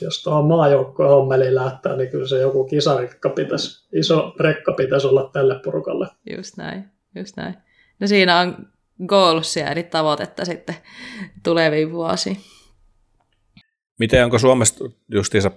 [0.00, 5.30] Jos tuohon maajoukkojen hommeliin lähtee, niin kyllä se joku kisarikka pitäisi, iso rekka pitäisi olla
[5.32, 6.08] tälle porukalle.
[6.36, 6.84] Just näin,
[7.14, 7.54] just näin.
[8.00, 8.56] No siinä on
[9.06, 10.74] goalsia, eli tavoitetta sitten
[11.42, 12.36] tuleviin vuosiin.
[13.98, 15.50] Miten onko Suomessa justiinsa,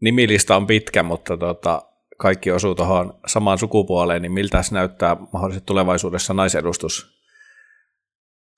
[0.00, 1.82] nimilista on pitkä, mutta tota,
[2.18, 7.16] kaikki osuu tuohon samaan sukupuoleen, niin miltä se näyttää mahdollisesti tulevaisuudessa naisedustus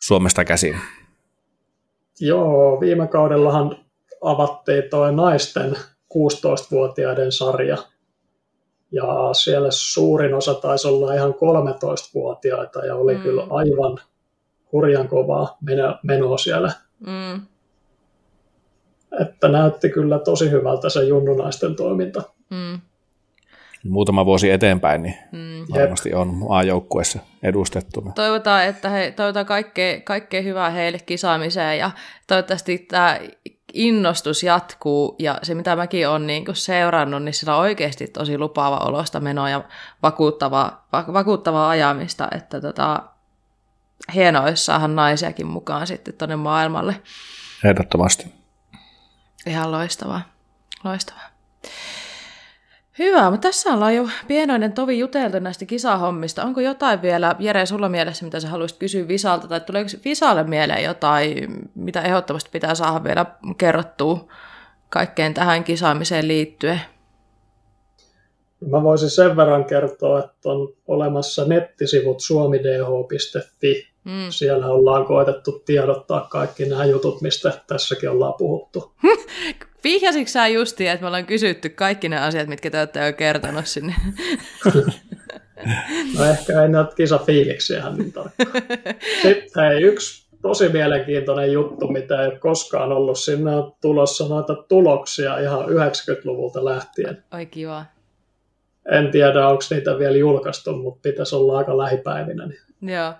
[0.02, 0.76] Suomesta käsin?
[2.20, 3.76] Joo, viime kaudellahan
[4.22, 5.76] avattiin toi naisten
[6.14, 7.76] 16-vuotiaiden sarja.
[8.92, 13.20] Ja siellä suurin osa taisi olla ihan 13-vuotiaita ja oli Mm.
[13.22, 13.98] kyllä aivan
[14.72, 16.72] hurjan kovaa meno- menoa siellä.
[17.06, 17.46] Mm.
[19.20, 22.22] Että näytti kyllä tosi hyvältä se junnunaisten toiminta.
[22.50, 22.80] Mm.
[23.88, 25.66] Muutama vuosi eteenpäin, niin Mm.
[25.74, 28.12] varmasti on maajoukkuessa edustettuna.
[28.12, 31.90] Toivotaan, että he, toivotaan kaikkea, kaikkea hyvää heille kisaamiseen ja
[32.26, 33.18] toivottavasti tämä
[33.74, 38.76] innostus jatkuu ja se mitä mäkin olen niin seurannut, niin sillä on oikeasti tosi lupaava
[38.78, 39.64] olosta menoa ja
[40.02, 43.02] vakuuttavaa, va- vakuuttavaa ajamista, että tota,
[44.14, 46.96] hienoa, jos saadaan naisiakin mukaan sitten tuonne maailmalle.
[47.64, 48.37] Ehdottomasti.
[49.46, 50.22] Ihan loistavaa.
[50.84, 51.28] Loistavaa.
[52.98, 56.44] Hyvä, mutta tässä ollaan jo pienoinen tovi juteltu näistä kisahommista.
[56.44, 60.84] Onko jotain vielä, Jere, sulla mielessä, mitä sä haluaisit kysyä Visalta, tai tuleeko Visalle mieleen
[60.84, 63.26] jotain, mitä ehdottomasti pitää saada vielä
[63.58, 64.28] kerrottua
[64.88, 66.80] kaikkeen tähän kisaamiseen liittyen?
[68.70, 73.88] Mä voisin sen verran kertoa, että on olemassa nettisivut suomidh.fi.
[74.08, 74.30] Mm.
[74.30, 78.92] Siellä ollaan koetettu tiedottaa kaikki nämä jutut, mistä tässäkin ollaan puhuttu.
[79.84, 83.66] Vihjasitko sä justiin, että me ollaan kysytty kaikki ne asiat, mitkä te olette jo kertonut
[83.66, 83.94] sinne?
[86.18, 88.52] No ehkä ei näitä kisafiiliksiä ihan niin tarkkaan.
[89.22, 93.18] Sitten hei, yksi tosi mielenkiintoinen juttu, mitä ei ole koskaan ollut.
[93.18, 97.24] Sinne on tulossa noita tuloksia ihan 90-luvulta lähtien.
[97.34, 97.84] Oi kiva.
[98.92, 102.46] En tiedä, onko niitä vielä julkaistu, mutta pitäisi olla aika lähipäivinä.
[102.46, 103.12] Niin Joo.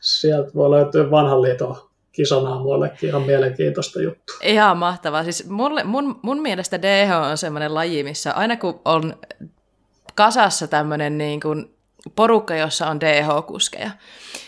[0.00, 1.76] Sieltä voi löytyä vanhan liiton
[2.12, 4.36] kisanaamuillekin ihan mielenkiintoista juttua.
[4.42, 5.24] Ihan mahtavaa.
[5.24, 9.14] Siis mulle, mun, mun mielestä DH on semmoinen laji, missä aina kun on
[10.14, 11.74] kasassa tämmöinen niin kuin
[12.16, 13.90] porukka, jossa on DH-kuskeja,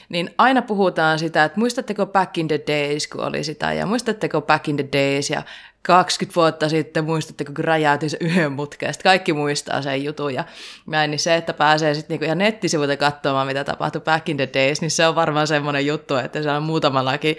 [0.08, 4.40] niin aina puhutaan sitä, että muistatteko back in the days, kun oli sitä, ja muistatteko
[4.40, 5.42] back in the days, ja
[5.82, 10.44] 20 vuotta sitten muistatteko, kun räjäytin se yhden sitten kaikki muistaa sen jutun, ja
[10.86, 14.48] näin, niin se, että pääsee sitten niinku ihan nettisivuilta katsomaan, mitä tapahtui back in the
[14.54, 17.36] days, niin se on varmaan semmoinen juttu, että se on muutamallakin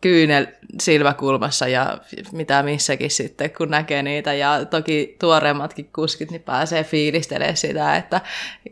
[0.00, 0.46] kyynel
[0.80, 1.98] silmäkulmassa ja
[2.32, 4.34] mitä missäkin sitten, kun näkee niitä.
[4.34, 8.20] Ja toki tuoreemmatkin kuskit, niin pääsee fiilistelemään sitä, että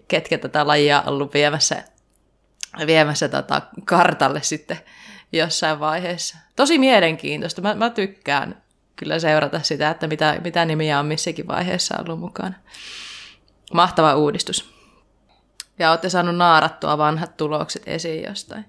[0.08, 1.84] ketkä tätä lajia on ollut viemässä,
[2.86, 4.78] viemässä tota kartalle sitten
[5.38, 6.36] jossain vaiheessa.
[6.56, 7.62] Tosi mielenkiintoista.
[7.62, 8.62] Mä, mä tykkään
[8.96, 12.54] kyllä seurata sitä, että mitä, mitä nimiä on missäkin vaiheessa ollut mukana.
[13.72, 14.74] Mahtava uudistus.
[15.78, 18.64] Ja olette saanut naarattua vanhat tulokset esiin jostain.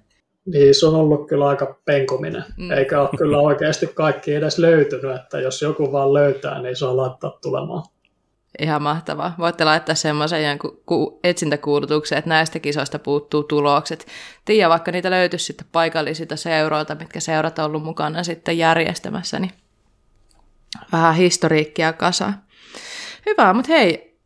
[0.46, 2.72] Niin se on ollut kyllä aika penkominen, Mm.
[2.72, 6.98] eikä ole kyllä oikeasti kaikki edes löytynyt, että jos joku vaan löytää, niin se on
[6.98, 7.84] laittaa tulemaan.
[8.60, 9.36] Ihan mahtavaa.
[9.38, 14.08] Voitte laittaa semmoisen jonkun ku- etsintäkuulutuksen, että näistä kisoista puuttuu tulokset.
[14.46, 19.52] Tiedä, vaikka niitä löytyisi sitten paikallisilta seuroilta, mitkä seurat on ollut mukana sitten järjestämässä, niin
[20.92, 22.34] vähän historiikkia kasa.
[23.26, 24.18] Hyvä, mutta hei,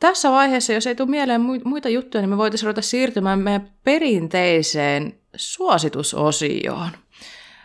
[0.00, 3.70] tässä vaiheessa, jos ei tule mieleen mu- muita juttuja, niin me voitaisiin ruveta siirtymään meidän
[3.84, 6.90] perinteiseen suositusosioon.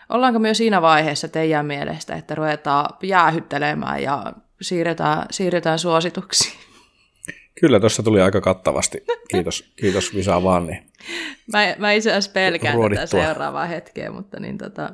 [0.08, 6.58] Ollaanko myös siinä vaiheessa teidän mielestä, että ruvetaan jäähyttelemään ja siirretään, siirretään suosituksiin?
[7.60, 9.04] Kyllä tuossa tuli aika kattavasti.
[9.28, 10.66] Kiitos, kiitos Visa vaan.
[10.66, 10.86] Niin.
[11.52, 13.06] Mä, mä itse asiassa pelkään tätä Ruodittua.
[13.06, 14.90] seuraavaa hetkeä, mutta niin tota,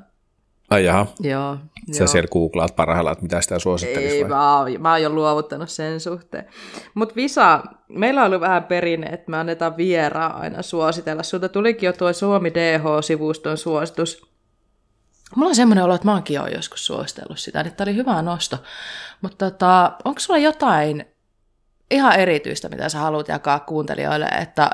[0.71, 1.07] Ai jaha.
[1.21, 1.57] Joo.
[1.93, 2.07] Sä joo.
[2.07, 4.29] siellä googlaat parhaillaan, että mitä sitä suosittelisi Ei, vai?
[4.29, 6.47] mä oon, mä oon jo luovuttanut sen suhteen.
[6.95, 11.23] Mutta Visa, meillä on ollut vähän perinne, että me annetaan vieraa aina suositella.
[11.23, 14.30] Sulta tulikin jo tuo Suomi DH-sivuston suositus.
[15.37, 18.57] Mulla on semmoinen olo, että mäkin oon joskus suositellut sitä, että oli hyvä nosto.
[19.21, 21.05] Mutta tota, onko sulla jotain
[21.91, 24.71] ihan erityistä, mitä sä haluat jakaa kuuntelijoille, että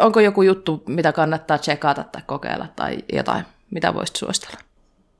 [0.00, 4.58] onko joku juttu, mitä kannattaa tsekata tai kokeilla tai jotain, mitä voisit suositella?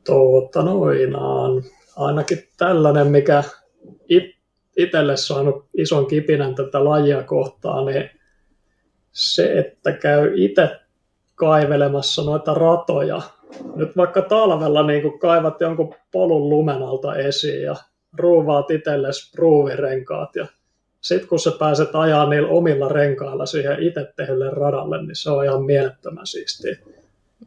[0.06, 1.62] Tuota noinaan.
[1.96, 3.44] Ainakin tällainen, mikä
[4.08, 4.36] it,
[4.76, 8.10] itselle saanut ison kipinän tätä lajia kohtaan, niin
[9.12, 10.80] se, että käy itse
[11.34, 13.22] kaivelemassa noita ratoja.
[13.74, 17.76] Nyt vaikka talvella niin kun kaivat jonkun polun lumen alta esiin ja
[18.18, 20.46] ruuvaat itsellesi ruuvirenkaat ja
[21.00, 25.44] sitten kun sä pääset ajaa niillä omilla renkailla siihen itse tehdylle radalle, niin se on
[25.44, 26.76] ihan mielettömän siistiä.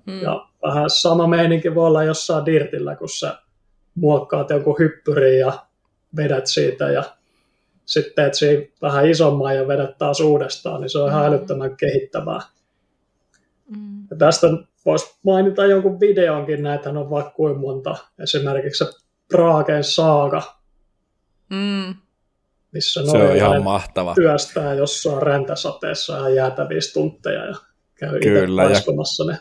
[0.05, 0.21] Mm.
[0.21, 3.37] Ja vähän sama meininki voi olla jossain dirtillä, kun sä
[3.95, 5.53] muokkaat jonkun hyppyrin ja
[6.15, 7.03] vedät siitä ja
[7.85, 12.41] sitten teet siinä vähän isomman ja vedät taas uudestaan, niin se on ihan älyttömän kehittävää.
[13.69, 14.07] Mm.
[14.09, 14.47] Ja tästä
[14.85, 17.95] voisi mainita jonkun videonkin, näitä on vaikka kuin monta.
[18.23, 18.91] Esimerkiksi se
[19.31, 20.41] Pragen Saaga,
[21.49, 21.95] mm.
[22.71, 24.15] missä se on ihan mahtava.
[24.15, 27.55] työstää jossain räntäsateessa ja jäätäviä tunteja ja
[27.95, 29.31] käy Kyllä, itse ja...
[29.31, 29.37] ne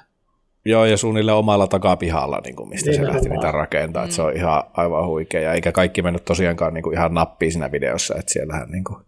[0.64, 3.22] Joo, ja suunnilleen omalla takapihalla, niin kuin mistä Nimenomaan.
[3.22, 4.04] se lähti niitä rakentaa.
[4.04, 4.10] Mm.
[4.10, 5.40] se on ihan aivan huikea.
[5.40, 8.98] Ja eikä kaikki mennyt tosiaankaan niin kuin ihan nappiin siinä videossa, että siellähän niin kuin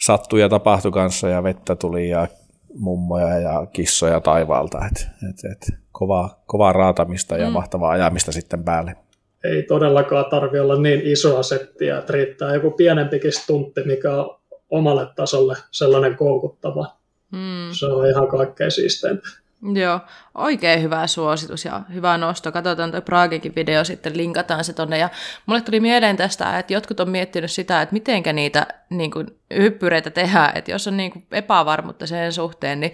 [0.00, 2.26] sattui ja tapahtui kanssa ja vettä tuli ja
[2.74, 4.78] mummoja ja kissoja taivaalta.
[4.86, 7.52] Et, et, et, kovaa, kovaa raatamista ja mm.
[7.52, 8.96] mahtavaa ajamista sitten päälle.
[9.44, 14.40] Ei todellakaan tarvi olla niin isoa settiä, että riittää joku pienempikin stuntti, mikä on
[14.70, 16.96] omalle tasolle sellainen koukuttava.
[17.32, 17.72] Mm.
[17.72, 19.28] Se on ihan kaikkein siisteintä.
[19.72, 20.00] Joo,
[20.34, 22.52] oikein hyvä suositus ja hyvä nosto.
[22.52, 24.98] Katsotaan tuo Pragekin video, sitten linkataan se tonne.
[24.98, 25.08] Ja
[25.46, 28.66] mulle tuli mieleen tästä, että jotkut on miettinyt sitä, että mitenkä niitä
[28.98, 29.26] niin kuin,
[29.56, 30.52] hyppyreitä tehdään.
[30.54, 32.92] Että jos on niin kuin, epävarmuutta sen suhteen, niin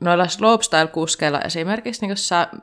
[0.00, 2.16] noilla slopestyle-kuskeilla esimerkiksi niin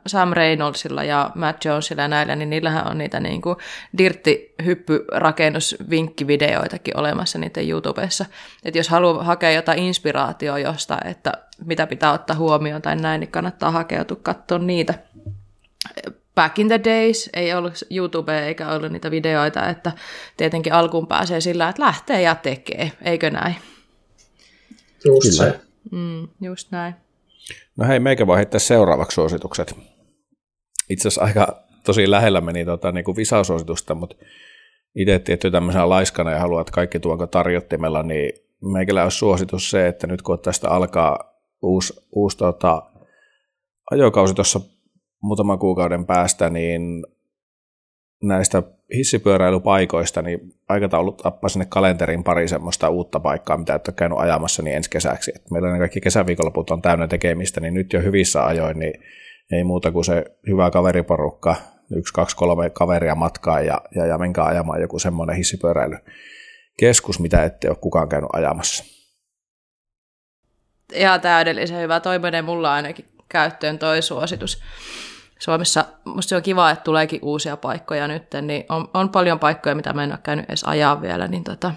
[0.06, 3.56] Sam Reynoldsilla ja Matt Jonesilla ja näillä, niin niillähän on niitä niin kuin
[3.98, 8.26] dirtti-hyppyrakennusvinkkivideoitakin olemassa niiden YouTubessa.
[8.64, 11.32] Että jos haluaa hakea jotain inspiraatioa jostain, että
[11.64, 14.94] mitä pitää ottaa huomioon tai näin, niin kannattaa hakeutua katsoa niitä.
[16.34, 19.92] Back in the days ei ollut YouTube eikä ollut niitä videoita, että
[20.36, 23.56] tietenkin alkuun pääsee sillä, että lähtee ja tekee, eikö näin?
[25.04, 25.52] Just Kyllä.
[25.52, 25.60] se.
[25.90, 26.94] Mm, just näin.
[27.76, 29.74] No hei, meikä voi heittää seuraavaksi suositukset.
[30.88, 34.16] Itse asiassa aika tosi lähellä meni tota, niin kuin visasuositusta, mutta
[34.94, 38.32] itse tietty tämmöisenä laiskana ja haluat kaikki tuonko tarjottimella, niin
[38.72, 42.82] meikällä olisi suositus se, että nyt kun tästä alkaa uusi, uusi tota,
[43.90, 44.60] ajokausi tuossa
[45.22, 47.06] muutaman kuukauden päästä, niin
[48.22, 48.62] näistä
[48.94, 54.62] hissipyöräilypaikoista, niin aikataulu tappaa sinne kalenterin pari semmoista uutta paikkaa, mitä et ole käynyt ajamassa
[54.62, 55.32] niin ensi kesäksi.
[55.36, 59.04] Et meillä ne kaikki kesäviikonloput on täynnä tekemistä, niin nyt jo hyvissä ajoin, niin
[59.52, 61.56] ei muuta kuin se hyvä kaveriporukka,
[61.96, 67.68] yksi, kaksi, kolme kaveria matkaa ja, ja, ja menkää ajamaan joku semmoinen hissipyöräilykeskus, mitä ette
[67.68, 68.84] ole kukaan käynyt ajamassa.
[70.94, 72.00] Ihan täydellisen hyvä.
[72.00, 74.62] Toi mulla ainakin käyttöön toi suositus.
[75.40, 79.74] Suomessa musta se on kiva, että tuleekin uusia paikkoja nyt, niin on, on paljon paikkoja,
[79.74, 81.74] mitä mä en ole käynyt edes ajaa vielä, niin tota,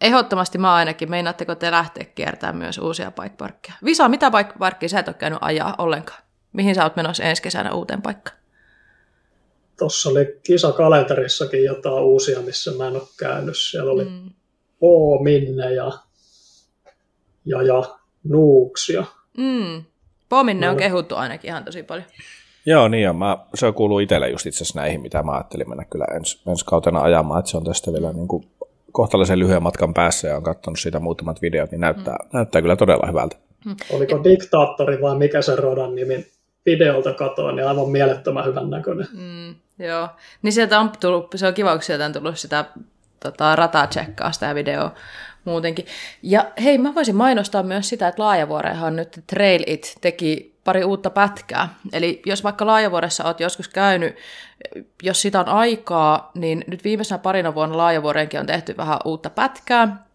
[0.00, 3.74] ehdottomasti mä ainakin, meinaatteko te lähteä kiertämään myös uusia paikkaparkkeja?
[3.84, 6.22] Visa, mitä paikkaparkkia sä et ole käynyt ajaa ollenkaan?
[6.52, 8.36] Mihin sä oot menossa ensi kesänä uuteen paikkaan?
[9.78, 13.56] Tuossa oli kisakalenterissakin jotain uusia, missä mä en ole käynyt.
[13.58, 14.30] Siellä oli mm.
[15.22, 15.92] Minne ja,
[17.44, 19.04] ja, ja Nuuksia.
[19.36, 19.84] Mm.
[20.36, 22.06] Pominne on kehuttu ainakin ihan tosi paljon.
[22.66, 23.16] Joo, niin on.
[23.16, 26.64] Mä, se kuuluu itselle just itse asiassa näihin, mitä mä ajattelin mennä kyllä ens, ensi
[26.64, 28.46] kautena ajamaan, että se on tästä vielä niin kuin
[28.92, 32.28] kohtalaisen lyhyen matkan päässä ja on katsonut siitä muutamat videot, niin näyttää, mm.
[32.32, 33.36] näyttää kyllä todella hyvältä.
[33.64, 33.76] Mm.
[33.90, 36.26] Oliko diktaattori vai mikä se rodan nimi?
[36.66, 39.06] Videolta katoin, niin aivan mielettömän hyvän näköinen.
[39.12, 39.54] Mm,
[39.86, 40.08] joo,
[40.42, 42.64] niin sieltä on tullut, se on kiva, kun sieltä on tullut sitä
[43.22, 43.88] tota, rataa
[44.30, 44.94] sitä videoa
[45.46, 45.86] muutenkin.
[46.22, 51.10] Ja hei, mä voisin mainostaa myös sitä, että Laajavuorehan nyt Trail It teki pari uutta
[51.10, 51.68] pätkää.
[51.92, 54.16] Eli jos vaikka Laajavuoressa oot joskus käynyt,
[55.02, 60.06] jos sitä on aikaa, niin nyt viimeisenä parina vuonna Laajavuoreenkin on tehty vähän uutta pätkää.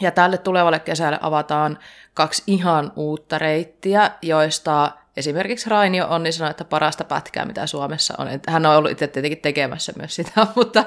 [0.00, 1.78] Ja tälle tulevalle kesälle avataan
[2.14, 8.28] kaksi ihan uutta reittiä, joista esimerkiksi Rainio Onni sanoi, että parasta pätkää, mitä Suomessa on.
[8.48, 10.84] Hän on ollut itse tietenkin tekemässä myös sitä, mutta,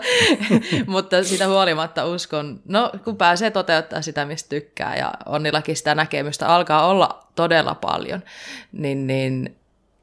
[0.88, 6.48] mutta sitä huolimatta uskon, no kun pääsee toteuttaa sitä, mistä tykkää, ja Onnillakin sitä näkemystä
[6.48, 8.24] alkaa olla todella paljon,
[8.72, 9.56] niin, niin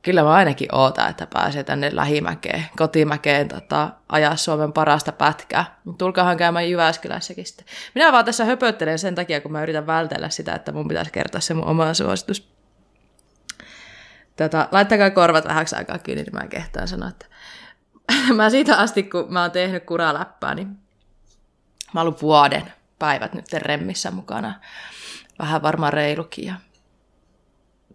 [0.03, 5.77] kyllä mä ainakin ootan, että pääsee tänne lähimäkeen, kotimäkeen tota, ajaa Suomen parasta pätkää.
[5.99, 7.67] Tulkaahan käymään Jyväskylässäkin sitten.
[7.95, 11.41] Minä vaan tässä höpöttelen sen takia, kun mä yritän vältellä sitä, että mun pitäisi kertoa
[11.41, 12.52] se mun oma suositus.
[14.43, 17.27] Tota, laittakaa korvat vähäksi aikaa kiinni, niin mä kehtaan sanoa, että
[18.37, 23.53] mä siitä asti, kun mä oon tehnyt kuraläppää, niin mä oon ollut vuoden päivät nyt
[23.53, 24.55] remmissä mukana.
[25.39, 26.47] Vähän varmaan reilukin.
[26.47, 26.55] Ja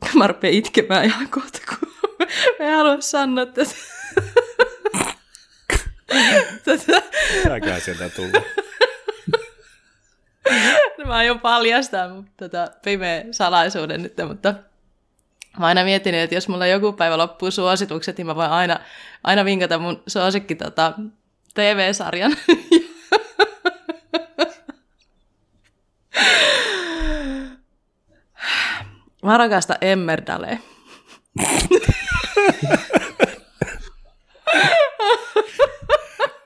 [0.17, 1.89] mä rupean itkemään ihan kohta, kun
[2.59, 3.75] mä en halua sanoa tätä.
[6.65, 7.01] tätä.
[7.79, 8.43] Sieltä tullut?
[11.07, 14.53] mä aion paljastaa mutta tota, pimeä salaisuuden nyt, mutta
[15.59, 18.79] mä aina mietin, että jos mulla joku päivä loppuu suositukset, niin mä voin aina,
[19.23, 20.93] aina vinkata mun suosikki tota,
[21.53, 22.38] TV-sarjan.
[29.23, 30.59] Mä rakastan Emmerdale.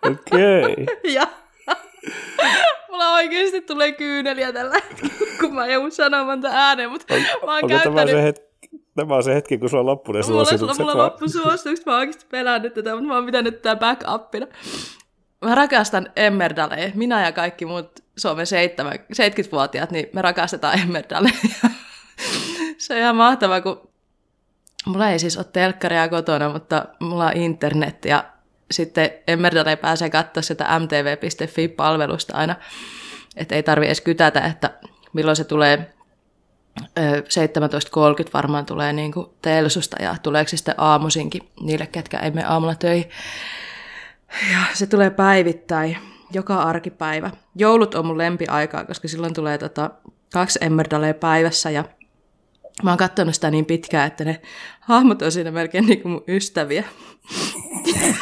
[0.01, 0.63] Okei.
[0.63, 0.85] Okay.
[1.03, 1.27] Ja
[2.89, 7.53] mulla oikeasti tulee kyyneliä tällä hetkellä, kun mä joudun sanomaan tämän ääneen, mutta on, mä
[7.53, 7.95] oon käyttänyt...
[7.95, 8.50] Tämä se, hetki,
[8.95, 10.80] tämä on se hetki, kun sulla loppu ne suositukset.
[10.80, 14.47] Mulla, mulla loppu suositukset, mä oon oikeasti pelännyt tätä, mutta mä oon pitänyt tätä backupina.
[15.45, 16.91] Mä rakastan Emmerdale.
[16.95, 21.30] Minä ja kaikki muut Suomen 70-vuotiaat, niin me rakastetaan Emmerdale.
[22.77, 23.89] se on ihan mahtavaa, kun
[24.85, 28.23] mulla ei siis ole telkkaria kotona, mutta mulla on internet ja
[28.72, 32.55] sitten Emmerdale pääsee katsoa sitä mtv.fi-palvelusta aina,
[33.35, 34.73] että ei tarvi edes kytätä, että
[35.13, 35.93] milloin se tulee
[36.80, 42.48] 17.30 varmaan tulee niin kuin Telsusta ja tuleeko se sitten aamuisinkin niille, ketkä ei mene
[42.48, 43.10] aamulla töihin.
[44.52, 45.98] Ja se tulee päivittäin,
[46.34, 47.31] joka arkipäivä.
[47.56, 49.91] Joulut on mun lempiaikaa, koska silloin tulee tota,
[50.34, 51.84] kaksi Emmerdalea päivässä ja
[52.84, 54.41] mä oon katsonut sitä niin pitkään, että ne
[54.80, 56.84] hahmot on siinä melkein niin kuin mun ystäviä.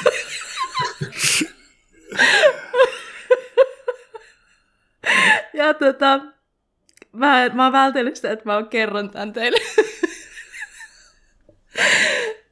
[5.53, 6.19] ja tota,
[7.13, 9.59] mä, mä oon vältellyt sitä, että mä kerron tämän teille.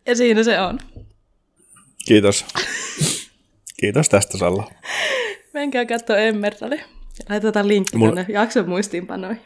[0.08, 0.80] ja siinä se on.
[2.06, 2.46] Kiitos.
[3.80, 4.72] Kiitos tästä, Salla.
[5.54, 6.82] Menkää katsoa Emmertali.
[7.30, 8.08] Laitetaan linkki Mun...
[8.10, 9.42] tuonne jakson muistiinpanoihin.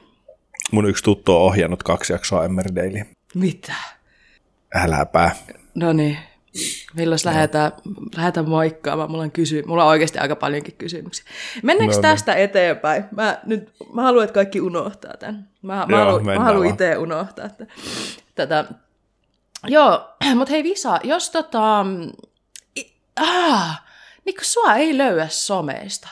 [0.72, 3.08] Mun yksi tuttu on ohjannut kaksi jaksoa Emmerdale.
[3.36, 3.74] Mitä?
[4.76, 5.32] Äläpä.
[5.76, 6.18] No niin.
[6.94, 7.72] Milloin lähdetään,
[8.18, 9.12] lähdetään moikkaamaan?
[9.12, 11.26] Mulla on, kysy- Mulla on oikeasti aika paljonkin kysymyksiä.
[11.64, 12.38] Mennäänkö no, tästä no.
[12.38, 13.06] eteenpäin?
[13.12, 15.50] Mä, nyt, mä haluan, että kaikki unohtaa tämän.
[15.62, 17.66] Mä, mä, Joo, haluan, mä haluan itse unohtaa että,
[18.36, 18.66] tätä.
[19.68, 21.86] Joo, mutta hei Visa, jos tota...
[23.22, 23.84] Ah,
[24.26, 26.08] niin kun sua ei löyä someista.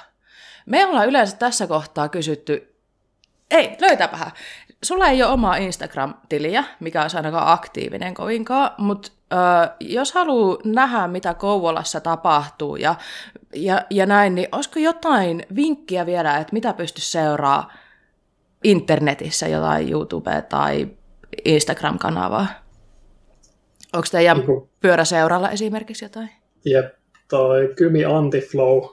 [0.65, 2.75] Me ollaan yleensä tässä kohtaa kysytty,
[3.51, 4.31] ei, löytäpähän.
[4.83, 9.11] Sulla ei ole omaa Instagram-tiliä, mikä on ainakaan aktiivinen kovinkaan, mutta
[9.79, 12.95] jos haluaa nähdä, mitä Kouvolassa tapahtuu ja,
[13.55, 17.71] ja, ja näin, niin olisiko jotain vinkkiä vielä, että mitä pysty seuraa
[18.63, 20.87] internetissä, jotain YouTube tai
[21.45, 22.47] Instagram-kanavaa?
[23.93, 26.29] Onko teidän niin pyöräseuralla esimerkiksi jotain?
[26.65, 26.85] Jep,
[27.29, 28.83] toi Kymi Antiflow,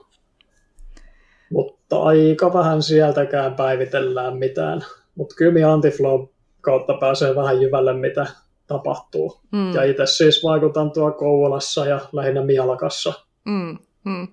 [1.50, 4.84] mutta aika vähän sieltäkään päivitellään mitään.
[5.14, 6.26] Mutta Kymi Antiflow
[6.60, 8.26] kautta pääsee vähän jyvälle, mitä
[8.66, 9.40] tapahtuu.
[9.52, 9.74] Mm.
[9.74, 13.12] Ja itse siis vaikutan tuo Kouvolassa ja lähinnä Mialakassa.
[13.44, 13.78] Mm.
[14.04, 14.28] Mm.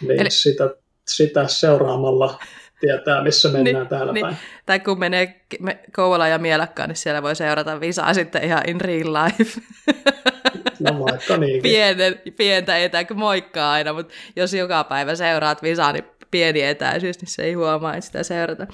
[0.00, 0.30] Niin Eli...
[0.30, 0.74] sitä,
[1.08, 2.38] sitä seuraamalla
[2.80, 4.26] tietää, missä niin, mennään niin, täällä niin.
[4.26, 4.36] päin.
[4.66, 5.40] Tai kun menee
[5.96, 9.60] Kouvola ja Mielakkaan, niin siellä voi seurata visaa sitten ihan in real life.
[10.80, 11.62] No vaikka niinkin.
[11.62, 17.28] Pienen, pientä etäkö moikkaa aina, mutta jos joka päivä seuraat visaa, niin pieni etäisyys, niin
[17.28, 18.66] se ei huomaa, että sitä seurata.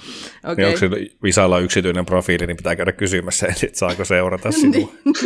[0.45, 0.55] Okay.
[0.57, 0.89] Niin onko se
[1.23, 4.93] Visalla yksityinen profiili, niin pitää käydä kysymässä, että saako seurata sinua.
[5.05, 5.16] Niin.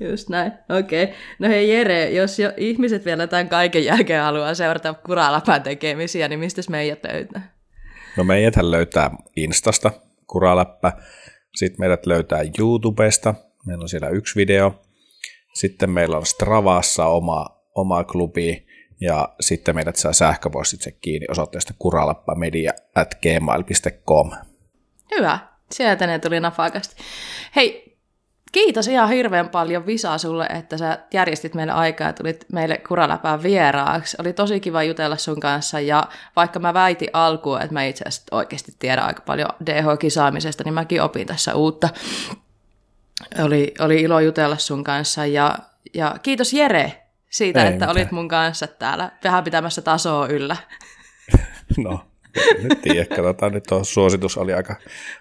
[0.10, 1.04] Just näin, okei.
[1.04, 1.16] Okay.
[1.38, 6.40] No hei Jere, jos jo ihmiset vielä tämän kaiken jälkeen haluaa seurata kuralapän tekemisiä, niin
[6.40, 7.54] mistä meidät löytää?
[8.16, 9.90] No meidät löytää Instasta,
[10.26, 10.92] kuraläppä.
[11.54, 13.34] Sitten meidät löytää YouTubesta,
[13.66, 14.82] meillä on siellä yksi video.
[15.54, 18.66] Sitten meillä on Stravassa oma, oma klubi,
[19.04, 24.30] ja sitten meidät saa sähköpostitse kiinni osoitteesta kuralappamedia at gmail.com.
[25.16, 25.38] Hyvä,
[25.72, 26.96] sieltä ne tuli napakasti.
[27.56, 27.96] Hei,
[28.52, 33.42] kiitos ihan hirveän paljon Visa sulle, että sä järjestit meille aikaa ja tulit meille Kuraläpään
[33.42, 34.16] vieraaksi.
[34.20, 36.04] Oli tosi kiva jutella sun kanssa ja
[36.36, 41.02] vaikka mä väitin alkuun, että mä itse asiassa oikeasti tiedän aika paljon DH-kisaamisesta, niin mäkin
[41.02, 41.88] opin tässä uutta.
[43.44, 45.58] Oli, oli ilo jutella sun kanssa ja,
[45.94, 47.03] ja kiitos Jere
[47.34, 47.90] siitä, Ei että mitään.
[47.90, 50.56] olit mun kanssa täällä vähän pitämässä tasoa yllä.
[51.78, 52.00] No,
[52.62, 54.76] nyt tiedä, katsotaan, nyt on suositus oli aika,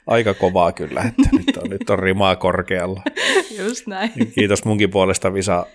[0.08, 3.02] aika kovaa kyllä, että nyt on, nyt on rimaa korkealla.
[3.60, 4.12] Just näin.
[4.36, 5.66] Kiitos munkin puolesta Visa,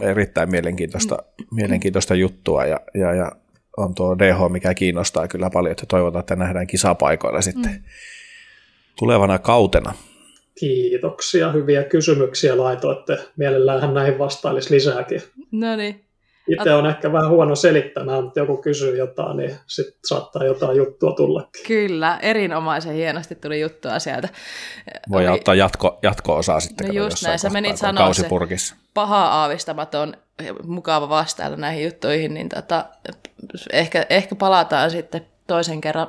[0.00, 1.18] erittäin mielenkiintoista,
[1.50, 3.32] mielenkiintoista juttua ja, ja, ja
[3.76, 7.82] on tuo DH, mikä kiinnostaa kyllä paljon, että toivotaan, että nähdään kisapaikoilla sitten mm.
[8.98, 9.92] tulevana kautena.
[10.60, 13.18] Kiitoksia, hyviä kysymyksiä laitoitte.
[13.36, 15.22] Mielellään näihin vastailisi lisääkin.
[15.52, 16.04] No niin.
[16.48, 21.12] Itse on ehkä vähän huono selittämään, mutta joku kysyy jotain, niin sitten saattaa jotain juttua
[21.12, 21.66] tullakin.
[21.66, 24.28] Kyllä, erinomaisen hienosti tuli juttua sieltä.
[25.10, 25.34] Voi Oli...
[25.34, 26.86] ottaa jatko, jatko-osaa sitten.
[26.86, 28.28] No just näin, sä menit sanoa se
[28.94, 30.14] paha aavistamaton
[30.64, 32.84] mukava vastailla näihin juttuihin, niin tota,
[33.72, 36.06] ehkä, ehkä palataan sitten toisen kerran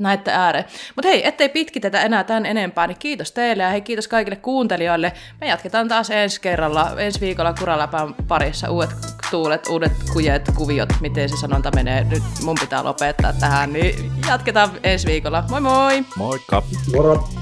[0.00, 0.64] näette ääreen.
[0.96, 5.12] Mutta hei, ettei pitkitetä enää tämän enempää, niin kiitos teille ja hei kiitos kaikille kuuntelijoille.
[5.40, 8.90] Me jatketaan taas ensi kerralla, ensi viikolla Kuraläpän parissa uudet
[9.30, 12.04] tuulet, uudet kujet, kuviot, miten se sanonta menee.
[12.04, 15.44] Nyt mun pitää lopettaa tähän, niin jatketaan ensi viikolla.
[15.50, 16.04] Moi moi!
[16.16, 16.62] Moikka!
[16.96, 17.39] Moro!